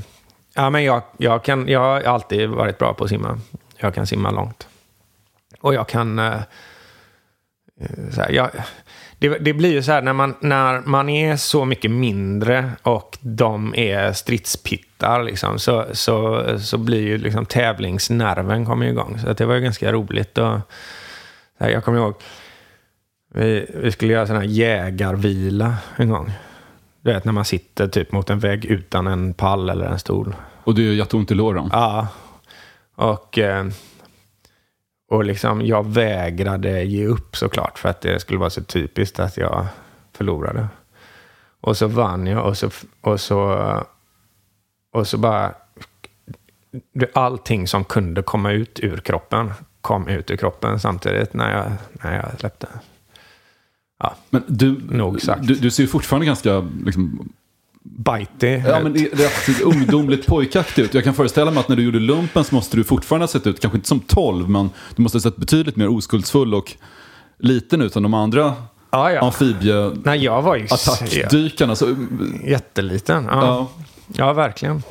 Ja, 0.54 0.70
men 0.70 0.84
jag, 0.84 1.02
jag, 1.18 1.44
kan, 1.44 1.68
jag 1.68 1.80
har 1.80 2.02
alltid 2.02 2.50
varit 2.50 2.78
bra 2.78 2.94
på 2.94 3.04
att 3.04 3.10
simma. 3.10 3.40
Jag 3.80 3.94
kan 3.94 4.08
simma 4.08 4.32
långt. 4.32 4.68
Och 5.62 5.74
jag 5.74 5.88
kan... 5.88 6.20
eh, 6.20 6.42
eh, 7.82 8.10
så 8.12 8.22
här, 8.22 8.32
jag, 8.32 8.50
det, 9.20 9.30
det 9.30 9.54
blir 9.54 9.72
ju 9.72 9.84
så 9.84 9.92
här 9.92 10.02
när 10.02 10.14
man, 10.14 10.36
när 10.40 10.82
man 10.82 11.10
är 11.10 11.36
så 11.36 11.66
mycket 11.66 11.92
mindre 11.92 12.72
och 12.82 13.18
de 13.22 13.76
är 13.76 14.14
stridspittar 14.14 15.24
liksom, 15.24 15.60
så, 15.60 15.86
så, 15.92 16.46
så 16.60 16.78
blir 16.78 17.02
ju 17.02 17.18
liksom 17.18 17.46
tävlingsnerven 17.46 18.66
kommer 18.66 18.86
igång. 18.86 19.20
Så 19.20 19.30
att 19.30 19.38
det 19.38 19.46
var 19.46 19.56
ju 19.56 19.62
ganska 19.62 19.92
roligt. 19.92 20.38
Och, 20.38 20.60
här, 21.60 21.70
jag 21.70 21.84
kommer 21.84 21.98
ihåg 22.00 22.14
Vi, 23.34 23.72
vi 23.74 23.92
skulle 23.92 24.14
göra 24.14 24.28
sån 24.28 24.36
här 24.36 24.44
jägarvila 24.44 25.76
en 25.96 26.10
gång. 26.10 26.32
Du 27.02 27.14
vet 27.14 27.26
när 27.26 27.34
man 27.34 27.46
sitter 27.46 27.88
typ 27.88 28.12
mot 28.12 28.30
en 28.30 28.40
vägg 28.40 28.66
utan 28.66 29.08
en 29.08 29.34
pall 29.34 29.70
eller 29.70 29.86
en 29.86 30.00
stol. 30.00 30.36
Och 30.64 30.76
det 30.76 30.82
gör 30.82 30.94
jätteont 30.94 31.32
i 31.32 31.36
låren. 31.36 31.70
Ja. 31.72 32.08
Och, 33.00 33.38
eh, 33.38 33.66
och 35.10 35.24
liksom 35.24 35.66
jag 35.66 35.86
vägrade 35.88 36.84
ge 36.84 37.06
upp 37.06 37.36
såklart 37.36 37.80
för 37.80 37.90
att 37.90 38.02
det 38.02 38.20
skulle 38.20 38.40
vara 38.40 38.50
så 38.50 38.64
typiskt 38.64 39.20
att 39.20 39.38
jag 39.38 39.68
förlorade. 40.14 40.68
Och 41.62 41.78
så 41.78 41.88
vann 41.88 42.28
jag 42.28 42.46
och 42.46 42.58
så, 42.58 42.70
och 43.02 43.22
så, 43.22 43.74
och 44.92 45.08
så 45.08 45.18
bara... 45.18 45.54
Allting 47.14 47.68
som 47.68 47.84
kunde 47.84 48.22
komma 48.22 48.52
ut 48.52 48.80
ur 48.80 48.98
kroppen 48.98 49.52
kom 49.82 50.08
ut 50.08 50.32
ur 50.32 50.36
kroppen 50.38 50.80
samtidigt 50.80 51.34
när 51.34 51.58
jag, 51.58 51.72
när 51.92 52.16
jag 52.16 52.40
släppte. 52.40 52.68
Men 54.30 54.44
du, 54.48 54.82
Nog 54.90 55.22
sagt. 55.22 55.48
du, 55.48 55.54
du 55.54 55.72
ser 55.72 55.84
ju 55.84 55.88
fortfarande 55.88 56.26
ganska 56.26 56.68
liksom, 56.86 57.34
Bitey. 57.98 58.62
ja, 58.66 58.80
men 58.80 58.94
det 58.94 59.14
är 59.48 59.64
ungdomligt 59.64 60.28
pojkaktigt 60.28 60.80
ut. 60.80 60.94
Jag 60.94 61.04
kan 61.04 61.14
föreställa 61.14 61.52
mig 61.52 61.60
att 61.60 61.68
när 61.70 61.76
du 61.76 61.84
gjorde 61.84 62.00
lumpen 62.00 62.44
så 62.44 62.56
måste 62.56 62.78
du 62.78 62.84
fortfarande 62.84 63.24
ha 63.24 63.28
sett 63.28 63.48
ut, 63.48 63.60
kanske 63.60 63.78
inte 63.78 63.88
som 63.88 64.00
12, 64.00 64.50
men 64.50 64.70
du 64.96 65.02
måste 65.02 65.16
ha 65.16 65.22
sett 65.22 65.38
betydligt 65.38 65.76
mer 65.76 65.88
oskuldsfull 65.88 66.54
och 66.54 66.76
liten 67.40 67.82
ut 67.82 67.96
än 67.96 68.04
de 68.04 68.14
andra 68.14 68.54
ja, 68.92 69.12
ja. 69.12 69.22
amfibie 69.22 69.92
Nej, 70.04 70.24
jag 70.24 70.42
var 70.42 70.56
ju 70.56 70.66
attackdykarna. 70.66 71.76
Så, 71.76 71.96
jätteliten. 72.44 73.28
Ja, 73.32 73.46
ja. 73.46 73.68
ja 74.08 74.34
verkligen. 74.34 74.84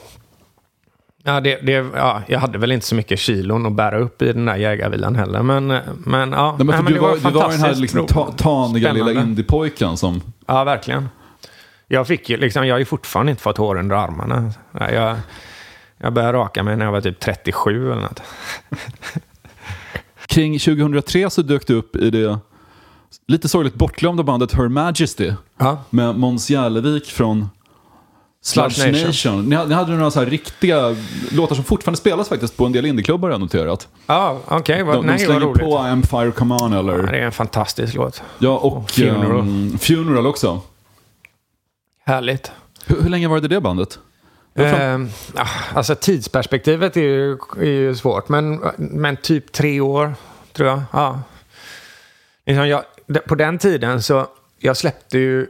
Ja, 1.24 1.40
det, 1.40 1.58
det, 1.62 1.72
ja, 1.94 2.22
jag 2.28 2.38
hade 2.38 2.58
väl 2.58 2.72
inte 2.72 2.86
så 2.86 2.94
mycket 2.94 3.20
kilon 3.20 3.66
att 3.66 3.72
bära 3.72 3.98
upp 3.98 4.22
i 4.22 4.32
den 4.32 4.44
där 4.44 4.56
jägarvilan 4.56 5.16
heller. 5.16 5.42
Men, 5.42 5.66
men 6.04 6.32
ja, 6.32 6.56
Nej, 6.58 6.66
men 6.66 6.66
nej, 6.66 6.82
men 6.82 6.84
du, 6.84 6.94
det 6.94 7.00
var, 7.00 7.16
du 7.16 7.20
var 7.20 7.30
den 7.30 7.40
här 7.40 7.50
fantastiskt 7.50 7.80
liksom, 7.80 8.06
ta, 8.06 8.32
taniga 8.32 8.92
lilla 8.92 9.12
indiepojken 9.12 9.96
som... 9.96 10.22
Ja, 10.46 10.64
verkligen. 10.64 11.08
Jag, 11.88 12.06
fick 12.06 12.30
ju, 12.30 12.36
liksom, 12.36 12.66
jag 12.66 12.74
har 12.74 12.78
ju 12.78 12.84
fortfarande 12.84 13.30
inte 13.30 13.42
fått 13.42 13.56
hår 13.56 13.78
under 13.78 13.96
armarna. 13.96 14.52
Ja, 14.72 14.90
Jag, 14.90 15.16
jag 15.98 16.12
började 16.12 16.38
raka 16.38 16.62
mig 16.62 16.76
när 16.76 16.84
jag 16.84 16.92
var 16.92 17.00
typ 17.00 17.20
37 17.20 17.92
eller 17.92 18.02
något. 18.02 18.22
Kring 20.26 20.58
2003 20.58 21.30
så 21.30 21.42
dök 21.42 21.66
du 21.66 21.74
upp 21.74 21.96
i 21.96 22.10
det 22.10 22.38
lite 23.28 23.48
sorgligt 23.48 23.74
bortglömda 23.74 24.22
bandet 24.22 24.54
Her 24.54 24.68
Majesty. 24.68 25.32
Ja. 25.58 25.82
Med 25.90 26.14
Måns 26.18 26.50
Järlevik 26.50 27.06
från 27.06 27.48
Sludge 28.42 28.86
Nation. 28.86 29.06
Nation. 29.06 29.44
Ni, 29.48 29.56
hade- 29.56 29.68
ni 29.68 29.74
hade 29.74 29.92
några 29.92 30.10
så 30.10 30.18
här 30.18 30.26
riktiga 30.26 30.96
låtar 31.32 31.54
som 31.54 31.64
fortfarande 31.64 31.98
spelas 31.98 32.28
faktiskt 32.28 32.56
på 32.56 32.66
en 32.66 32.72
del 32.72 32.86
indieklubbar 32.86 33.28
har 33.28 33.32
jag 33.34 33.40
noterat. 33.40 33.88
Ja, 34.06 34.40
okej. 34.46 34.76
De, 34.78 34.82
vad 34.82 34.96
de 34.96 35.06
nej, 35.06 35.12
vad 35.12 35.20
slänger 35.20 35.40
roligt. 35.40 35.62
på 35.62 35.78
Empire 35.78 36.30
Come 36.30 36.54
On 36.54 36.72
eller... 36.72 36.98
Ja, 36.98 37.02
det 37.12 37.18
är 37.18 37.22
en 37.22 37.32
fantastisk 37.32 37.94
låt. 37.94 38.22
Ja, 38.38 38.50
och 38.58 38.76
Och 38.76 38.90
Funeral. 38.90 39.40
ehm, 39.40 39.78
Funeral 39.78 40.26
också. 40.26 40.60
Härligt. 42.08 42.52
Hur, 42.86 43.02
hur 43.02 43.08
länge 43.10 43.28
var 43.28 43.40
det 43.40 43.48
det 43.48 43.60
bandet? 43.60 43.98
Eh, 44.54 44.98
alltså 45.74 45.94
tidsperspektivet 45.94 46.96
är 46.96 47.00
ju, 47.00 47.38
är 47.56 47.64
ju 47.64 47.94
svårt, 47.94 48.28
men, 48.28 48.60
men 48.76 49.16
typ 49.16 49.52
tre 49.52 49.80
år 49.80 50.14
tror 50.52 50.68
jag. 50.68 50.82
Ja. 50.92 51.22
Liksom 52.46 52.68
jag, 52.68 52.84
på 53.26 53.34
den 53.34 53.58
tiden 53.58 54.02
så, 54.02 54.26
jag 54.58 54.76
släppte 54.76 55.18
ju, 55.18 55.46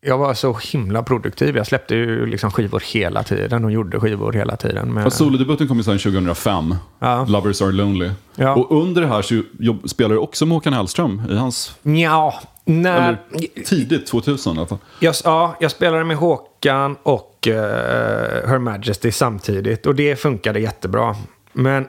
jag 0.00 0.18
var 0.18 0.34
så 0.34 0.52
himla 0.52 1.02
produktiv. 1.02 1.56
Jag 1.56 1.66
släppte 1.66 1.94
ju 1.94 2.26
liksom 2.26 2.50
skivor 2.50 2.82
hela 2.92 3.22
tiden 3.22 3.64
och 3.64 3.72
gjorde 3.72 4.00
skivor 4.00 4.32
hela 4.32 4.56
tiden. 4.56 4.94
Med, 4.94 5.12
solodebuten 5.12 5.68
kom 5.68 5.76
ju 5.76 5.82
sen 5.82 5.98
2005. 5.98 6.74
Ja. 6.98 7.24
Lovers 7.28 7.62
Are 7.62 7.72
Lonely. 7.72 8.10
Ja. 8.36 8.54
Och 8.54 8.82
under 8.82 9.02
det 9.02 9.08
här 9.08 9.22
så 9.22 9.42
spelar 9.88 10.10
du 10.10 10.18
också 10.18 10.46
med 10.46 10.54
Håkan 10.54 10.72
Hellström 10.72 11.22
i 11.30 11.34
hans... 11.34 11.76
ja, 11.82 12.40
när, 12.64 12.96
Eller 12.98 13.18
tidigt 13.64 14.06
2000 14.06 14.56
i 14.56 14.58
alla 14.58 14.66
fall. 14.66 14.78
Jag, 15.00 15.14
ja, 15.24 15.56
jag 15.60 15.70
spelade 15.70 16.04
med 16.04 16.16
Håkan 16.16 16.96
och 17.02 17.48
eh, 17.48 18.48
Her 18.48 18.58
Majesty 18.58 19.12
samtidigt 19.12 19.86
och 19.86 19.94
det 19.94 20.16
funkade 20.16 20.60
jättebra. 20.60 21.16
Men 21.52 21.86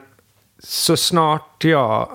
så 0.58 0.96
snart 0.96 1.64
jag 1.64 2.08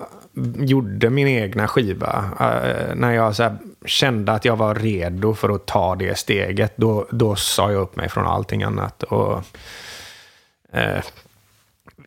gjorde 0.56 1.10
min 1.10 1.28
egna 1.28 1.68
skiva, 1.68 2.24
eh, 2.40 2.94
när 2.94 3.12
jag 3.12 3.36
så 3.36 3.42
här, 3.42 3.56
kände 3.86 4.32
att 4.32 4.44
jag 4.44 4.56
var 4.56 4.74
redo 4.74 5.34
för 5.34 5.48
att 5.48 5.66
ta 5.66 5.94
det 5.94 6.18
steget, 6.18 6.76
då, 6.76 7.06
då 7.10 7.36
sa 7.36 7.72
jag 7.72 7.80
upp 7.80 7.96
mig 7.96 8.08
från 8.08 8.26
allting 8.26 8.62
annat. 8.62 9.02
Och, 9.02 9.42
eh, 10.72 11.02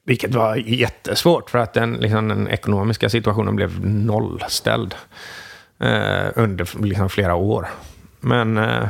vilket 0.04 0.36
var 0.36 0.56
jättesvårt 0.56 1.50
för 1.50 1.60
att 1.60 1.74
den, 1.74 1.94
liksom, 1.94 2.28
den 2.28 2.48
ekonomiska 2.48 3.10
situationen 3.10 3.56
blev 3.56 3.86
nollställd 3.86 4.96
eh, 5.80 6.28
under 6.36 6.84
liksom, 6.86 7.10
flera 7.10 7.36
år. 7.36 7.68
Men, 8.20 8.58
eh, 8.58 8.88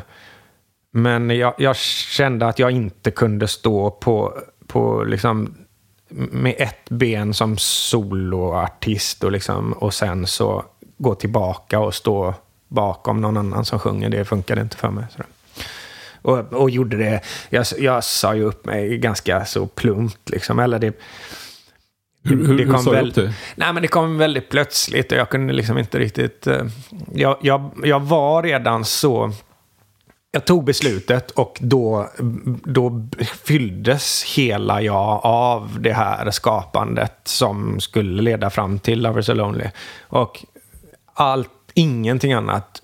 men 0.92 1.30
jag, 1.30 1.54
jag 1.58 1.76
kände 1.76 2.48
att 2.48 2.60
jag 2.60 2.72
inte 2.72 3.12
kunde 3.12 3.48
stå 3.48 3.92
på, 3.92 4.34
på 4.68 5.04
liksom, 5.04 5.56
med 6.10 6.56
ett 6.58 6.90
ben 6.90 7.34
som 7.34 7.58
soloartist 7.58 9.24
och, 9.24 9.32
liksom, 9.32 9.74
och 9.74 9.94
sen 9.94 10.28
så 10.28 10.66
gå 10.98 11.16
tillbaka 11.16 11.80
och 11.80 11.94
stå 11.94 12.34
bakom 12.70 13.22
någon 13.22 13.38
annan 13.38 13.66
som 13.66 13.80
sjunger. 13.80 14.10
Det 14.10 14.26
funkade 14.26 14.62
inte 14.62 14.78
för 14.78 14.90
mig. 14.90 15.06
Så. 15.18 15.24
Och, 16.22 16.54
och 16.54 16.70
gjorde 16.70 16.98
det, 16.98 17.22
jag, 17.50 17.66
jag 17.78 18.04
sa 18.04 18.36
ju 18.36 18.44
upp 18.44 18.66
mig 18.66 18.98
ganska 18.98 19.46
så 19.46 19.68
plumpt. 19.68 20.30
Liksom. 20.30 20.60
Eller 20.60 20.80
det, 20.80 21.00
Hur, 22.24 22.48
hur, 22.48 22.66
hur 22.66 22.78
sa 22.78 22.92
du 22.92 23.08
upp 23.08 23.16
dig? 23.16 23.34
Nej, 23.56 23.74
men 23.74 23.82
det 23.82 23.88
kom 23.88 24.18
väldigt 24.18 24.50
plötsligt 24.50 25.12
och 25.12 25.18
jag 25.18 25.30
kunde 25.30 25.54
liksom 25.54 25.78
inte 25.78 26.00
riktigt... 26.00 26.48
eh, 26.48 26.66
jag, 27.14 27.38
jag, 27.42 27.72
jag 27.84 28.00
var 28.00 28.44
redan 28.44 28.86
så... 28.86 29.32
Jag 30.32 30.46
tog 30.46 30.64
beslutet 30.64 31.32
och 31.32 31.58
då, 31.62 32.10
då 32.64 33.08
fylldes 33.44 34.24
hela 34.24 34.82
jag 34.82 35.20
av 35.24 35.78
det 35.80 35.94
här 35.94 36.32
skapandet 36.32 37.14
som 37.24 37.80
skulle 37.80 38.22
leda 38.22 38.50
fram 38.50 38.80
till 38.80 39.02
Lovers 39.02 39.28
Lonely. 39.28 39.70
Och 40.02 40.46
allt, 41.14 41.50
ingenting 41.74 42.34
annat 42.34 42.82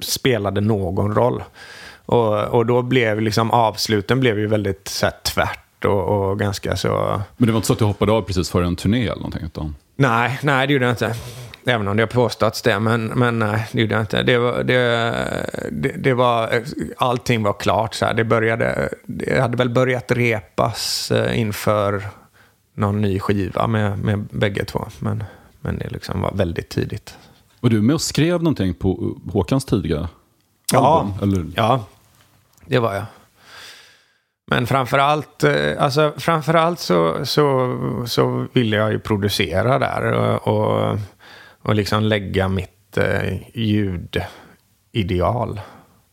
spelade 0.00 0.60
någon 0.60 1.14
roll. 1.14 1.42
Och, 2.06 2.44
och 2.44 2.66
då 2.66 2.82
blev 2.82 3.20
liksom 3.20 3.50
avsluten 3.50 4.20
blev 4.20 4.38
ju 4.38 4.46
väldigt 4.46 4.88
så 4.88 5.06
här, 5.06 5.14
tvärt 5.22 5.84
och, 5.84 6.30
och 6.30 6.38
ganska 6.38 6.76
så... 6.76 7.22
Men 7.36 7.46
det 7.46 7.52
var 7.52 7.58
inte 7.58 7.66
så 7.66 7.72
att 7.72 7.78
du 7.78 7.84
hoppade 7.84 8.12
av 8.12 8.22
precis 8.22 8.50
före 8.50 8.66
en 8.66 8.76
turné 8.76 9.02
eller 9.02 9.16
någonting? 9.16 9.44
Utan... 9.44 9.76
Nej, 9.96 10.38
nej 10.42 10.66
det 10.66 10.72
gjorde 10.72 10.84
jag 10.84 10.92
inte. 10.92 11.14
Även 11.68 11.88
om 11.88 11.96
det 11.96 12.02
har 12.02 12.08
påståtts 12.08 12.62
det, 12.62 12.80
men, 12.80 13.06
men 13.06 13.38
nej, 13.38 13.68
det 13.72 13.80
gjorde 13.80 13.94
jag 13.94 14.02
inte. 14.02 14.22
Det 14.22 14.38
var, 14.38 14.62
det, 14.62 15.14
det, 15.70 15.88
det 15.88 16.14
var, 16.14 16.62
allting 16.96 17.42
var 17.42 17.52
klart. 17.52 17.94
Så 17.94 18.06
här. 18.06 18.14
Det, 18.14 18.24
började, 18.24 18.88
det 19.06 19.40
hade 19.40 19.56
väl 19.56 19.70
börjat 19.70 20.12
repas 20.12 21.10
eh, 21.10 21.40
inför 21.40 22.02
någon 22.74 23.00
ny 23.00 23.20
skiva 23.20 23.66
med, 23.66 23.98
med 23.98 24.18
bägge 24.18 24.64
två. 24.64 24.86
Men, 24.98 25.24
men 25.60 25.78
det 25.78 25.88
liksom 25.88 26.20
var 26.20 26.32
väldigt 26.34 26.68
tidigt. 26.68 27.14
Var 27.60 27.70
du 27.70 27.82
med 27.82 27.94
och 27.94 28.00
skrev 28.00 28.42
någonting 28.42 28.74
på 28.74 29.16
Håkans 29.32 29.64
tidiga 29.64 30.08
Ja. 30.72 31.00
album? 31.00 31.14
Eller? 31.22 31.46
Ja, 31.56 31.84
det 32.66 32.78
var 32.78 32.94
jag. 32.94 33.04
Men 34.50 34.66
framförallt, 34.66 35.44
eh, 35.44 35.82
alltså, 35.82 36.12
framförallt 36.16 36.80
så, 36.80 37.26
så, 37.26 37.76
så 38.06 38.46
ville 38.52 38.76
jag 38.76 38.92
ju 38.92 38.98
producera 38.98 39.78
där 39.78 40.12
och, 40.48 40.98
och, 41.62 41.74
liksom 41.74 42.02
lägga 42.02 42.48
mitt 42.48 42.96
eh, 42.96 43.38
ljudideal 43.54 45.60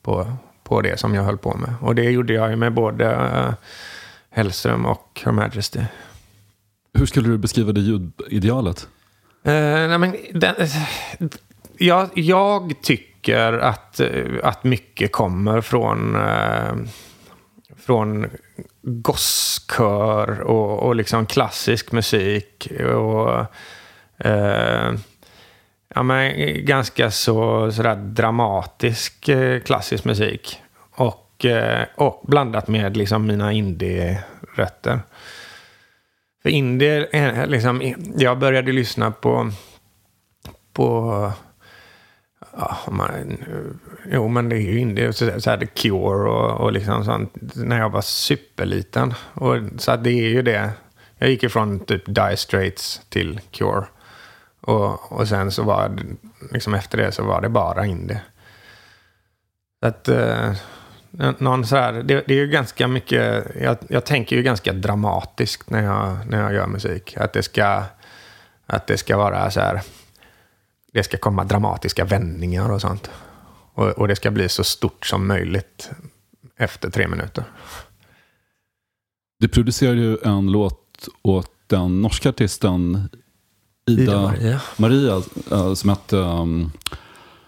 på, 0.02 0.34
på 0.64 0.82
det 0.82 1.00
som 1.00 1.14
jag 1.16 1.24
höll 1.24 1.38
på 1.38 1.58
med. 1.58 1.74
Och 1.82 1.96
det 1.96 2.04
gjorde 2.12 2.34
jag 2.34 2.50
ju 2.50 2.56
med 2.56 2.74
både 2.74 3.12
eh, 3.12 3.54
Hellström 4.30 4.86
och 4.86 5.22
Her 5.26 5.32
Majesty. 5.32 5.80
Hur 6.94 7.06
skulle 7.06 7.30
du 7.30 7.38
beskriva 7.38 7.72
det 7.72 7.82
ljudidealet? 7.82 8.88
Eh, 9.46 9.88
nej, 9.88 9.98
men 9.98 10.16
den, 10.34 10.56
jag, 11.78 12.10
jag 12.14 12.74
tycker 12.82 13.54
att, 13.54 14.00
eh, 14.00 14.26
att 14.44 14.64
mycket 14.64 15.12
kommer 15.12 15.62
från, 15.62 16.16
eh, 16.16 16.76
från 17.78 18.30
gosskör 18.82 20.42
och, 20.42 20.80
och 20.80 20.96
liksom 20.96 21.26
klassisk 21.26 21.92
musik. 21.92 22.68
Och, 22.96 23.46
eh, 24.26 24.94
ja, 25.96 26.04
men, 26.04 26.34
ganska 26.66 27.12
så 27.12 27.72
sådär 27.72 27.96
dramatisk 27.96 29.30
eh, 29.30 29.60
klassisk 29.60 30.06
musik. 30.06 30.62
Och, 30.92 31.46
eh, 31.46 31.86
och 31.96 32.22
blandat 32.28 32.68
med 32.68 32.98
liksom 32.98 33.28
mina 33.28 33.52
indie-rötter. 33.52 35.00
För 36.44 36.50
indie, 36.50 37.08
eh, 37.12 37.48
liksom, 37.48 37.94
jag 38.18 38.40
började 38.40 38.72
lyssna 38.72 39.12
på, 39.12 39.52
på 40.74 41.32
ja, 42.58 42.78
man, 42.92 43.38
jo 44.06 44.28
men 44.28 44.50
det 44.50 44.56
är 44.56 44.72
ju 44.72 44.80
indie, 44.80 45.14
så, 45.14 45.42
så 45.42 45.50
här 45.50 45.58
The 45.58 45.66
Cure 45.66 46.30
och, 46.30 46.62
och 46.62 46.72
liksom 46.72 47.06
sånt, 47.06 47.34
när 47.56 47.80
jag 47.80 47.90
var 47.90 48.02
superliten. 48.02 49.14
Och, 49.34 49.58
så 49.78 49.92
att 49.92 50.04
det 50.04 50.10
är 50.10 50.30
ju 50.30 50.42
det. 50.42 50.72
Jag 51.18 51.30
gick 51.30 51.44
ifrån 51.44 51.80
typ 51.80 52.04
Die 52.06 52.38
Straits 52.38 53.02
till 53.10 53.40
Cure. 53.52 53.86
Och, 54.62 55.12
och 55.12 55.28
sen 55.28 55.52
så 55.52 55.64
var 55.64 55.90
det, 55.90 56.04
liksom 56.52 56.74
efter 56.74 56.98
det 56.98 57.12
så 57.12 57.24
var 57.24 57.42
det 57.42 57.50
bara 57.50 57.86
indie. 57.86 58.22
Så 59.80 59.88
att, 59.88 60.08
eh, 60.08 60.54
någon 61.38 61.66
så 61.66 61.76
här, 61.76 61.94
det, 61.94 62.24
det 62.28 62.34
är 62.34 62.38
ju 62.38 62.48
ganska 62.48 62.88
mycket, 62.88 63.46
jag, 63.62 63.78
jag 63.90 64.06
tänker 64.06 64.36
ju 64.36 64.44
ganska 64.44 64.74
dramatiskt 64.74 65.70
när 65.70 65.84
jag, 65.84 66.30
när 66.30 66.42
jag 66.42 66.54
gör 66.54 66.68
musik. 66.68 67.18
Att 67.18 67.34
det 67.34 67.44
ska, 67.44 67.84
att 68.66 68.88
det 68.88 68.98
ska 68.98 69.18
vara 69.18 69.52
så 69.52 69.60
här, 69.60 69.82
det 70.94 71.04
ska 71.04 71.18
komma 71.18 71.44
dramatiska 71.44 72.06
vändningar 72.06 72.72
och 72.72 72.82
sånt. 72.82 73.10
Och, 73.74 73.90
och 73.90 74.08
det 74.08 74.16
ska 74.16 74.32
bli 74.32 74.50
så 74.50 74.64
stort 74.64 75.06
som 75.06 75.28
möjligt 75.28 75.92
efter 76.58 76.90
tre 76.90 77.08
minuter. 77.08 77.44
Du 79.40 79.48
producerade 79.48 80.02
ju 80.02 80.18
en 80.24 80.52
låt 80.52 81.08
åt 81.22 81.52
den 81.68 82.02
norska 82.02 82.30
artisten 82.30 83.10
Ida, 83.88 84.02
Ida 84.02 84.22
Maria. 84.22 84.62
Maria 84.78 85.22
eh, 85.52 85.74
som 85.74 85.90
hette... 85.90 86.16
um, 86.16 86.72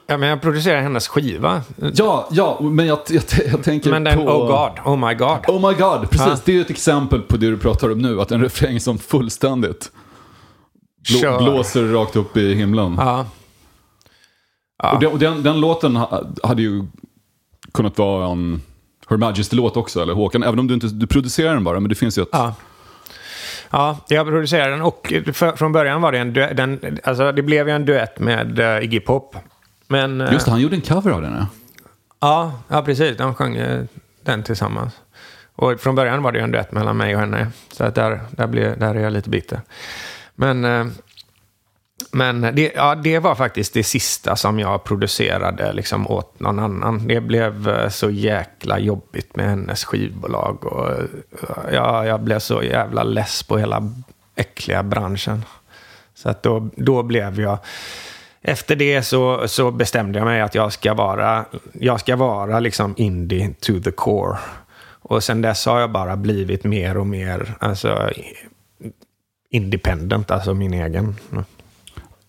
Ja, 0.08 0.18
men 0.18 0.30
jag 0.30 0.42
producerar 0.42 0.82
hennes 0.82 1.08
skiva. 1.08 1.62
ja, 1.94 2.28
ja, 2.32 2.58
men 2.62 2.86
jag, 2.86 3.00
jag, 3.10 3.24
jag 3.52 3.64
tänker 3.64 3.90
Men 3.90 4.04
den, 4.04 4.18
på... 4.18 4.24
oh 4.24 4.48
god, 4.48 4.94
oh 4.94 5.08
my 5.08 5.14
god. 5.14 5.38
Oh 5.48 5.70
my 5.70 5.78
god, 5.78 6.10
precis. 6.10 6.28
Ja. 6.28 6.38
Det 6.46 6.52
är 6.52 6.56
ju 6.56 6.62
ett 6.62 6.70
exempel 6.70 7.22
på 7.22 7.38
det 7.38 7.50
du 7.50 7.58
pratar 7.58 7.92
om 7.92 8.00
nu. 8.02 8.22
Att 8.22 8.32
en 8.32 8.42
refräng 8.42 8.80
som 8.80 8.98
fullständigt 8.98 9.92
blå, 11.10 11.20
Kör. 11.20 11.38
blåser 11.44 11.84
rakt 11.84 12.16
upp 12.16 12.38
i 12.38 12.54
himlen. 12.54 12.96
Ja. 12.98 13.26
Och, 14.94 15.00
den, 15.00 15.12
och 15.12 15.20
den, 15.20 15.44
den 15.44 15.60
låten 15.60 15.96
ha- 15.96 16.24
hade 16.44 16.62
ju 16.62 16.84
kunnat 17.74 17.98
vara 17.98 18.28
en 18.28 18.62
Her 19.10 19.18
Majesty-låt 19.18 19.78
också, 19.78 20.02
eller 20.02 20.14
Håkan. 20.14 20.44
Även 20.44 20.60
om 20.60 20.68
du 20.68 20.74
inte 20.74 20.88
du 20.88 21.08
producerar 21.08 21.54
den 21.54 21.64
bara, 21.64 21.80
men 21.80 21.90
det 21.90 21.96
finns 21.96 22.18
ju 22.18 22.22
ett... 22.22 22.30
Ja. 22.32 22.54
Ja, 23.70 23.98
jag 24.08 24.28
producerade 24.28 24.72
den 24.72 24.82
och 24.82 25.14
för, 25.34 25.56
från 25.56 25.72
början 25.72 26.02
var 26.02 26.12
det 26.12 26.18
en 26.18 26.34
duett. 26.34 26.58
Den, 26.58 27.00
alltså 27.04 27.32
det 27.32 27.42
blev 27.42 27.68
ju 27.68 27.76
en 27.76 27.86
duett 27.86 28.20
med 28.20 28.60
uh, 28.60 28.84
Iggy 28.84 29.00
Pop. 29.00 29.36
Men, 29.88 30.22
eh, 30.22 30.34
Just 30.34 30.46
det, 30.46 30.52
han 30.52 30.62
gjorde 30.62 30.76
en 30.76 30.82
cover 30.82 31.12
av 31.12 31.22
den. 31.22 31.34
Ja. 31.34 31.48
Ja, 32.20 32.60
ja, 32.68 32.82
precis. 32.82 33.18
De 33.18 33.36
sjöng 33.36 33.56
eh, 33.56 33.84
den 34.24 34.44
tillsammans. 34.44 34.94
Och 35.56 35.80
från 35.80 35.96
början 35.96 36.24
var 36.24 36.32
det 36.32 36.38
ju 36.38 36.44
en 36.44 36.52
duett 36.52 36.72
mellan 36.72 36.98
mig 36.98 37.16
och 37.16 37.22
henne. 37.22 37.48
Så 37.72 37.84
att 37.84 37.96
där, 37.96 38.20
där, 38.32 38.48
blev, 38.48 38.80
där 38.80 38.96
är 38.96 39.00
jag 39.00 39.14
lite 39.14 39.30
bitter. 39.30 39.62
Men, 40.36 40.66
eh, 40.66 40.86
men 42.12 42.42
det, 42.42 42.72
ja, 42.76 42.96
det 42.96 43.20
var 43.20 43.36
faktiskt 43.36 43.74
det 43.74 43.84
sista 43.84 44.36
som 44.36 44.60
jag 44.60 44.84
producerade 44.84 45.74
liksom, 45.74 46.08
åt 46.08 46.40
någon 46.40 46.60
annan. 46.60 47.08
Det 47.08 47.22
blev 47.22 47.90
så 47.90 48.10
jäkla 48.10 48.80
jobbigt 48.80 49.36
med 49.36 49.50
hennes 49.50 49.86
skivbolag. 49.86 50.66
Och, 50.66 50.92
ja, 51.72 52.06
jag 52.06 52.22
blev 52.22 52.40
så 52.40 52.64
jävla 52.64 53.04
less 53.04 53.44
på 53.44 53.58
hela 53.58 53.92
äckliga 54.36 54.84
branschen. 54.84 55.46
Så 56.16 56.30
att 56.30 56.44
då, 56.44 56.70
då 56.76 57.04
blev 57.04 57.40
jag... 57.40 57.58
Efter 58.48 58.76
det 58.76 59.04
så, 59.04 59.48
så 59.48 59.72
bestämde 59.72 60.20
jag 60.20 60.26
mig 60.26 60.42
att 60.42 60.56
jag 60.56 60.74
ska 60.74 60.94
vara, 60.94 61.46
jag 61.74 62.00
ska 62.00 62.16
vara 62.16 62.60
liksom 62.60 62.94
indie 62.98 63.54
to 63.60 63.80
the 63.84 63.92
core. 63.92 64.38
Och 65.02 65.24
sen 65.24 65.42
dess 65.42 65.66
har 65.66 65.80
jag 65.80 65.92
bara 65.92 66.18
blivit 66.18 66.64
mer 66.64 66.98
och 66.98 67.08
mer 67.08 67.56
alltså, 67.60 68.10
independent, 69.50 70.32
alltså 70.32 70.54
min 70.54 70.74
egen. 70.74 71.16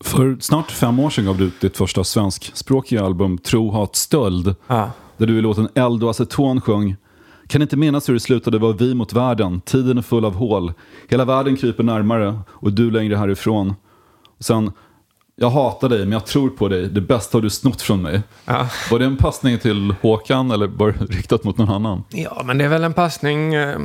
För 0.05 0.37
snart 0.41 0.71
fem 0.71 0.99
år 0.99 1.11
sedan 1.11 1.25
gav 1.25 1.39
du 1.39 1.45
ut 1.45 1.61
ditt 1.61 1.77
första 1.77 2.05
svenskspråkiga 2.05 3.05
album 3.05 3.39
Tro, 3.39 3.71
hat, 3.71 3.97
stöld. 3.97 4.55
Ja. 4.67 4.91
Där 5.17 5.27
du 5.27 5.39
i 5.39 5.43
låten 5.43 5.69
Eld 5.75 6.05
och 6.05 6.11
aceton 6.11 6.61
sjöng 6.61 6.97
Kan 7.49 7.63
inte 7.63 7.77
minnas 7.77 8.09
hur 8.09 8.15
det 8.15 8.21
slutade 8.21 8.59
var 8.59 8.73
vi 8.73 8.95
mot 8.95 9.13
världen, 9.13 9.61
tiden 9.61 9.99
är 9.99 10.03
full 10.03 10.25
av 10.25 10.35
hål. 10.35 10.73
Hela 11.09 11.25
världen 11.25 11.57
kryper 11.57 11.83
närmare 11.83 12.39
och 12.49 12.73
du 12.73 12.91
längre 12.91 13.17
härifrån. 13.17 13.75
Och 14.39 14.45
sen, 14.45 14.73
jag 15.37 15.51
hatar 15.51 15.89
dig 15.89 15.99
men 15.99 16.13
jag 16.13 16.27
tror 16.27 16.51
på 16.51 16.69
dig, 16.69 16.89
det 16.89 17.01
bästa 17.01 17.37
har 17.39 17.43
du 17.43 17.51
snott 17.51 17.83
från 17.83 18.03
mig. 18.03 18.23
Ja. 18.45 18.69
Var 18.91 18.99
det 18.99 19.05
en 19.05 19.17
passning 19.17 19.59
till 19.59 19.95
Håkan 20.03 20.51
eller 20.51 20.67
var 20.67 20.93
det 20.93 21.05
riktat 21.05 21.45
mot 21.45 21.59
någon 21.59 21.71
annan? 21.71 22.05
Ja, 22.11 22.43
men 22.45 22.59
det 22.59 22.65
är 22.65 22.69
väl 22.69 22.85
en 22.85 22.93
passning... 22.95 23.55
Eh, 23.55 23.79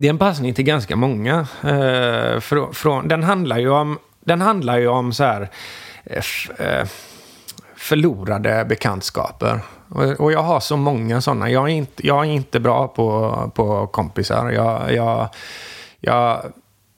det 0.00 0.06
är 0.06 0.10
en 0.10 0.18
passning 0.18 0.54
till 0.54 0.64
ganska 0.64 0.96
många. 0.96 1.46
Eh, 1.62 2.40
från, 2.40 2.74
från, 2.74 3.08
den 3.08 3.22
handlar 3.22 3.58
ju 3.58 3.68
om, 3.70 3.98
den 4.20 4.40
handlar 4.40 4.78
ju 4.78 4.88
om 4.88 5.12
så 5.12 5.24
här... 5.24 5.42
eh, 6.04 6.18
f- 6.18 6.50
eh, 6.60 6.86
förlorade 7.76 8.64
bekantskaper. 8.68 9.60
Och, 9.88 10.02
och 10.04 10.32
jag 10.32 10.42
har 10.42 10.60
så 10.60 10.76
många 10.76 11.20
sådana. 11.20 11.50
Jag 11.50 11.64
är 11.64 11.72
inte, 11.74 12.06
jag 12.06 12.26
är 12.26 12.30
inte 12.30 12.60
bra 12.60 12.88
på, 12.88 13.32
på 13.54 13.86
kompisar. 13.86 14.50
Jag, 14.50 14.94
jag, 14.94 15.28
jag, 16.00 16.42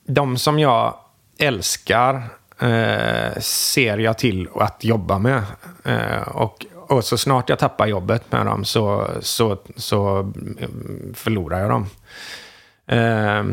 de 0.06 0.36
som 0.36 0.58
jag 0.58 0.94
älskar 1.38 2.22
eh, 2.60 3.40
ser 3.40 3.98
jag 3.98 4.18
till 4.18 4.48
att 4.54 4.84
jobba 4.84 5.18
med. 5.18 5.42
Eh, 5.84 6.28
och, 6.28 6.66
och 6.74 7.04
så 7.04 7.18
snart 7.18 7.48
jag 7.48 7.58
tappar 7.58 7.86
jobbet 7.86 8.32
med 8.32 8.46
dem 8.46 8.64
så, 8.64 9.10
så, 9.20 9.58
så 9.76 10.18
mm, 10.18 11.14
förlorar 11.14 11.60
jag 11.60 11.70
dem. 11.70 11.86
Eh, 12.86 13.44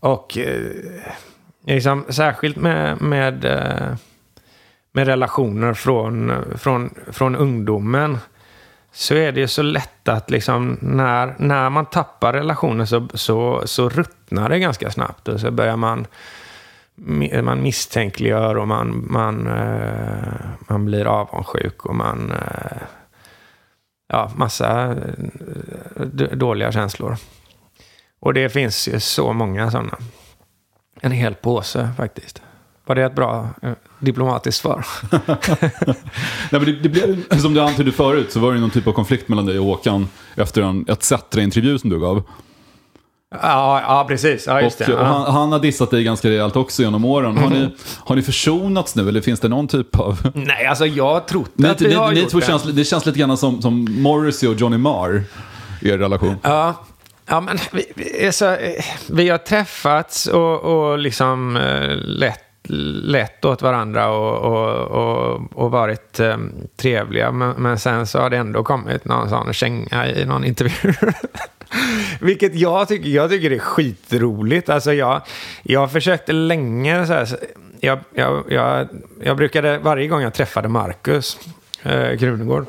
och 0.00 0.38
eh, 0.38 0.72
liksom, 1.66 2.04
särskilt 2.08 2.56
med, 2.56 3.02
med, 3.02 3.44
eh, 3.44 3.96
med 4.92 5.06
relationer 5.06 5.74
från, 5.74 6.32
från, 6.56 6.94
från 7.10 7.36
ungdomen 7.36 8.18
så 8.92 9.14
är 9.14 9.32
det 9.32 9.40
ju 9.40 9.48
så 9.48 9.62
lätt 9.62 10.08
att 10.08 10.30
liksom 10.30 10.78
när, 10.80 11.34
när 11.38 11.70
man 11.70 11.86
tappar 11.86 12.32
relationer 12.32 12.84
så, 12.84 13.08
så, 13.14 13.62
så 13.64 13.88
ruttnar 13.88 14.48
det 14.48 14.58
ganska 14.58 14.90
snabbt. 14.90 15.28
Och 15.28 15.40
så 15.40 15.50
börjar 15.50 15.76
man, 15.76 16.06
man 17.42 17.62
misstänkliggör 17.62 18.56
och 18.56 18.68
man, 18.68 19.06
man, 19.10 19.46
eh, 19.46 20.32
man 20.68 20.84
blir 20.84 21.04
avundsjuk 21.04 21.86
och 21.86 21.94
man... 21.94 22.30
Eh, 22.30 22.82
ja, 24.12 24.30
massa 24.36 24.96
eh, 25.96 26.06
dåliga 26.32 26.72
känslor. 26.72 27.16
Och 28.20 28.34
det 28.34 28.48
finns 28.48 28.88
ju 28.88 29.00
så 29.00 29.32
många 29.32 29.70
sådana. 29.70 29.98
En 31.00 31.12
hel 31.12 31.34
påse 31.34 31.88
faktiskt. 31.96 32.42
Var 32.86 32.94
det 32.94 33.04
ett 33.04 33.14
bra 33.14 33.48
eh, 33.62 33.72
diplomatiskt 33.98 34.60
svar? 34.60 34.86
Nej, 36.50 36.60
men 36.60 36.64
det, 36.64 36.72
det 36.72 36.88
blev, 36.88 37.38
som 37.38 37.54
du 37.54 37.60
antydde 37.60 37.92
förut 37.92 38.32
så 38.32 38.40
var 38.40 38.52
det 38.52 38.60
någon 38.60 38.70
typ 38.70 38.86
av 38.86 38.92
konflikt 38.92 39.28
mellan 39.28 39.46
dig 39.46 39.58
och 39.58 39.64
Håkan 39.64 40.08
efter 40.34 40.62
en 40.62 40.86
ETC-intervju 40.88 41.78
som 41.78 41.90
du 41.90 42.00
gav 42.00 42.22
ja, 43.42 43.80
ja, 43.82 44.04
precis. 44.08 44.46
Ja, 44.46 44.60
just 44.60 44.80
Och, 44.80 44.86
det. 44.86 44.94
och 44.94 45.06
han, 45.06 45.34
han 45.34 45.52
har 45.52 45.58
dissat 45.58 45.90
dig 45.90 46.04
ganska 46.04 46.28
rejält 46.28 46.56
också 46.56 46.82
genom 46.82 47.04
åren. 47.04 47.36
Har 47.38 47.50
ni, 47.50 47.68
har 48.04 48.16
ni 48.16 48.22
försonats 48.22 48.96
nu 48.96 49.08
eller 49.08 49.20
finns 49.20 49.40
det 49.40 49.48
någon 49.48 49.68
typ 49.68 49.98
av... 50.00 50.30
Nej, 50.34 50.66
alltså 50.66 50.86
jag 50.86 51.26
tror 51.28 51.46
Ni, 51.54 51.68
inte 51.68 51.70
att 51.70 51.90
vi 51.92 51.94
har 51.94 52.08
ni, 52.08 52.14
ni 52.14 52.20
gjort 52.20 52.32
det. 52.32 52.46
känns, 52.46 52.62
det 52.62 52.84
känns 52.84 53.06
lite 53.06 53.18
grann 53.18 53.36
som, 53.36 53.62
som 53.62 53.86
Morrissey 54.02 54.48
och 54.48 54.54
Johnny 54.54 54.78
Marr, 54.78 55.22
er 55.82 55.98
relation. 55.98 56.36
Ja, 56.42 56.74
ja 57.26 57.40
men 57.40 57.58
vi, 57.72 57.92
vi, 57.94 58.26
alltså, 58.26 58.56
vi 59.10 59.28
har 59.28 59.38
träffats 59.38 60.26
och, 60.26 60.60
och 60.60 60.98
liksom 60.98 61.56
eh, 61.56 61.96
lett, 61.96 62.38
lett 63.04 63.44
åt 63.44 63.62
varandra 63.62 64.08
och, 64.10 64.36
och, 64.52 64.80
och, 64.80 65.40
och 65.54 65.70
varit 65.70 66.20
eh, 66.20 66.36
trevliga. 66.76 67.32
Men, 67.32 67.50
men 67.58 67.78
sen 67.78 68.06
så 68.06 68.18
har 68.18 68.30
det 68.30 68.36
ändå 68.36 68.64
kommit 68.64 69.04
någon 69.04 69.28
sån 69.28 69.52
känga 69.52 70.06
i 70.08 70.24
någon 70.24 70.44
intervju. 70.44 70.94
Vilket 72.20 72.54
jag 72.54 72.88
tycker, 72.88 73.08
jag 73.08 73.30
tycker 73.30 73.50
är 73.50 73.58
skitroligt. 73.58 74.68
Alltså 74.68 74.92
jag, 74.92 75.22
jag 75.62 75.92
försökte 75.92 76.32
länge 76.32 77.06
så 77.06 77.12
här, 77.12 77.28
jag, 77.80 77.98
jag, 78.14 78.44
jag, 78.48 78.88
jag 79.24 79.36
brukade, 79.36 79.78
varje 79.78 80.08
gång 80.08 80.22
jag 80.22 80.34
träffade 80.34 80.68
Marcus 80.68 81.38
eh, 81.82 82.18
Krunegård, 82.18 82.66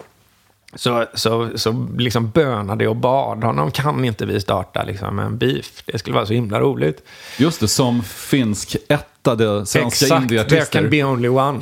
så, 0.76 1.06
så, 1.14 1.50
så 1.56 1.88
liksom 1.98 2.30
bönade 2.30 2.88
och 2.88 2.96
bad 2.96 3.44
honom, 3.44 3.72
kan 3.72 4.06
inte 4.06 4.26
vi 4.26 4.42
starta 4.42 4.84
liksom 4.84 5.20
en 5.20 5.38
beef? 5.38 5.84
Det 5.86 5.98
skulle 5.98 6.16
vara 6.16 6.26
så 6.26 6.34
himla 6.34 6.60
roligt. 6.60 7.04
Just 7.38 7.60
det, 7.60 7.68
som 7.68 8.04
finsk 8.04 8.76
ättade 8.90 9.66
svenska 9.66 9.88
Exakt, 9.88 10.10
there 10.10 10.22
indieartister. 10.22 10.82
can 10.82 10.90
be 10.90 11.04
only 11.04 11.30
one. 11.30 11.62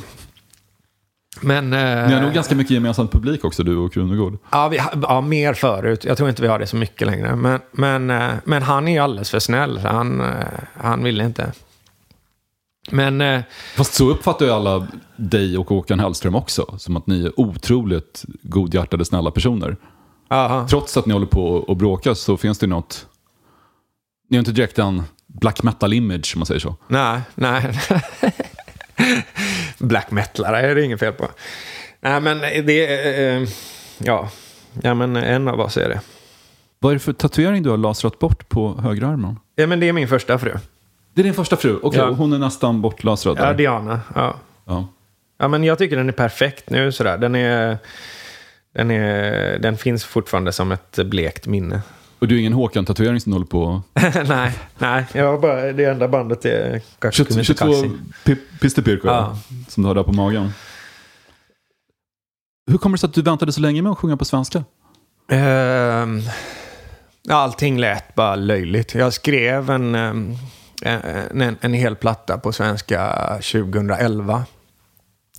Men... 1.42 1.72
eh, 1.72 2.08
Ni 2.08 2.14
har 2.14 2.20
nog 2.20 2.32
ganska 2.32 2.54
mycket 2.54 2.70
gemensamt 2.70 3.12
publik 3.12 3.44
också, 3.44 3.62
du 3.62 3.76
och 3.76 3.92
Krunegård. 3.92 4.38
Ja, 4.50 4.68
vi, 4.68 4.80
ja, 5.02 5.20
mer 5.20 5.54
förut. 5.54 6.04
Jag 6.04 6.16
tror 6.16 6.28
inte 6.28 6.42
vi 6.42 6.48
har 6.48 6.58
det 6.58 6.66
så 6.66 6.76
mycket 6.76 7.06
längre. 7.06 7.36
Men, 7.36 7.60
men, 7.72 8.10
eh, 8.10 8.30
men 8.44 8.62
han 8.62 8.88
är 8.88 8.92
ju 8.92 8.98
alldeles 8.98 9.30
för 9.30 9.38
snäll. 9.38 9.78
Han, 9.78 10.20
eh, 10.20 10.26
han 10.74 11.04
ville 11.04 11.24
inte. 11.24 11.52
Men... 12.90 13.20
eh, 13.20 13.40
Fast 13.76 13.94
så 13.94 14.10
uppfattar 14.10 14.46
ju 14.46 14.52
alla 14.52 14.86
dig 15.16 15.58
och 15.58 15.68
Håkan 15.68 16.00
Hellström 16.00 16.34
också. 16.34 16.74
Som 16.78 16.96
att 16.96 17.06
ni 17.06 17.24
är 17.24 17.40
otroligt 17.40 18.24
godhjärtade, 18.42 19.04
snälla 19.04 19.30
personer. 19.30 19.76
aha. 20.30 20.66
Trots 20.68 20.96
att 20.96 21.06
ni 21.06 21.12
håller 21.12 21.26
på 21.26 21.44
och 21.46 21.76
bråkar 21.76 22.14
så 22.14 22.36
finns 22.36 22.58
det 22.58 22.66
något... 22.66 23.06
Ni 24.28 24.36
har 24.36 24.38
inte 24.40 24.52
direkt 24.52 24.78
en 24.78 25.02
black 25.26 25.62
metal-image, 25.62 26.32
om 26.34 26.38
man 26.38 26.46
säger 26.46 26.60
så. 26.60 26.76
Nej, 26.88 27.20
nej. 27.34 27.80
Black 29.82 30.10
metalare 30.10 30.60
är 30.70 30.74
det 30.74 30.82
inget 30.84 31.00
fel 31.00 31.12
på. 31.12 31.28
Nej, 32.00 32.20
men 32.20 32.40
det 32.40 32.86
är... 32.86 33.36
eh, 33.42 33.48
Ja. 33.98 34.30
ja, 34.82 34.94
men 34.94 35.16
en 35.16 35.48
av 35.48 35.60
oss 35.60 35.76
är 35.76 35.88
det. 35.88 36.00
Vad 36.78 36.90
är 36.92 36.94
det 36.94 37.00
för 37.00 37.12
tatuering 37.12 37.62
du 37.62 37.70
har 37.70 37.76
lasrat 37.76 38.18
bort 38.18 38.48
på 38.48 38.80
högerarmen? 38.80 39.38
Ja, 39.56 39.66
men 39.66 39.80
det 39.80 39.88
är 39.88 39.92
min 39.92 40.08
första 40.08 40.38
fru. 40.38 40.52
Det 41.14 41.20
är 41.20 41.24
din 41.24 41.34
första 41.34 41.56
fru? 41.56 41.78
Okej, 41.82 42.00
Ja. 42.00 42.06
och 42.06 42.16
hon 42.16 42.32
är 42.32 42.38
nästan 42.38 42.80
bortlösrad? 42.82 43.36
Ja. 43.40 43.52
Diana. 43.52 44.00
Ja. 44.14 44.34
Ja. 44.66 44.88
ja, 45.38 45.48
men 45.48 45.64
jag 45.64 45.78
tycker 45.78 45.96
den 45.96 46.08
är 46.08 46.12
perfekt 46.12 46.70
nu 46.70 46.92
sådär. 46.92 47.18
Den 47.18 47.34
är... 47.34 47.78
Den, 48.74 48.90
är, 48.90 49.58
den 49.58 49.76
finns 49.76 50.04
fortfarande 50.04 50.52
som 50.52 50.72
ett 50.72 50.98
blekt 51.04 51.46
minne. 51.46 51.80
Och 52.22 52.28
du 52.28 52.34
är 52.34 52.38
ingen 52.40 52.52
Håkan-tatuering 52.52 53.20
som 53.20 53.30
du 53.32 53.34
håller 53.34 53.46
på... 53.46 53.82
nej, 54.28 54.52
nej. 54.78 55.06
Jag 55.14 55.26
har 55.30 55.38
bara, 55.38 55.72
det 55.72 55.84
enda 55.84 56.08
bandet 56.08 56.44
är 56.44 56.80
22 57.10 57.34
Kakumi 57.54 57.90
pi- 58.24 58.58
Pistepirko 58.60 59.08
Ja. 59.08 59.38
som 59.68 59.82
du 59.82 59.86
har 59.86 59.94
där 59.94 60.02
på 60.02 60.12
magen. 60.12 60.50
Hur 62.70 62.78
kommer 62.78 62.96
det 62.96 63.00
sig 63.00 63.08
att 63.08 63.14
du 63.14 63.22
väntade 63.22 63.52
så 63.52 63.60
länge 63.60 63.82
med 63.82 63.92
att 63.92 63.98
sjunga 63.98 64.16
på 64.16 64.24
svenska? 64.24 64.64
Ehm, 65.30 66.20
allting 67.28 67.78
lät 67.78 68.14
bara 68.14 68.34
löjligt. 68.34 68.94
Jag 68.94 69.12
skrev 69.12 69.70
en, 69.70 69.94
ehm, 69.94 70.34
en, 70.82 71.56
en 71.60 71.72
hel 71.74 71.96
platta 71.96 72.38
på 72.38 72.52
svenska 72.52 73.26
2011. 73.52 74.44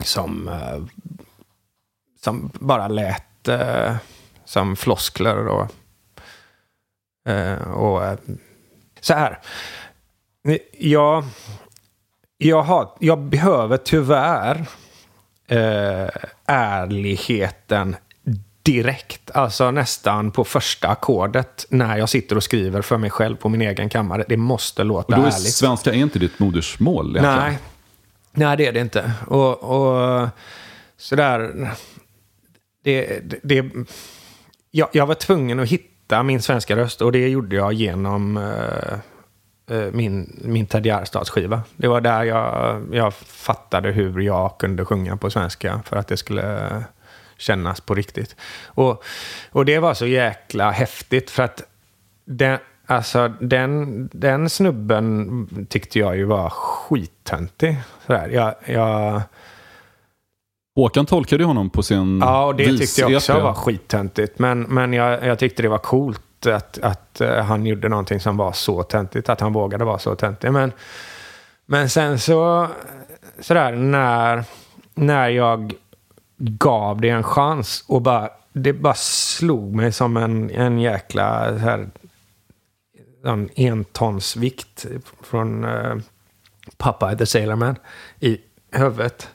Som, 0.04 0.48
eh, 0.48 0.84
som 2.24 2.52
bara 2.54 2.88
lät 2.88 3.48
eh, 3.48 3.96
som 4.46 4.76
floskler. 4.76 5.48
Och, 5.48 5.72
och 7.74 8.06
eh, 8.06 8.18
så 9.02 9.14
här. 9.14 9.40
Jag, 10.80 11.24
jag, 12.38 12.64
har, 12.64 12.90
jag 13.00 13.20
behöver 13.20 13.78
tyvärr 13.78 14.66
eh, 15.48 16.10
ärligheten 16.46 17.96
direkt. 18.64 19.32
Alltså 19.32 19.72
nästan 19.72 20.32
på 20.32 20.44
första 20.44 20.88
ackordet 20.88 21.66
när 21.70 21.98
jag 21.98 22.10
sitter 22.10 22.36
och 22.36 22.44
skriver 22.44 22.82
för 22.82 22.98
mig 22.98 23.10
själv 23.10 23.36
på 23.36 23.50
min 23.50 23.62
egen 23.62 23.90
kammare. 23.90 24.26
Det 24.28 24.38
måste 24.38 24.84
låta 24.84 25.16
Och 25.16 25.22
då 25.22 25.28
är 25.28 25.32
ärligt. 25.32 25.54
svenska 25.54 25.92
är 25.92 25.96
inte 25.96 26.20
ditt 26.20 26.40
modersmål 26.40 27.18
egentligen. 27.18 27.40
Nej. 27.40 27.58
Nej, 28.32 28.58
det 28.58 28.66
är 28.66 28.72
det 28.72 28.80
inte. 28.80 29.12
Och, 29.28 29.64
och 29.64 30.28
sådär... 30.98 31.70
Det, 32.84 33.20
det, 33.24 33.40
det, 33.44 33.72
jag, 34.72 34.90
jag 34.92 35.06
var 35.06 35.16
tvungen 35.16 35.60
att 35.60 35.70
hitta 35.70 35.93
min 36.22 36.42
svenska 36.42 36.76
röst 36.76 37.02
och 37.02 37.12
det 37.12 37.30
gjorde 37.30 37.56
jag 37.56 37.74
genom 37.74 38.38
eh, 38.38 38.94
eh 39.78 39.92
min, 39.92 40.40
min 40.44 40.66
Ted 40.66 40.86
Gärdestads-skiva. 40.86 41.62
Det 41.76 41.88
var 41.88 42.02
där 42.02 42.24
jag, 42.24 42.82
jag 42.92 43.14
fattade 43.14 43.92
hur 43.92 44.22
jag 44.22 44.58
kunde 44.58 44.86
sjunga 44.86 45.18
på 45.18 45.30
svenska 45.30 45.82
för 45.86 45.98
att 45.98 46.08
det 46.08 46.18
skulle 46.18 46.84
kännas 47.38 47.82
på 47.82 47.96
riktigt. 47.96 48.36
Och, 48.66 49.04
och 49.52 49.66
det 49.66 49.80
var 49.80 49.94
så 49.94 50.06
jäkla 50.06 50.72
häftigt 50.72 51.30
för 51.30 51.44
att 51.44 51.64
den, 52.26 52.58
alltså, 52.86 53.28
den, 53.28 54.10
den 54.14 54.50
snubben 54.50 55.68
tyckte 55.70 56.00
jag 56.00 56.18
ju 56.18 56.24
var 56.24 56.50
skittöntig. 56.50 57.78
Sådär. 58.06 58.28
Jag, 58.28 58.56
jag, 58.66 59.22
Håkan 60.76 61.06
tolkade 61.06 61.44
honom 61.44 61.70
på 61.70 61.84
sin 61.84 62.20
ja, 62.20 62.46
och 62.46 62.56
det 62.56 62.78
tyckte 62.78 63.02
jag 63.02 63.16
också 63.16 63.40
var 63.40 63.54
skittöntigt. 63.54 64.40
Men, 64.40 64.62
men 64.62 64.94
jag, 64.94 65.26
jag 65.26 65.40
tyckte 65.40 65.62
det 65.62 65.70
var 65.70 65.78
coolt 65.78 66.46
att, 66.46 66.78
att 66.78 67.22
eh, 67.22 67.44
han 67.44 67.66
gjorde 67.66 67.90
någonting 67.90 68.20
som 68.20 68.38
var 68.38 68.52
så 68.52 68.84
töntigt. 68.84 69.30
Att 69.30 69.42
han 69.42 69.54
vågade 69.54 69.86
vara 69.86 70.00
så 70.00 70.16
töntig. 70.16 70.52
Men, 70.52 70.72
men 71.66 71.90
sen 71.90 72.20
så, 72.20 72.68
sådär, 73.40 73.72
när, 73.72 74.44
när 74.96 75.30
jag 75.30 75.74
gav 76.38 77.02
det 77.02 77.10
en 77.10 77.24
chans 77.24 77.86
och 77.88 78.02
bara, 78.02 78.30
det 78.54 78.74
bara 78.74 78.94
slog 78.94 79.76
mig 79.76 79.92
som 79.92 80.18
en, 80.18 80.50
en 80.50 80.80
jäkla 80.80 81.50
så 81.50 81.58
här, 81.58 81.90
en 83.24 83.50
entonsvikt 83.56 84.86
från 85.22 85.66
uh, 85.66 85.96
Popeye 86.78 87.18
the 87.18 87.26
Sailor 87.26 87.56
Man 87.56 87.76
i 88.20 88.38
huvudet. 88.72 89.30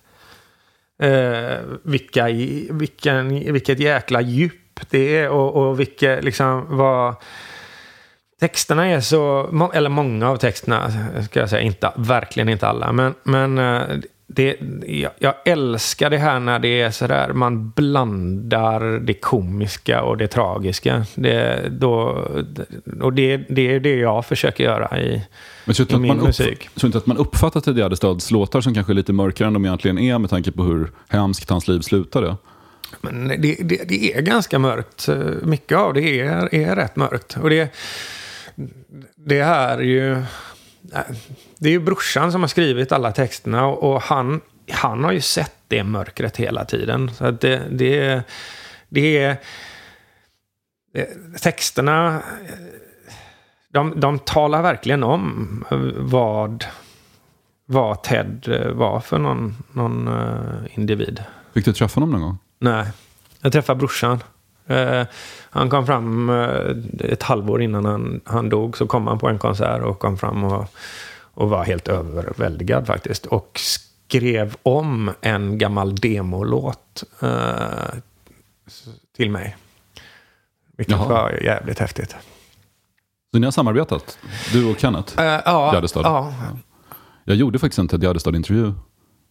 Eh, 0.99 1.59
vilka, 1.82 2.26
vilken, 2.70 3.53
vilket 3.53 3.78
jäkla 3.78 4.20
djup 4.20 4.80
det 4.90 5.16
är 5.16 5.28
och, 5.28 5.57
och 5.57 5.80
vilket, 5.80 6.24
liksom, 6.24 6.66
vad... 6.68 7.14
Texterna 8.40 8.86
är 8.86 9.01
så, 9.01 9.70
eller 9.74 9.88
många 9.90 10.30
av 10.30 10.36
texterna 10.36 10.90
ska 11.24 11.40
jag 11.40 11.51
säga, 11.51 11.62
inte, 11.62 11.92
verkligen 11.96 12.49
inte 12.49 12.66
alla, 12.66 12.92
men, 12.92 13.14
men 13.22 13.59
eh, 13.59 13.82
det, 14.26 14.57
jag, 14.86 15.12
jag 15.18 15.34
älskar 15.44 16.11
det 16.11 16.18
här 16.18 16.40
när 16.40 16.59
det 16.59 16.80
är 16.80 16.90
sådär, 16.90 17.32
man 17.32 17.70
blandar 17.70 18.80
det 18.99 19.14
komiska 19.14 20.03
och 20.03 20.16
det 20.16 20.28
tragiska. 20.28 21.05
Det, 21.14 21.62
då, 21.70 22.24
och 23.01 23.12
det, 23.12 23.36
det 23.36 23.74
är 23.74 23.80
det 23.80 23.96
jag 23.96 24.26
försöker 24.26 24.64
göra 24.64 25.01
i, 25.01 25.22
men 25.68 25.86
du 25.88 25.94
i 25.94 25.98
min 25.98 26.16
man 26.16 26.26
musik. 26.26 26.68
du 26.74 26.86
inte 26.86 26.98
att 26.98 27.06
man 27.06 27.16
uppfattar 27.16 27.60
Ted 27.60 27.78
Gärdestads 27.78 28.30
låtar 28.30 28.60
som 28.60 28.74
kanske 28.74 28.92
är 28.92 28.94
lite 28.94 29.12
mörkare 29.12 29.46
än 29.48 29.52
de 29.54 29.64
egentligen 29.64 29.98
är 29.98 30.18
med 30.18 30.30
tanke 30.30 30.52
på 30.52 30.62
hur 30.62 30.92
hemskt 31.08 31.50
hans 31.50 31.68
liv 31.68 31.80
slutade? 31.80 32.36
Men 33.00 33.28
det, 33.28 33.36
det, 33.36 33.88
det 33.88 34.14
är 34.14 34.22
ganska 34.22 34.58
mörkt. 34.58 35.08
Mycket 35.42 35.78
av 35.78 35.94
det 35.94 36.20
är, 36.20 36.54
är 36.54 36.76
rätt 36.76 36.96
mörkt. 36.96 37.36
Och 37.36 37.50
det, 37.50 37.74
det 39.16 39.38
är 39.38 39.78
ju... 39.78 40.22
Det 41.58 41.68
är 41.68 41.72
ju 41.72 41.80
brorsan 41.80 42.32
som 42.32 42.40
har 42.40 42.48
skrivit 42.48 42.92
alla 42.92 43.12
texterna 43.12 43.66
och, 43.66 44.02
han, 44.02 44.40
han 44.70 45.04
har 45.04 45.12
ju 45.12 45.20
sett 45.20 45.54
det 45.68 45.84
mörkret 45.84 46.36
hela 46.36 46.64
tiden. 46.64 47.10
Så 47.14 47.24
att 47.24 47.40
det, 47.40 47.62
det, 47.70 48.22
det 48.88 49.18
är... 49.18 49.36
det- 50.94 51.08
Texterna, 51.42 52.22
de, 53.72 54.00
de 54.00 54.18
talar 54.18 54.62
verkligen 54.62 55.02
om 55.02 55.64
vad, 55.96 56.64
vad 57.66 58.02
Ted 58.02 58.48
var 58.74 59.00
för 59.00 59.18
någon, 59.18 59.56
någon 59.72 60.08
eh, 60.08 60.78
individ. 60.78 61.22
Fick 61.54 61.64
du 61.64 61.72
träffa 61.72 62.00
honom 62.00 62.10
någon 62.10 62.20
gång? 62.20 62.38
Nej, 62.58 62.86
jag 63.40 63.52
träffade 63.52 63.78
brorsan. 63.78 64.18
Eh, 64.66 65.06
han 65.50 65.70
kom 65.70 65.86
fram 65.86 66.30
eh, 66.30 67.10
ett 67.12 67.22
halvår 67.22 67.62
innan 67.62 67.84
han, 67.84 68.20
han 68.24 68.48
dog. 68.48 68.76
Så 68.76 68.86
kom 68.86 69.06
han 69.06 69.18
på 69.18 69.28
en 69.28 69.38
konsert 69.38 69.82
och 69.82 69.98
kom 69.98 70.18
fram 70.18 70.44
och, 70.44 70.66
och 71.34 71.50
var 71.50 71.64
helt 71.64 71.88
överväldigad 71.88 72.86
faktiskt. 72.86 73.26
Och 73.26 73.60
skrev 74.08 74.56
om 74.62 75.10
en 75.20 75.58
gammal 75.58 75.96
demolåt 75.96 77.04
eh, 77.22 77.98
till 79.16 79.30
mig. 79.30 79.56
Vilket 80.76 80.96
Jaha. 80.96 81.08
var 81.08 81.30
jävligt 81.30 81.78
häftigt. 81.78 82.16
Så 83.32 83.38
ni 83.38 83.46
har 83.46 83.50
samarbetat? 83.52 84.18
Du 84.52 84.70
och 84.70 84.78
Kenneth? 84.78 85.20
Eh, 85.20 85.40
ja, 85.44 85.72
Gärdestad. 85.74 86.00
ja, 86.06 86.32
Jag 87.24 87.36
gjorde 87.36 87.58
faktiskt 87.58 87.78
en 87.78 87.88
Ted 87.88 88.02
Gärdestad-intervju 88.02 88.72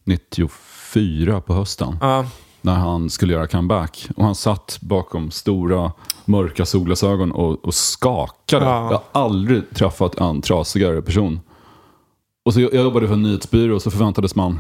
94 0.06 1.42
på 1.42 1.54
hösten. 1.54 1.98
ja, 2.02 2.26
När 2.62 2.76
han 2.76 3.10
skulle 3.10 3.34
göra 3.34 3.48
comeback. 3.48 4.08
Och 4.18 4.24
han 4.24 4.36
satt 4.36 4.78
bakom 4.82 5.32
stora 5.32 5.92
mörka 6.26 6.66
solglasögon 6.66 7.32
och, 7.32 7.66
och 7.66 7.74
skakade. 7.74 8.66
Ja. 8.66 8.92
Jag 8.92 9.02
har 9.12 9.22
aldrig 9.26 9.70
träffat 9.76 10.16
en 10.16 10.42
trasigare 10.42 11.02
person. 11.02 11.40
Och 12.46 12.54
så 12.54 12.62
jag 12.62 12.74
jag 12.74 12.84
jobbade 12.84 13.08
för 13.08 13.14
en 13.14 13.24
nyhetsbyrå 13.24 13.76
och 13.76 13.82
så 13.82 13.92
förväntades 13.92 14.36
man 14.36 14.60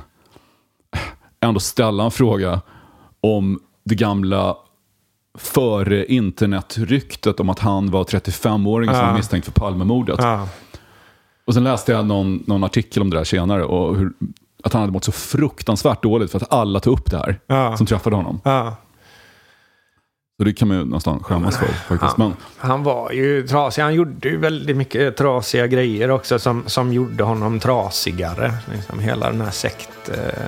ändå 1.41 1.59
ställa 1.59 2.03
en 2.03 2.11
fråga 2.11 2.61
om 3.21 3.59
det 3.85 3.95
gamla 3.95 4.57
före 5.38 6.05
internetryktet 6.05 7.39
om 7.39 7.49
att 7.49 7.59
han 7.59 7.91
var 7.91 8.03
35-åring 8.03 8.89
som 8.89 9.05
var 9.07 9.13
misstänkt 9.13 9.45
för 9.45 9.51
Palmemordet. 9.51 10.19
Och 11.47 11.53
sen 11.53 11.63
läste 11.63 11.91
jag 11.91 12.05
någon, 12.05 12.43
någon 12.47 12.63
artikel 12.63 13.01
om 13.01 13.09
det 13.09 13.17
där 13.17 13.23
senare 13.23 13.63
och 13.63 13.95
hur, 13.97 14.11
att 14.63 14.73
han 14.73 14.79
hade 14.81 14.93
mått 14.93 15.03
så 15.03 15.11
fruktansvärt 15.11 16.03
dåligt 16.03 16.31
för 16.31 16.38
att 16.43 16.53
alla 16.53 16.79
tog 16.79 16.99
upp 16.99 17.11
det 17.11 17.17
här 17.17 17.39
Ja. 17.47 17.77
som 17.77 17.85
träffade 17.88 18.15
honom. 18.15 18.41
ja. 18.43 18.75
Så 20.39 20.43
det 20.43 20.53
kan 20.53 20.67
man 20.67 20.77
ju 20.77 20.85
nästan 20.85 21.23
skämmas 21.23 21.57
för 21.57 21.65
faktiskt. 21.67 22.17
Men 22.17 22.33
Han 22.57 22.83
var 22.83 23.11
ju 23.11 23.47
trasig. 23.47 23.81
Han 23.81 23.93
gjorde 23.93 24.29
ju 24.29 24.38
väldigt 24.38 24.77
mycket 24.77 25.17
trasiga 25.17 25.67
grejer 25.67 26.11
också 26.11 26.39
som, 26.39 26.63
som 26.67 26.93
gjorde 26.93 27.23
honom 27.23 27.59
trasigare. 27.59 28.53
Liksom 28.73 28.99
hela 28.99 29.31
den 29.31 29.41
här 29.41 29.51
sekt... 29.51 30.09
Eh, 30.09 30.43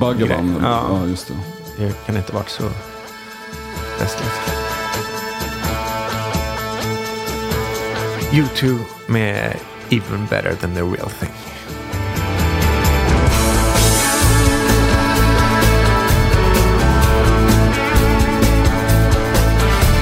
Bhagavan, 0.00 0.56
Ja. 0.62 0.86
ja. 0.90 1.06
just 1.06 1.28
det. 1.28 1.34
det 1.84 2.06
kan 2.06 2.16
inte 2.16 2.34
varit 2.34 2.48
så. 2.48 2.64
U2 8.32 8.78
med 9.08 9.56
Even 9.90 10.26
Better 10.26 10.54
Than 10.54 10.74
The 10.74 10.82
Real 10.82 11.08
Thing. 11.08 11.32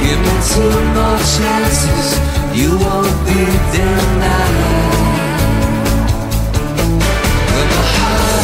Give 0.00 0.20
me 0.20 0.34
two 0.52 0.76
more 0.94 1.20
chances, 1.36 2.08
you 2.54 2.70
won't 2.78 3.26
be 3.26 3.40
denied. 3.72 4.73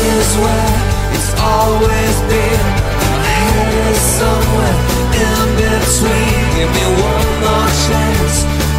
is 0.01 0.30
where 0.42 0.74
it's 1.16 1.32
always 1.40 2.16
been. 2.32 2.64
My 3.01 3.30
head 3.40 3.70
is 3.92 4.01
somewhere 4.20 4.76
in 5.24 5.46
between. 5.61 6.40
Give 6.57 6.70
me 6.78 6.86
one 7.12 7.30
more 7.44 7.70
chance. 7.86 8.36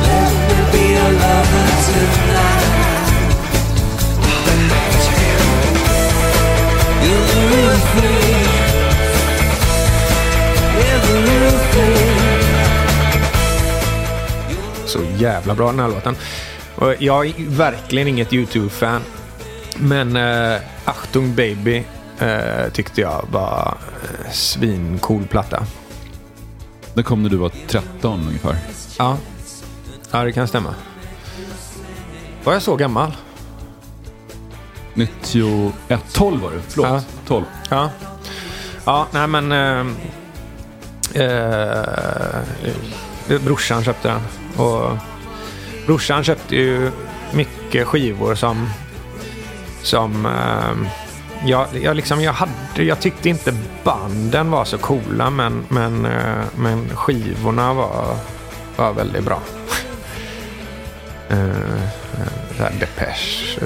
Let 0.08 0.32
me 0.48 0.58
be 0.74 0.86
a 0.96 1.08
lover 1.24 1.68
tonight. 1.86 2.72
You're 7.04 7.26
the 7.32 7.42
real 7.52 7.78
thing. 7.94 8.46
You're 10.78 11.02
the 11.08 11.16
real 11.28 11.58
thing. 11.74 12.12
Så 14.86 15.00
jävla 15.18 15.56
bra 15.56 15.68
den 15.72 15.80
här 15.80 15.88
låten. 15.88 16.16
Jag 17.00 17.26
är 17.26 17.34
verkligen 17.38 18.08
inget 18.08 18.34
YouTube-fan. 18.34 19.02
Men 19.78 20.16
eh, 20.16 20.62
Achtung 20.86 21.36
Baby 21.36 21.84
eh, 22.20 22.70
tyckte 22.74 23.02
jag 23.02 23.26
var 23.32 23.78
eh, 24.04 24.32
svincool 24.32 25.28
platta. 25.28 25.64
Den 26.94 27.04
kom 27.04 27.24
när 27.24 27.30
du 27.30 27.38
var 27.38 27.52
13 27.68 28.28
ungefär. 28.28 28.56
Ja. 28.98 29.18
ja, 30.12 30.24
det 30.24 30.32
kan 30.32 30.48
stämma. 30.48 30.76
Var 32.44 32.54
jag 32.54 32.62
så 32.62 32.76
gammal? 32.76 33.16
91, 34.94 35.74
12 36.14 36.42
var 36.42 36.52
det. 36.52 36.62
Förlåt. 36.68 36.88
Ja. 36.88 37.02
12. 37.28 37.46
Ja. 37.70 37.90
Ja, 38.86 39.08
nej 39.12 39.28
men... 39.28 39.52
Eh, 39.52 39.86
eh, 41.24 42.42
brorsan 43.44 43.84
köpte 43.84 44.08
den. 44.08 44.22
Och 44.66 44.98
brorsan 45.86 46.24
köpte 46.24 46.56
ju 46.56 46.92
mycket 47.34 47.88
skivor 47.88 48.36
som... 48.36 48.70
Som... 49.84 50.26
Ehm, 50.26 50.88
jag, 51.46 51.68
jag, 51.82 51.96
liksom, 51.96 52.22
jag, 52.22 52.34
hade, 52.34 52.84
jag 52.84 53.00
tyckte 53.00 53.30
inte 53.30 53.54
banden 53.84 54.52
var 54.52 54.66
så 54.66 54.78
coola 54.78 55.30
men, 55.30 55.66
men, 55.70 56.06
eh, 56.06 56.44
men 56.56 56.96
skivorna 56.96 57.74
var, 57.74 58.18
var 58.76 58.94
väldigt 58.94 59.24
bra. 59.24 59.42
uh, 61.32 61.38
Depeche. 62.80 63.60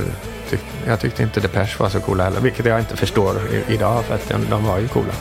Tyck, 0.49 0.61
jag 0.87 0.99
tyckte 0.99 1.23
inte 1.23 1.39
Depeche 1.39 1.75
var 1.79 1.89
så 1.89 1.99
coola 1.99 2.23
heller, 2.23 2.41
vilket 2.41 2.65
jag 2.65 2.79
inte 2.79 2.97
förstår 2.97 3.35
i, 3.51 3.73
idag 3.73 4.05
för 4.05 4.15
att 4.15 4.29
de, 4.29 4.45
de 4.49 4.65
var 4.65 4.79
ju 4.79 4.87
coola. 4.87 5.13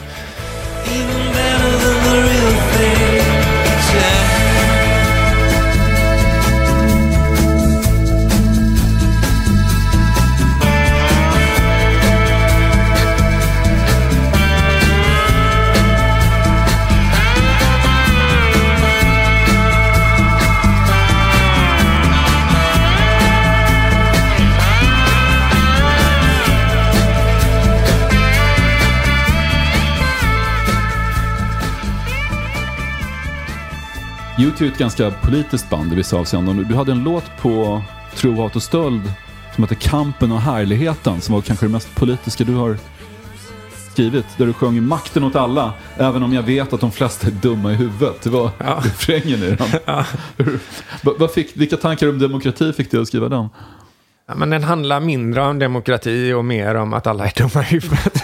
YouTube 34.38 34.66
är 34.68 34.72
ett 34.72 34.78
ganska 34.78 35.10
politiskt 35.10 35.70
band 35.70 35.92
i 35.92 35.96
vissa 35.96 36.16
avseenden. 36.16 36.66
Du 36.68 36.74
hade 36.74 36.92
en 36.92 37.02
låt 37.04 37.24
på 37.40 37.82
Tro, 38.14 38.42
hat 38.42 38.56
och 38.56 38.62
stöld 38.62 39.12
som 39.54 39.64
heter 39.64 39.74
Kampen 39.74 40.32
och 40.32 40.40
härligheten 40.40 41.20
som 41.20 41.34
var 41.34 41.42
kanske 41.42 41.66
det 41.66 41.72
mest 41.72 41.94
politiska 41.94 42.44
du 42.44 42.54
har 42.54 42.76
skrivit. 43.92 44.26
Där 44.36 44.46
du 44.46 44.52
sjöng 44.52 44.82
makten 44.86 45.24
åt 45.24 45.36
alla, 45.36 45.72
även 45.96 46.22
om 46.22 46.32
jag 46.32 46.42
vet 46.42 46.72
att 46.72 46.80
de 46.80 46.92
flesta 46.92 47.26
är 47.26 47.30
dumma 47.30 47.72
i 47.72 47.74
huvudet. 47.74 48.22
Det 48.22 48.30
var 48.30 48.50
Ja. 48.58 48.80
refrängen 48.84 49.42
i 49.42 49.56
den. 49.56 50.04
Vad 51.02 51.30
fick, 51.30 51.56
vilka 51.56 51.76
tankar 51.76 52.08
om 52.08 52.18
demokrati 52.18 52.72
fick 52.72 52.90
du 52.90 53.00
att 53.02 53.08
skriva 53.08 53.28
den? 53.28 53.48
Ja, 54.28 54.34
men 54.34 54.50
den 54.50 54.64
handlar 54.64 55.00
mindre 55.00 55.42
om 55.42 55.58
demokrati 55.58 56.32
och 56.32 56.44
mer 56.44 56.74
om 56.74 56.92
att 56.94 57.06
alla 57.06 57.26
är 57.26 57.32
dumma 57.36 57.62
i 57.62 57.66
huvudet. 57.66 58.23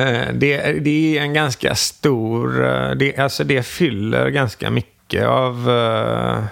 Eh, 0.00 0.32
det, 0.34 0.72
det 0.84 1.18
är 1.18 1.22
en 1.22 1.32
ganska 1.34 1.74
stor... 1.74 2.64
eh, 2.64 2.90
Det, 2.90 3.16
alltså 3.18 3.44
det 3.44 3.62
fyller 3.62 4.28
ganska 4.28 4.70
mycket 4.70 5.26
av, 5.26 5.70
eh, 5.70 6.44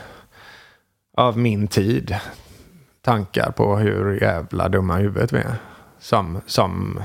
av 1.16 1.38
min 1.38 1.68
tid. 1.68 2.16
Tankar 3.02 3.50
på 3.50 3.76
hur 3.76 4.20
jävla 4.22 4.68
dumma 4.68 4.96
huvudet 4.96 5.32
vi 5.32 5.38
är. 5.38 5.54
Som, 6.00 6.40
som 6.46 7.02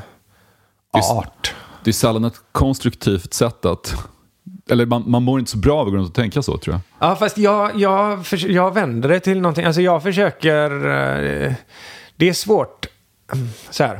art. 0.93 1.53
Det 1.83 1.89
är 1.89 1.93
sällan 1.93 2.23
ett 2.25 2.41
konstruktivt 2.51 3.33
sätt 3.33 3.65
att... 3.65 3.93
Eller 4.69 4.85
man, 4.85 5.03
man 5.11 5.23
mår 5.23 5.39
inte 5.39 5.51
så 5.51 5.57
bra 5.57 5.79
av 5.79 5.87
att 5.87 5.91
gå 5.93 5.97
runt 5.97 6.09
och 6.09 6.15
tänka 6.15 6.41
så 6.41 6.57
tror 6.57 6.73
jag. 6.75 7.09
Ja, 7.09 7.15
fast 7.15 7.37
jag, 7.37 7.75
jag, 7.79 8.25
förs- 8.25 8.43
jag 8.45 8.73
vänder 8.73 9.09
det 9.09 9.19
till 9.19 9.41
någonting. 9.41 9.65
Alltså 9.65 9.81
jag 9.81 10.03
försöker... 10.03 10.69
Det 12.15 12.29
är 12.29 12.33
svårt. 12.33 12.85
Så 13.69 13.83
här. 13.83 13.99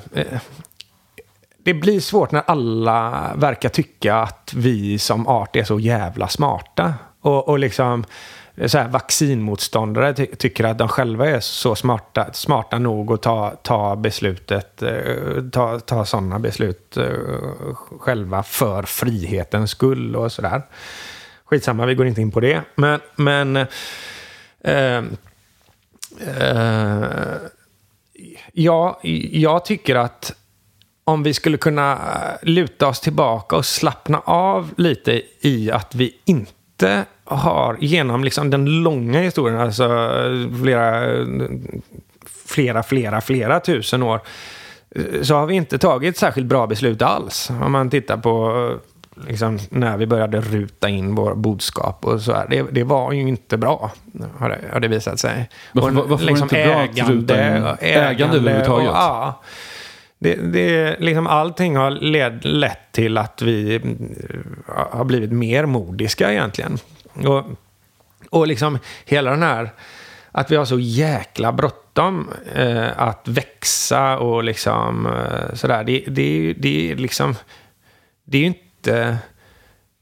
Det 1.70 1.74
blir 1.74 2.00
svårt 2.00 2.32
när 2.32 2.44
alla 2.48 3.32
verkar 3.36 3.70
tycka 3.70 4.16
att 4.16 4.54
vi 4.56 5.00
som 5.00 5.28
art 5.28 5.56
är 5.56 5.64
så 5.64 5.80
jävla 5.80 6.28
smarta. 6.28 6.94
Och, 7.22 7.48
och 7.48 7.60
liksom 7.60 8.06
så 8.66 8.78
här, 8.78 8.88
vaccinmotståndare 8.88 10.14
ty 10.14 10.26
tycker 10.26 10.64
att 10.64 10.78
de 10.78 10.88
själva 10.88 11.30
är 11.30 11.40
så 11.40 11.76
smarta, 11.76 12.34
smarta 12.34 12.80
nog 12.80 13.14
att 13.14 13.22
ta, 13.22 13.56
ta 13.62 13.96
beslutet, 13.96 14.82
eh, 14.82 15.44
ta, 15.52 15.80
ta 15.80 16.06
sådana 16.06 16.40
beslut 16.40 16.98
eh, 16.98 17.76
själva 18.00 18.44
för 18.44 18.84
frihetens 18.84 19.72
skull 19.72 20.16
och 20.16 20.32
sådär. 20.32 20.62
Skitsamma, 21.46 21.86
vi 21.86 21.96
går 21.96 22.08
inte 22.08 22.22
in 22.22 22.32
på 22.32 22.40
det. 22.40 22.62
Men, 22.76 23.00
men 23.16 23.58
eh, 24.62 25.04
eh, 26.20 26.64
ja, 28.54 29.00
jag 29.32 29.66
tycker 29.66 29.96
att 29.96 30.34
om 31.10 31.24
vi 31.24 31.34
skulle 31.34 31.58
kunna 31.58 31.98
luta 32.42 32.88
oss 32.88 33.00
tillbaka 33.00 33.56
och 33.56 33.66
slappna 33.66 34.20
av 34.26 34.70
lite 34.78 35.22
i 35.42 35.72
att 35.72 35.96
vi 35.96 36.16
inte 36.26 37.04
har, 37.26 37.78
genom 37.80 38.24
liksom 38.24 38.50
den 38.50 38.66
långa 38.66 39.20
historien, 39.20 39.60
alltså 39.60 39.88
flera, 40.64 41.02
flera, 42.48 42.84
flera, 42.84 43.22
flera 43.22 43.60
tusen 43.60 44.04
år, 44.04 44.20
så 45.22 45.36
har 45.36 45.46
vi 45.46 45.56
inte 45.56 45.78
tagit 45.78 46.18
särskilt 46.18 46.48
bra 46.48 46.68
beslut 46.68 47.02
alls. 47.02 47.50
Om 47.64 47.72
man 47.72 47.90
tittar 47.90 48.18
på 48.18 48.74
liksom, 49.28 49.60
när 49.70 49.98
vi 49.98 50.06
började 50.08 50.42
ruta 50.42 50.90
in 50.90 51.16
vår 51.16 51.36
bodskap 51.36 52.06
och 52.06 52.22
så 52.22 52.34
här. 52.34 52.48
Det, 52.50 52.66
det 52.72 52.84
var 52.84 53.12
ju 53.12 53.22
inte 53.22 53.58
bra, 53.58 53.92
har 54.38 54.50
det, 54.50 54.60
har 54.74 54.80
det 54.80 54.88
visat 54.88 55.20
sig. 55.20 55.50
Varför- 55.74 55.92
varför 55.92 56.26
var 56.26 56.34
det 56.34 56.40
inte 56.40 56.64
bra 56.96 57.04
att 57.04 57.10
ruta 57.10 57.58
in 57.58 57.64
ägande 57.80 58.38
överhuvudtaget? 58.38 58.90
Och, 58.90 58.96
ja, 58.96 59.42
det, 60.20 60.36
det, 60.36 61.00
liksom 61.00 61.28
allting 61.28 61.76
har 61.76 61.92
led, 61.92 62.46
lett 62.46 62.92
till 62.92 63.18
att 63.18 63.42
vi 63.42 63.76
eh, 63.76 63.82
har 64.92 65.06
blivit 65.06 65.32
mer 65.32 65.66
modiska 65.66 66.32
egentligen. 66.32 66.78
Och, 67.14 67.44
och 68.30 68.48
liksom 68.48 68.80
hela 69.06 69.32
den 69.32 69.44
här, 69.44 69.70
att 70.32 70.52
vi 70.52 70.56
har 70.56 70.66
så 70.66 70.80
jäkla 70.80 71.52
bråttom 71.52 72.30
eh, 72.56 73.02
att 73.02 73.28
växa 73.28 74.18
och 74.18 74.44
liksom 74.44 75.06
eh, 75.06 75.54
sådär. 75.56 75.84
Det, 75.84 76.04
det, 76.08 76.54
det 76.54 76.92
är 76.92 76.96
liksom, 76.96 77.36
det 78.26 78.38
är 78.38 78.42
ju 78.42 78.48
inte, 78.48 79.18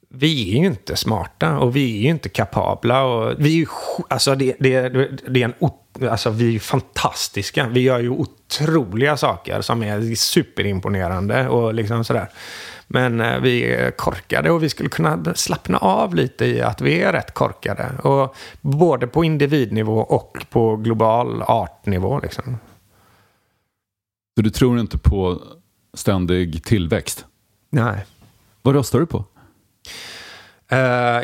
vi 0.09 0.49
är 0.55 0.59
ju 0.59 0.65
inte 0.67 0.95
smarta 0.95 1.57
och 1.57 1.75
vi 1.75 1.97
är 1.97 2.01
ju 2.01 2.09
inte 2.09 2.29
kapabla. 2.29 3.03
Och 3.03 3.33
vi 3.37 3.53
är 3.53 3.57
ju, 3.57 3.67
alltså 4.07 4.35
det, 4.35 4.55
det, 4.59 4.89
det 5.29 5.41
är 5.41 5.45
en, 5.45 5.53
ot- 5.59 5.83
alltså 6.01 6.29
vi 6.29 6.55
är 6.55 6.59
fantastiska. 6.59 7.67
Vi 7.67 7.79
gör 7.79 7.99
ju 7.99 8.09
otroliga 8.09 9.17
saker 9.17 9.61
som 9.61 9.83
är 9.83 10.15
superimponerande 10.15 11.47
och 11.47 11.73
liksom 11.73 12.03
sådär. 12.03 12.29
Men 12.87 13.21
eh, 13.21 13.39
vi 13.39 13.63
är 13.63 13.91
korkade 13.91 14.51
och 14.51 14.63
vi 14.63 14.69
skulle 14.69 14.89
kunna 14.89 15.35
slappna 15.35 15.77
av 15.77 16.15
lite 16.15 16.45
i 16.45 16.61
att 16.61 16.81
vi 16.81 17.01
är 17.01 17.13
rätt 17.13 17.33
korkade. 17.33 17.91
Och 18.03 18.35
både 18.61 19.07
på 19.07 19.23
individnivå 19.23 19.99
och 19.99 20.37
på 20.49 20.75
global 20.75 21.41
artnivå. 21.41 22.19
Liksom. 22.19 22.57
Så 24.35 24.41
du 24.41 24.49
tror 24.49 24.79
inte 24.79 24.97
på 24.97 25.41
ständig 25.93 26.63
tillväxt? 26.63 27.25
Nej. 27.69 28.05
Vad 28.61 28.75
röstar 28.75 28.99
du 28.99 29.05
på? 29.05 29.25
Eh, 30.71 30.77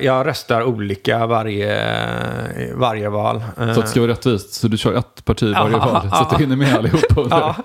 jag 0.06 0.28
röstar 0.28 0.64
olika 0.64 1.26
varje, 1.28 1.82
varje 2.76 3.10
val. 3.10 3.44
Eh, 3.60 3.74
Så 3.74 3.82
det 3.82 3.88
ska 3.88 4.02
vara 4.02 4.12
rättvist, 4.12 4.54
så 4.54 4.68
du 4.68 4.78
kör 4.78 4.94
ett 4.94 5.26
parti 5.26 5.54
varje 5.56 5.72
Ja, 5.78 5.86
val, 5.86 6.10
så 6.10 6.16
att 6.16 6.30
du 6.30 6.36
hinner 6.38 6.56
med 6.56 6.76
allihopa. 6.76 7.28
Ja. 7.30 7.56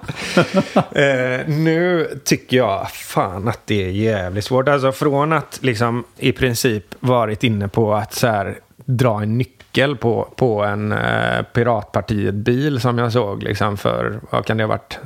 Eh, 1.00 1.48
nu 1.48 2.08
tycker 2.24 2.56
jag 2.56 2.90
fan 2.90 3.48
att 3.48 3.60
det 3.64 3.84
är 3.84 3.90
jävligt 3.90 4.44
svårt. 4.44 4.68
Alltså 4.68 4.92
från 4.92 5.32
att 5.32 5.58
liksom 5.62 6.04
i 6.16 6.32
princip 6.32 6.84
varit 7.00 7.44
inne 7.44 7.68
på 7.68 7.94
att 7.94 8.14
så 8.14 8.26
här, 8.26 8.58
dra 8.84 9.22
en 9.22 9.38
nyckel 9.38 9.96
på, 9.96 10.32
på 10.36 10.64
en 10.64 10.92
eh, 10.92 11.42
Piratpartiet-bil 11.52 12.80
som 12.80 12.98
jag 12.98 13.12
såg 13.12 13.42
liksom 13.42 13.76
för, 13.76 14.20
vad 14.30 14.44
kan 14.44 14.56
det 14.56 14.62
ha 14.64 14.68
varit? 14.68 14.98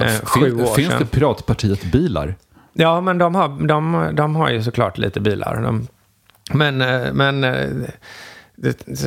Eh, 0.00 0.06
sju 0.24 0.40
Fin, 0.50 0.60
år 0.60 0.66
finns 0.74 0.88
sedan. 0.88 0.98
det 0.98 1.06
Piratpartiet 1.06 1.84
bilar? 1.92 2.34
Ja, 2.72 3.00
men 3.00 3.18
de 3.18 3.34
har, 3.34 3.48
de, 3.66 4.08
de 4.12 4.36
har 4.36 4.50
ju 4.50 4.62
såklart 4.62 4.98
lite 4.98 5.20
bilar. 5.20 5.60
De, 5.62 5.86
men 6.52 6.80
eh, 6.80 7.12
men 7.12 7.44
eh, 7.44 7.68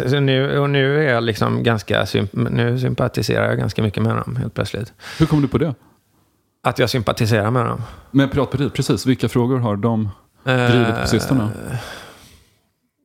så 0.10 0.20
nu, 0.20 0.60
och 0.60 0.70
nu 0.70 1.00
är 1.08 1.14
jag 1.14 1.24
liksom 1.24 1.64
ganska, 1.64 2.06
nu 2.32 2.80
sympatiserar 2.80 3.48
jag 3.50 3.58
ganska 3.58 3.82
mycket 3.84 4.04
med 4.04 4.16
dem 4.16 4.36
helt 4.36 4.54
plötsligt. 4.54 4.94
Hur 5.20 5.26
kom 5.26 5.42
du 5.42 5.48
på 5.48 5.58
det? 5.58 5.76
Att 6.64 6.80
jag 6.80 6.90
sympatiserar 6.90 7.52
med 7.52 7.66
dem. 7.66 7.82
Med 8.12 8.32
Piratpartiet, 8.32 8.74
precis. 8.74 9.06
Vilka 9.06 9.30
frågor 9.30 9.58
har 9.58 9.76
de 9.76 10.10
drivit 10.44 11.02
på 11.02 11.08
sistone? 11.08 11.44
Eh, 11.44 11.78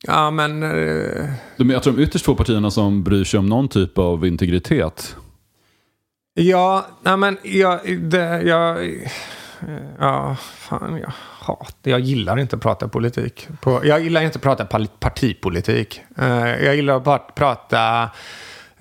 Ja, 0.06 0.30
men... 0.30 0.62
eh, 0.62 1.28
De, 1.56 1.70
jag 1.70 1.82
tror 1.82 1.92
de 1.96 2.02
ytterst 2.02 2.24
få 2.24 2.34
partierna 2.34 2.70
som 2.70 3.02
bryr 3.04 3.24
sig 3.24 3.38
om 3.38 3.46
någon 3.46 3.68
typ 3.68 3.98
av 3.98 4.26
integritet. 4.26 5.16
Ja, 6.34 6.86
nej 7.02 7.16
men 7.16 7.38
jag... 7.42 7.80
Det, 8.02 8.42
jag 8.42 8.90
ja, 9.98 10.36
fan, 10.40 10.96
jag 11.00 11.12
hatar... 11.40 11.90
Jag 11.90 12.00
gillar 12.00 12.36
inte 12.36 12.56
att 12.56 12.62
prata 12.62 12.88
politik. 12.88 13.48
På, 13.60 13.86
jag 13.86 14.00
gillar 14.00 14.22
inte 14.22 14.36
att 14.36 14.42
prata 14.42 14.86
partipolitik. 14.98 16.00
Uh, 16.18 16.64
jag 16.64 16.76
gillar 16.76 17.14
att 17.14 17.34
prata 17.34 18.10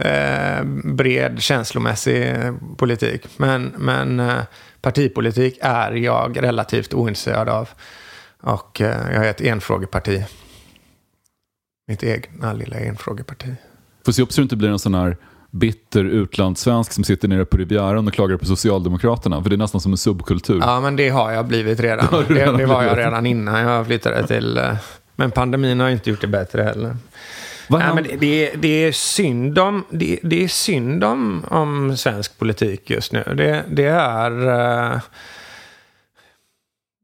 uh, 0.05 0.63
bred 0.83 1.41
känslomässig 1.41 2.35
politik. 2.77 3.27
Men, 3.37 3.73
men 3.77 4.19
uh, 4.19 4.41
partipolitik 4.81 5.57
är 5.61 5.91
jag 5.91 6.43
relativt 6.43 6.93
ointresserad 6.93 7.49
av. 7.49 7.69
Och 8.41 8.77
jag 8.79 9.25
är 9.25 9.29
ett 9.29 9.41
enfrågeparti. 9.41 10.25
Mitt 11.87 12.03
egna 12.03 12.53
lilla 12.53 12.79
enfrågeparti. 12.79 13.55
Får 14.05 14.11
se 14.11 14.21
upp 14.21 14.33
så 14.33 14.41
du 14.41 14.43
inte 14.43 14.55
blir 14.55 14.69
en 14.69 14.79
sån 14.79 14.95
här 14.95 15.17
bitter 15.51 16.03
utlandssvensk 16.03 16.91
som 16.93 17.03
sitter 17.03 17.27
nere 17.27 17.45
på 17.45 17.57
Rivieran 17.57 18.07
och 18.07 18.13
klagar 18.13 18.37
på 18.37 18.45
Socialdemokraterna. 18.45 19.43
För 19.43 19.49
det 19.49 19.55
är 19.55 19.57
nästan 19.57 19.81
som 19.81 19.91
en 19.91 19.97
subkultur. 19.97 20.59
Ja, 20.61 20.79
men 20.81 20.95
det 20.95 21.09
har 21.09 21.31
jag 21.31 21.45
blivit 21.47 21.79
redan. 21.79 22.07
Det, 22.27 22.33
redan 22.33 22.57
det 22.57 22.65
var 22.65 22.83
jag 22.83 22.97
redan 22.97 23.25
innan 23.25 23.61
jag 23.61 23.85
flyttade 23.85 24.27
till... 24.27 24.57
eh, 24.57 24.73
Men 25.15 25.31
pandemin 25.31 25.79
har 25.79 25.89
inte 25.89 26.09
gjort 26.09 26.21
det 26.21 26.27
bättre 26.27 26.63
heller. 26.63 26.97
Nej, 27.69 27.91
men 27.95 28.03
det, 28.03 28.15
det, 28.15 28.51
är- 28.51 28.57
det 28.57 28.67
är 28.85 28.91
synd 28.91 29.59
om, 29.59 29.83
det, 29.89 30.19
det 30.23 30.43
är 30.43 30.47
synd 30.47 31.03
om, 31.03 31.45
om 31.47 31.97
svensk 31.97 32.37
politik 32.39 32.89
just 32.89 33.11
nu. 33.13 33.23
Det, 33.37 33.63
det 33.69 33.85
är... 33.85 34.47
eh, 34.93 34.99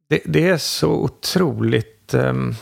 Det, 0.07 0.21
det 0.25 0.47
är 0.49 0.57
så 0.57 0.89
otroligt 0.91 2.13
um, 2.13 2.55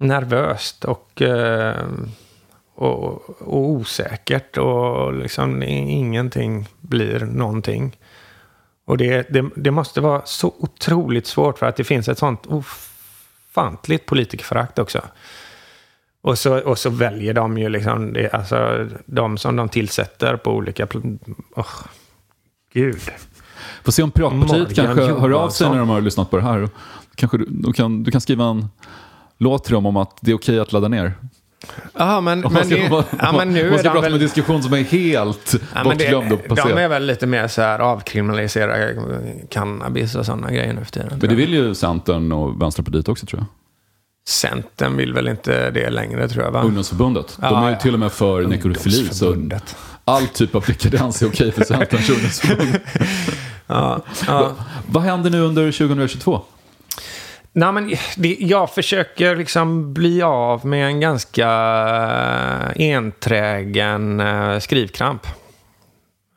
nervöst 0.00 0.84
och, 0.84 1.22
eh, 1.22 1.86
och, 2.74 3.30
och 3.40 3.58
osäkert. 3.58 4.56
Och 4.56 5.14
liksom 5.14 5.62
ingenting 5.62 6.68
blir 6.80 7.20
någonting. 7.20 7.96
Och 8.84 8.96
det, 8.96 9.26
det, 9.30 9.44
det 9.56 9.70
måste 9.70 10.00
vara 10.00 10.22
så 10.24 10.54
otroligt 10.58 11.26
svårt 11.26 11.58
för 11.58 11.66
att 11.66 11.76
det 11.76 11.84
finns 11.84 12.08
ett 12.08 12.18
sånt 12.18 12.46
ofantligt 12.46 14.06
politikerförakt 14.06 14.78
också. 14.78 15.02
Och 16.22 16.38
så, 16.38 16.58
och 16.58 16.78
så 16.78 16.90
väljer 16.90 17.34
de 17.34 17.58
ju 17.58 17.68
liksom, 17.68 18.12
det, 18.12 18.30
alltså 18.34 18.88
de 19.06 19.38
som 19.38 19.56
de 19.56 19.68
tillsätter 19.68 20.36
på 20.36 20.50
olika... 20.50 20.86
Åh, 21.56 21.66
gud. 22.72 23.00
Får 23.84 23.92
se 23.92 24.02
om 24.02 24.10
Piratpartiet 24.10 24.74
kanske 24.74 25.02
hör 25.02 25.30
av 25.30 25.48
sig 25.50 25.70
när 25.70 25.78
de 25.78 25.88
har 25.88 26.00
lyssnat 26.00 26.30
på 26.30 26.36
det 26.36 26.42
här. 26.42 26.68
Kanske 27.14 27.38
du, 27.38 27.46
du, 27.50 27.72
kan, 27.72 28.02
du 28.02 28.10
kan 28.10 28.20
skriva 28.20 28.44
en 28.44 28.68
låt 29.38 29.64
till 29.64 29.74
dem 29.74 29.86
om 29.86 29.96
att 29.96 30.18
det 30.20 30.30
är 30.30 30.34
okej 30.34 30.58
att 30.60 30.72
ladda 30.72 30.88
ner. 30.88 31.14
Ja, 31.98 32.20
men, 32.20 32.40
men, 32.40 32.52
man 32.52 32.64
ska, 32.64 32.74
det, 32.76 33.04
ja, 33.20 33.32
men 33.32 33.52
nu 33.52 33.64
man 33.64 33.72
är 33.74 33.78
ska 33.78 33.88
de 33.88 33.92
prata 33.94 34.06
om 34.06 34.12
en 34.14 34.20
diskussion 34.20 34.62
som 34.62 34.72
är 34.72 34.82
helt 34.82 35.54
Ja, 35.74 35.84
bortglömd 35.84 36.32
och 36.32 36.38
de 36.38 36.48
passerad. 36.48 36.78
är 36.78 36.88
väl 36.88 37.06
lite 37.06 37.26
mer 37.26 37.48
så 37.48 37.62
här 37.62 37.78
avkriminalisera 37.78 38.76
cannabis 39.50 40.14
och 40.14 40.26
sådana 40.26 40.50
grejer 40.50 40.72
nu 40.72 40.84
för 40.84 40.92
tiden. 40.92 41.08
Men 41.20 41.28
det 41.28 41.34
vill 41.34 41.52
ju 41.54 41.74
Centern 41.74 42.32
och 42.32 42.62
Vänsterpartiet 42.62 43.08
också 43.08 43.26
tror 43.26 43.40
jag. 43.40 43.46
Centern 44.28 44.96
vill 44.96 45.12
väl 45.14 45.28
inte 45.28 45.70
det 45.70 45.90
längre 45.90 46.28
tror 46.28 46.44
jag 46.44 46.50
va? 46.50 46.62
Ungdomsförbundet. 46.62 47.36
De 47.40 47.46
Ja, 47.46 47.66
är 47.66 47.70
ju 47.70 47.76
till 47.76 47.94
och 47.94 48.00
med 48.00 48.12
för 48.12 48.42
nekrofili. 48.42 49.08
Så 49.08 49.36
all 50.04 50.26
typ 50.26 50.54
av 50.54 50.64
dekadens 50.66 51.22
är 51.22 51.26
okej 51.28 51.52
för 51.52 51.64
Centerns 51.64 52.10
ungdomsförbund. 52.10 52.80
Ja, 53.66 54.00
ja. 54.26 54.52
Vad 54.86 55.02
händer 55.02 55.30
nu 55.30 55.40
under 55.40 55.72
2022? 55.72 56.40
Nej, 57.56 57.72
men 57.72 57.94
det, 58.16 58.36
jag 58.40 58.74
försöker 58.74 59.36
liksom 59.36 59.94
bli 59.94 60.22
av 60.22 60.66
med 60.66 60.86
en 60.86 61.00
ganska 61.00 61.48
enträgen 62.76 64.20
eh, 64.20 64.58
skrivkramp. 64.58 65.26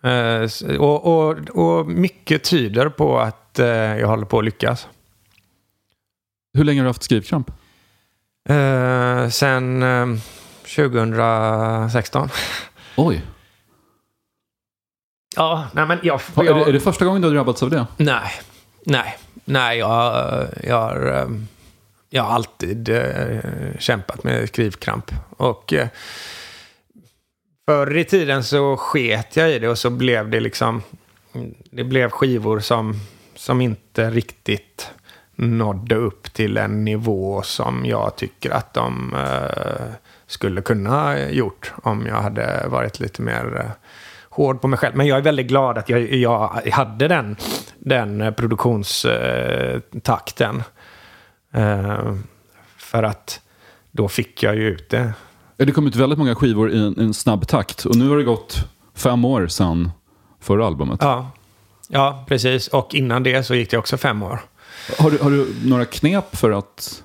Eh, 0.04 0.78
och, 0.80 1.06
och, 1.06 1.38
och 1.50 1.88
mycket 1.88 2.44
tyder 2.44 2.90
på 2.90 3.20
att 3.20 3.60
eh, 3.60 3.68
jag 3.68 4.08
håller 4.08 4.26
på 4.26 4.40
att 4.40 4.46
lyckas. 4.46 4.88
Hur 6.54 6.64
länge 6.64 6.80
har 6.82 6.86
du 6.86 6.90
haft 6.90 7.04
skrivkramp? 7.04 7.52
Eh, 8.50 9.30
sen 9.30 9.84
eh, 9.84 10.08
2016. 10.76 12.30
Oj. 12.98 13.22
Ja, 15.36 15.68
nej 15.74 15.86
men 15.88 16.00
jag... 16.04 16.22
Jag 16.36 16.48
Är, 16.48 16.54
det, 16.54 16.62
är 16.62 16.74
det 16.74 16.80
första 16.80 17.06
gången 17.06 17.22
du 17.22 17.28
har 17.28 17.36
drabbats 17.36 17.64
av 17.64 17.70
det? 17.70 17.88
Nej, 17.98 18.32
nej, 18.86 19.18
nej. 19.48 19.78
Jag, 19.78 20.34
eh, 20.42 20.48
jag, 20.64 20.82
har, 20.82 21.22
eh, 21.22 21.28
jag 22.10 22.24
har 22.24 22.36
alltid 22.36 22.90
eh, 22.90 23.40
kämpat 23.80 24.24
med 24.24 24.48
skrivkramp. 24.48 25.12
Och 25.30 25.74
förr 27.66 27.98
i 27.98 28.04
tiden 28.04 28.44
så 28.44 28.78
sket 28.78 29.36
jag 29.36 29.52
i 29.52 29.60
det 29.60 29.70
och 29.70 29.78
så 29.78 29.90
blev 29.90 30.30
det 30.30 30.40
liksom... 30.40 30.84
Det 31.72 31.84
blev 31.84 32.10
skivor 32.10 32.60
som, 32.60 32.94
som 33.36 33.62
inte 33.62 34.10
riktigt 34.10 34.92
nådde 35.38 35.96
upp 35.96 36.34
till 36.34 36.58
en 36.58 36.86
nivå 36.86 37.42
som 37.42 37.86
jag 37.86 38.16
tycker 38.16 38.50
att 38.50 38.74
de 38.74 39.16
eh, 39.16 39.94
skulle 40.28 40.62
kunna 40.62 40.90
ha 40.90 41.18
gjort 41.18 41.74
om 41.84 42.06
jag 42.08 42.22
hade 42.22 42.68
varit 42.68 43.00
lite 43.00 43.22
mer 43.22 43.62
eh, 43.66 43.72
hård 44.30 44.62
på 44.62 44.68
mig 44.68 44.80
själv. 44.80 44.96
Men 44.96 45.08
jag 45.08 45.18
är 45.18 45.22
väldigt 45.22 45.48
glad 45.48 45.78
att 45.78 45.90
jag, 45.90 46.14
jag 46.14 46.48
hade 46.72 47.08
den, 47.08 47.36
den 47.88 48.22
eh, 48.22 48.32
produktionstakten. 48.32 50.64
Eh, 51.54 52.14
för 52.78 53.04
att 53.04 53.42
då 53.92 54.08
fick 54.08 54.44
jag 54.44 54.56
ju 54.56 54.68
ut 54.68 54.90
det. 54.90 55.14
Det 55.58 55.72
kom 55.72 55.88
ut 55.88 55.96
väldigt 55.96 56.20
många 56.20 56.36
skivor 56.36 56.72
i 56.72 56.80
en, 56.80 57.00
i 57.00 57.04
en 57.04 57.14
snabb 57.14 57.48
takt. 57.48 57.86
Och 57.86 57.96
nu 57.96 58.10
har 58.10 58.18
det 58.18 58.24
gått 58.24 58.66
fem 58.96 59.26
år 59.26 59.48
sedan 59.48 59.92
förra 60.40 60.68
albumet. 60.68 61.00
Ja. 61.02 61.32
ja, 61.88 62.26
precis. 62.28 62.68
Och 62.68 62.96
innan 62.96 63.24
det 63.24 63.44
så 63.44 63.56
gick 63.56 63.72
det 63.72 63.78
också 63.78 63.98
fem 63.98 64.24
år. 64.24 64.40
Har, 65.00 65.12
du, 65.12 65.18
har 65.18 65.32
du 65.32 65.48
några 65.64 65.86
knep 65.86 66.36
för 66.36 66.52
att 66.52 67.04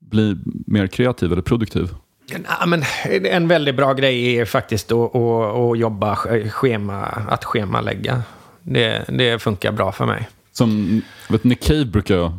bli 0.00 0.36
mer 0.66 0.86
kreativ 0.86 1.32
eller 1.32 1.42
produktiv? 1.42 1.94
Ja, 2.26 2.66
men 2.66 2.82
en 3.06 3.48
väldigt 3.48 3.76
bra 3.76 3.92
grej 3.92 4.38
är 4.38 4.44
faktiskt 4.44 4.92
att, 4.92 5.14
att, 5.14 5.56
att 5.56 5.78
jobba 5.78 6.16
schema, 6.50 7.02
att 7.04 7.44
schemalägga. 7.44 8.22
Det, 8.64 9.04
det 9.08 9.42
funkar 9.42 9.72
bra 9.72 9.92
för 9.92 10.06
mig. 10.06 10.28
Som 10.52 11.02
vet, 11.28 11.44
Nick 11.44 11.62
Cave 11.64 11.84
brukar, 11.84 12.32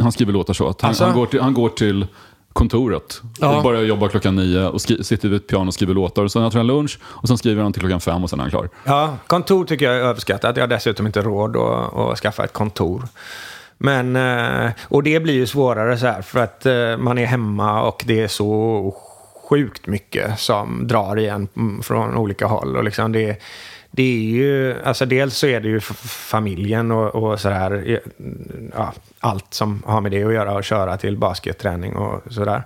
han 0.00 0.12
skriver 0.12 0.32
låtar 0.32 0.54
så. 0.54 0.68
Att 0.68 0.80
han, 0.80 0.88
Alltså? 0.88 1.04
han, 1.04 1.14
går 1.14 1.26
till, 1.26 1.40
han 1.40 1.54
går 1.54 1.68
till 1.68 2.06
kontoret 2.52 3.20
Ja. 3.40 3.56
och 3.56 3.62
börjar 3.62 3.82
jobba 3.82 4.08
klockan 4.08 4.36
nio 4.36 4.66
och 4.66 4.80
sitter 4.80 5.28
vid 5.28 5.36
ett 5.40 5.46
piano 5.46 5.66
och 5.66 5.74
skriver 5.74 5.94
låtar. 5.94 6.22
Och 6.24 6.32
sen 6.32 6.42
äter 6.44 6.56
han 6.58 6.66
lunch 6.66 6.98
och 7.02 7.28
sen 7.28 7.38
skriver 7.38 7.62
han 7.62 7.72
till 7.72 7.80
klockan 7.82 8.00
fem 8.00 8.24
och 8.24 8.30
sen 8.30 8.38
är 8.38 8.42
han 8.44 8.50
klar. 8.50 8.68
Ja, 8.84 9.16
kontor 9.26 9.64
tycker 9.64 9.84
jag 9.84 9.94
är 9.96 10.00
överskattat. 10.00 10.56
Jag 10.56 10.62
har 10.62 10.68
dessutom 10.68 11.06
inte 11.06 11.20
råd 11.22 11.56
att, 11.56 11.96
att 11.96 12.18
skaffa 12.18 12.44
ett 12.44 12.52
kontor. 12.52 13.08
Men, 13.78 14.16
eh, 14.16 14.70
och 14.82 15.02
det 15.02 15.20
blir 15.20 15.34
ju 15.34 15.46
svårare 15.46 15.98
så 15.98 16.06
här 16.06 16.22
för 16.22 16.40
att 16.40 16.66
eh, 16.66 16.96
man 16.98 17.18
är 17.18 17.26
hemma 17.26 17.82
och 17.82 18.02
det 18.06 18.20
är 18.20 18.28
så 18.28 18.94
sjukt 19.48 19.86
mycket 19.86 20.38
som 20.40 20.86
drar 20.86 21.18
igen 21.18 21.48
mm, 21.56 21.82
från 21.82 22.16
olika 22.16 22.46
håll. 22.46 22.76
Och 22.76 22.84
liksom 22.84 23.12
det, 23.12 23.36
det 23.90 24.02
är 24.02 24.22
ju, 24.22 24.82
alltså 24.82 25.06
dels 25.06 25.36
så 25.36 25.46
är 25.46 25.60
det 25.60 25.68
ju 25.68 25.80
familjen 25.80 26.90
och, 26.90 27.14
och 27.14 27.40
sådär, 27.40 28.00
ja, 28.74 28.92
allt 29.18 29.54
som 29.54 29.82
har 29.86 30.00
med 30.00 30.12
det 30.12 30.24
att 30.24 30.34
göra 30.34 30.54
och 30.54 30.64
köra 30.64 30.96
till 30.96 31.16
basketträning 31.16 31.96
och 31.96 32.32
sådär. 32.32 32.62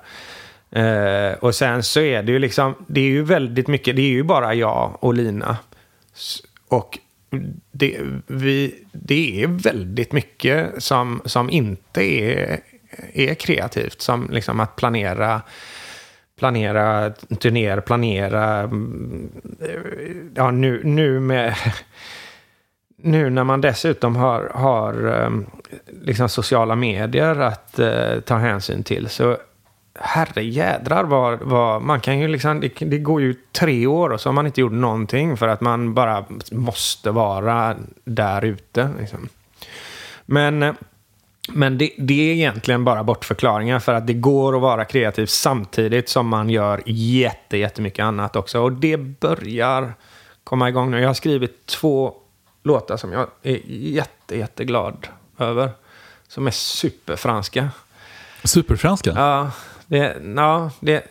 Eh, 0.70 1.32
och 1.38 1.54
sen 1.54 1.82
så 1.82 2.00
är 2.00 2.22
det 2.22 2.32
ju 2.32 2.38
liksom, 2.38 2.74
det 2.86 3.00
är 3.00 3.04
ju 3.04 3.22
väldigt 3.22 3.68
mycket, 3.68 3.96
det 3.96 4.02
är 4.02 4.10
ju 4.10 4.22
bara 4.22 4.54
jag 4.54 4.98
och 5.00 5.14
Lina. 5.14 5.56
Och 6.68 6.98
det, 7.72 8.00
vi, 8.26 8.74
det 8.92 9.42
är 9.42 9.46
väldigt 9.46 10.12
mycket 10.12 10.82
som, 10.82 11.22
som 11.24 11.50
inte 11.50 12.02
är, 12.02 12.60
är 13.12 13.34
kreativt. 13.34 14.00
Som 14.00 14.28
liksom 14.32 14.60
att 14.60 14.76
planera, 14.76 15.42
planera 16.38 17.10
turnéer, 17.10 17.80
planera... 17.80 18.60
Mm, 18.60 19.30
ja, 20.34 20.50
nu, 20.50 20.80
nu 20.84 21.20
med... 21.20 21.54
Nu 22.96 23.30
när 23.30 23.44
man 23.44 23.60
dessutom 23.60 24.16
har, 24.16 24.50
har 24.54 25.06
ehm, 25.06 25.46
liksom 26.02 26.28
sociala 26.28 26.74
medier 26.74 27.40
att 27.40 27.78
eh, 27.78 28.20
ta 28.20 28.36
hänsyn 28.36 28.82
till 28.82 29.08
så 29.08 29.36
herrejädrar 29.98 31.04
vad, 31.04 31.40
vad 31.42 31.82
man 31.82 32.00
kan 32.00 32.18
ju 32.18 32.28
liksom, 32.28 32.60
det, 32.60 32.72
det 32.78 32.98
går 32.98 33.20
ju 33.22 33.34
tre 33.52 33.86
år 33.86 34.10
och 34.10 34.20
så 34.20 34.28
har 34.28 34.34
man 34.34 34.46
inte 34.46 34.60
gjort 34.60 34.72
någonting 34.72 35.36
för 35.36 35.48
att 35.48 35.60
man 35.60 35.94
bara 35.94 36.24
måste 36.52 37.10
vara 37.10 37.76
där 38.04 38.44
ute. 38.44 38.90
Liksom. 39.00 39.28
Men, 40.26 40.62
eh, 40.62 40.74
men 41.48 41.78
det, 41.78 41.90
det 41.98 42.30
är 42.30 42.34
egentligen 42.34 42.84
bara 42.84 43.04
bortförklaringar 43.04 43.78
för 43.78 43.94
att 43.94 44.06
det 44.06 44.14
går 44.14 44.56
att 44.56 44.62
vara 44.62 44.84
kreativ 44.84 45.26
samtidigt 45.26 46.08
som 46.08 46.28
man 46.28 46.50
gör 46.50 46.82
jätte, 46.86 47.56
jättemycket 47.56 48.02
annat 48.02 48.36
också. 48.36 48.60
Och 48.60 48.72
det 48.72 48.96
börjar 48.96 49.94
komma 50.44 50.68
igång 50.68 50.90
nu. 50.90 51.00
Jag 51.00 51.08
har 51.08 51.14
skrivit 51.14 51.66
två 51.66 52.14
låtar 52.62 52.96
som 52.96 53.12
jag 53.12 53.28
är 53.42 53.60
jätte, 53.66 54.38
jätteglad 54.38 55.06
över. 55.38 55.70
Som 56.28 56.46
är 56.46 56.50
superfranska. 56.50 57.70
Superfranska? 58.44 59.12
Ja, 59.16 59.50
Det, 59.86 60.16
ja, 60.36 60.70
det, 60.80 61.04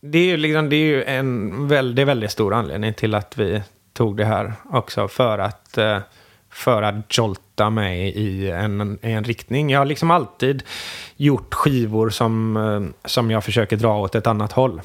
det, 0.00 0.18
är 0.18 0.24
ju 0.24 0.36
liksom, 0.36 0.68
det 0.68 0.76
är 0.76 0.86
ju 0.86 1.04
en 1.04 1.68
väldigt, 1.68 2.06
väldigt 2.06 2.30
stor 2.30 2.54
anledning 2.54 2.94
till 2.94 3.14
att 3.14 3.38
vi 3.38 3.62
tog 3.92 4.16
det 4.16 4.24
här 4.24 4.52
också. 4.70 5.08
För 5.08 5.38
att, 5.38 5.78
eh, 5.78 5.98
för 6.50 6.82
att 6.82 7.18
jolta 7.18 7.70
mig 7.70 8.08
i 8.08 8.50
en, 8.50 8.98
i 9.02 9.12
en 9.12 9.24
riktning. 9.24 9.70
Jag 9.70 9.78
har 9.78 9.86
liksom 9.86 10.10
alltid 10.10 10.62
gjort 11.16 11.54
skivor 11.54 12.10
som, 12.10 12.56
eh, 12.56 13.08
som 13.08 13.30
jag 13.30 13.44
försöker 13.44 13.76
dra 13.76 13.98
åt 13.98 14.14
ett 14.14 14.26
annat 14.26 14.52
håll. 14.52 14.80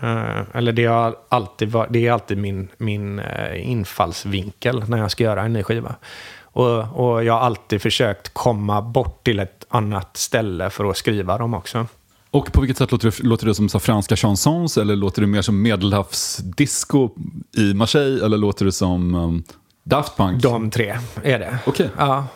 Eh, 0.00 0.40
eller 0.52 0.72
det, 0.72 0.84
har 0.84 1.16
alltid 1.28 1.72
var, 1.72 1.86
det 1.90 2.06
är 2.06 2.12
alltid 2.12 2.38
min, 2.38 2.68
min 2.76 3.18
eh, 3.18 3.70
infallsvinkel 3.70 4.84
när 4.88 4.98
jag 4.98 5.10
ska 5.10 5.24
göra 5.24 5.42
en 5.42 5.52
ny 5.52 5.62
skiva. 5.62 5.94
Och, 6.42 6.78
och 7.00 7.24
jag 7.24 7.34
har 7.34 7.40
alltid 7.40 7.82
försökt 7.82 8.34
komma 8.34 8.82
bort 8.82 9.24
till 9.24 9.38
ett 9.40 9.66
annat 9.68 10.16
ställe 10.16 10.70
för 10.70 10.84
att 10.90 10.96
skriva 10.96 11.38
dem 11.38 11.54
också. 11.54 11.86
Och 12.30 12.52
på 12.52 12.60
vilket 12.60 12.78
sätt 12.78 12.92
låter 12.92 13.10
det, 13.10 13.22
låter 13.22 13.46
det 13.46 13.54
som 13.54 13.68
så 13.68 13.80
franska 13.80 14.16
chansons 14.16 14.78
eller 14.78 14.96
låter 14.96 15.20
det 15.20 15.26
mer 15.26 15.42
som 15.42 15.62
medelhavsdisco 15.62 17.10
i 17.56 17.74
Marseille 17.74 18.24
eller 18.24 18.36
låter 18.36 18.64
det 18.64 18.72
som 18.72 19.14
um, 19.14 19.44
Daft 19.84 20.16
Punk? 20.16 20.42
De 20.42 20.70
tre 20.70 20.98
är 21.22 21.38
det. 21.38 21.58
Okej. 21.66 21.90
Ja, 21.98 22.26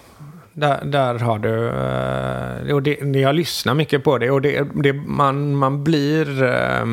där, 0.53 0.85
där 0.85 1.19
har 1.19 1.39
du... 1.39 1.69
eh, 1.69 2.75
och 2.75 2.83
det, 2.83 3.21
jag 3.21 3.35
lyssnar 3.35 3.75
mycket 3.75 4.05
på 4.05 4.19
det 4.19 4.31
och 4.31 4.43
det, 4.43 4.67
det, 4.75 4.93
man, 4.93 5.57
man 5.57 5.85
blir... 5.85 6.43
eh, 6.43 6.87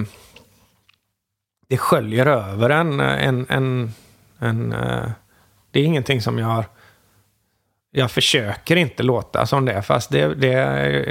det 1.68 1.78
sköljer 1.78 2.26
över 2.26 2.70
en. 2.70 3.00
en, 3.00 3.46
en, 3.50 3.94
en 4.40 4.74
eh, 4.74 5.10
det 5.72 5.80
är 5.80 5.84
ingenting 5.84 6.22
som 6.22 6.40
jag 6.40 6.48
har... 6.48 6.66
Jag 7.92 8.12
försöker 8.12 8.76
inte 8.76 9.04
låta 9.04 9.46
som 9.46 9.66
det, 9.66 9.82
fast 9.82 10.10
det, 10.12 10.34
det, 10.36 10.52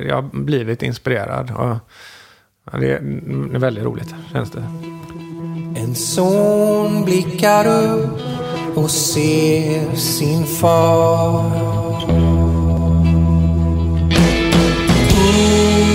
jag 0.09 0.15
har 0.15 0.23
blivit 0.33 0.83
inspirerad. 0.83 1.51
Och, 1.51 1.77
ja, 2.73 2.79
det, 2.79 2.93
är, 2.93 3.01
det 3.51 3.57
är 3.57 3.59
väldigt 3.59 3.85
roligt, 3.85 4.15
känns 4.33 4.51
det. 4.51 4.65
En 5.77 5.95
son 5.95 7.05
blickar 7.05 7.67
upp 7.67 8.34
och 8.75 8.91
ser 8.91 9.97
sin 9.97 10.47
far. 10.47 11.45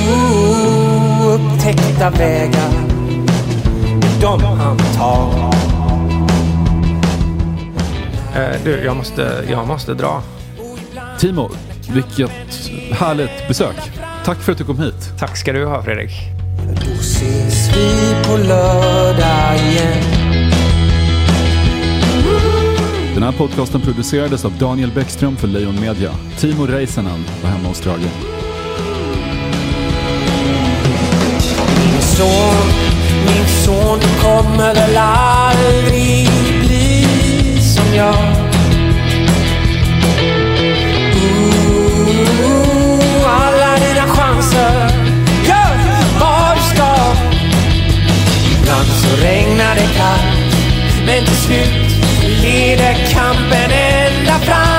Ooh, 0.09 1.36
upptäckta 1.36 2.09
vägar, 2.09 2.71
de 4.21 4.43
han 4.43 4.77
tar. 4.77 5.53
Eh, 8.36 8.61
du, 8.63 8.84
jag 8.86 8.97
måste, 8.97 9.45
jag 9.49 9.67
måste 9.67 9.93
dra. 9.93 10.21
Timo, 11.19 11.49
vilket 11.93 12.32
härligt 12.91 13.47
besök. 13.47 13.75
Tack 14.25 14.38
för 14.38 14.51
att 14.51 14.57
du 14.57 14.63
kom 14.63 14.80
hit. 14.80 15.13
Tack 15.19 15.38
ska 15.38 15.53
du 15.53 15.65
ha, 15.65 15.84
Fredrik. 15.84 16.11
Då 16.75 16.91
ses 16.91 17.77
vi 17.77 18.15
på 18.27 18.38
lördag 18.38 19.55
igen. 19.55 20.18
Den 23.20 23.26
här 23.26 23.38
podcasten 23.38 23.82
producerades 23.82 24.45
av 24.45 24.57
Daniel 24.57 24.91
Bäckström 24.91 25.38
för 25.38 25.47
Lejon 25.47 25.82
Media. 25.82 26.11
Timo 26.38 26.65
Räisänen 26.65 27.26
var 27.43 27.49
hemma 27.49 27.67
hos 27.67 27.80
Drage. 27.82 27.99
Min 31.78 32.01
son, 32.01 32.55
min 33.26 33.47
son, 33.47 33.99
du 33.99 34.22
kommer 34.22 34.74
väl 34.76 34.97
aldrig 34.97 36.30
bli 36.59 37.07
som 37.61 37.95
jag. 37.95 38.15
Ooh, 42.43 43.41
alla 43.41 43.76
dina 43.88 44.07
chanser, 44.07 44.91
gör 45.47 45.78
vad 46.20 46.57
du 46.57 46.63
ska. 46.76 46.95
Ibland 48.59 48.88
så 48.88 49.22
regnar 49.24 49.76
det 49.76 49.89
kallt, 49.97 51.05
men 51.05 51.26
till 51.26 51.36
slut 51.36 51.88
leder 52.41 52.95
kampen 53.13 53.71
ända 53.71 54.39
fram. 54.39 54.78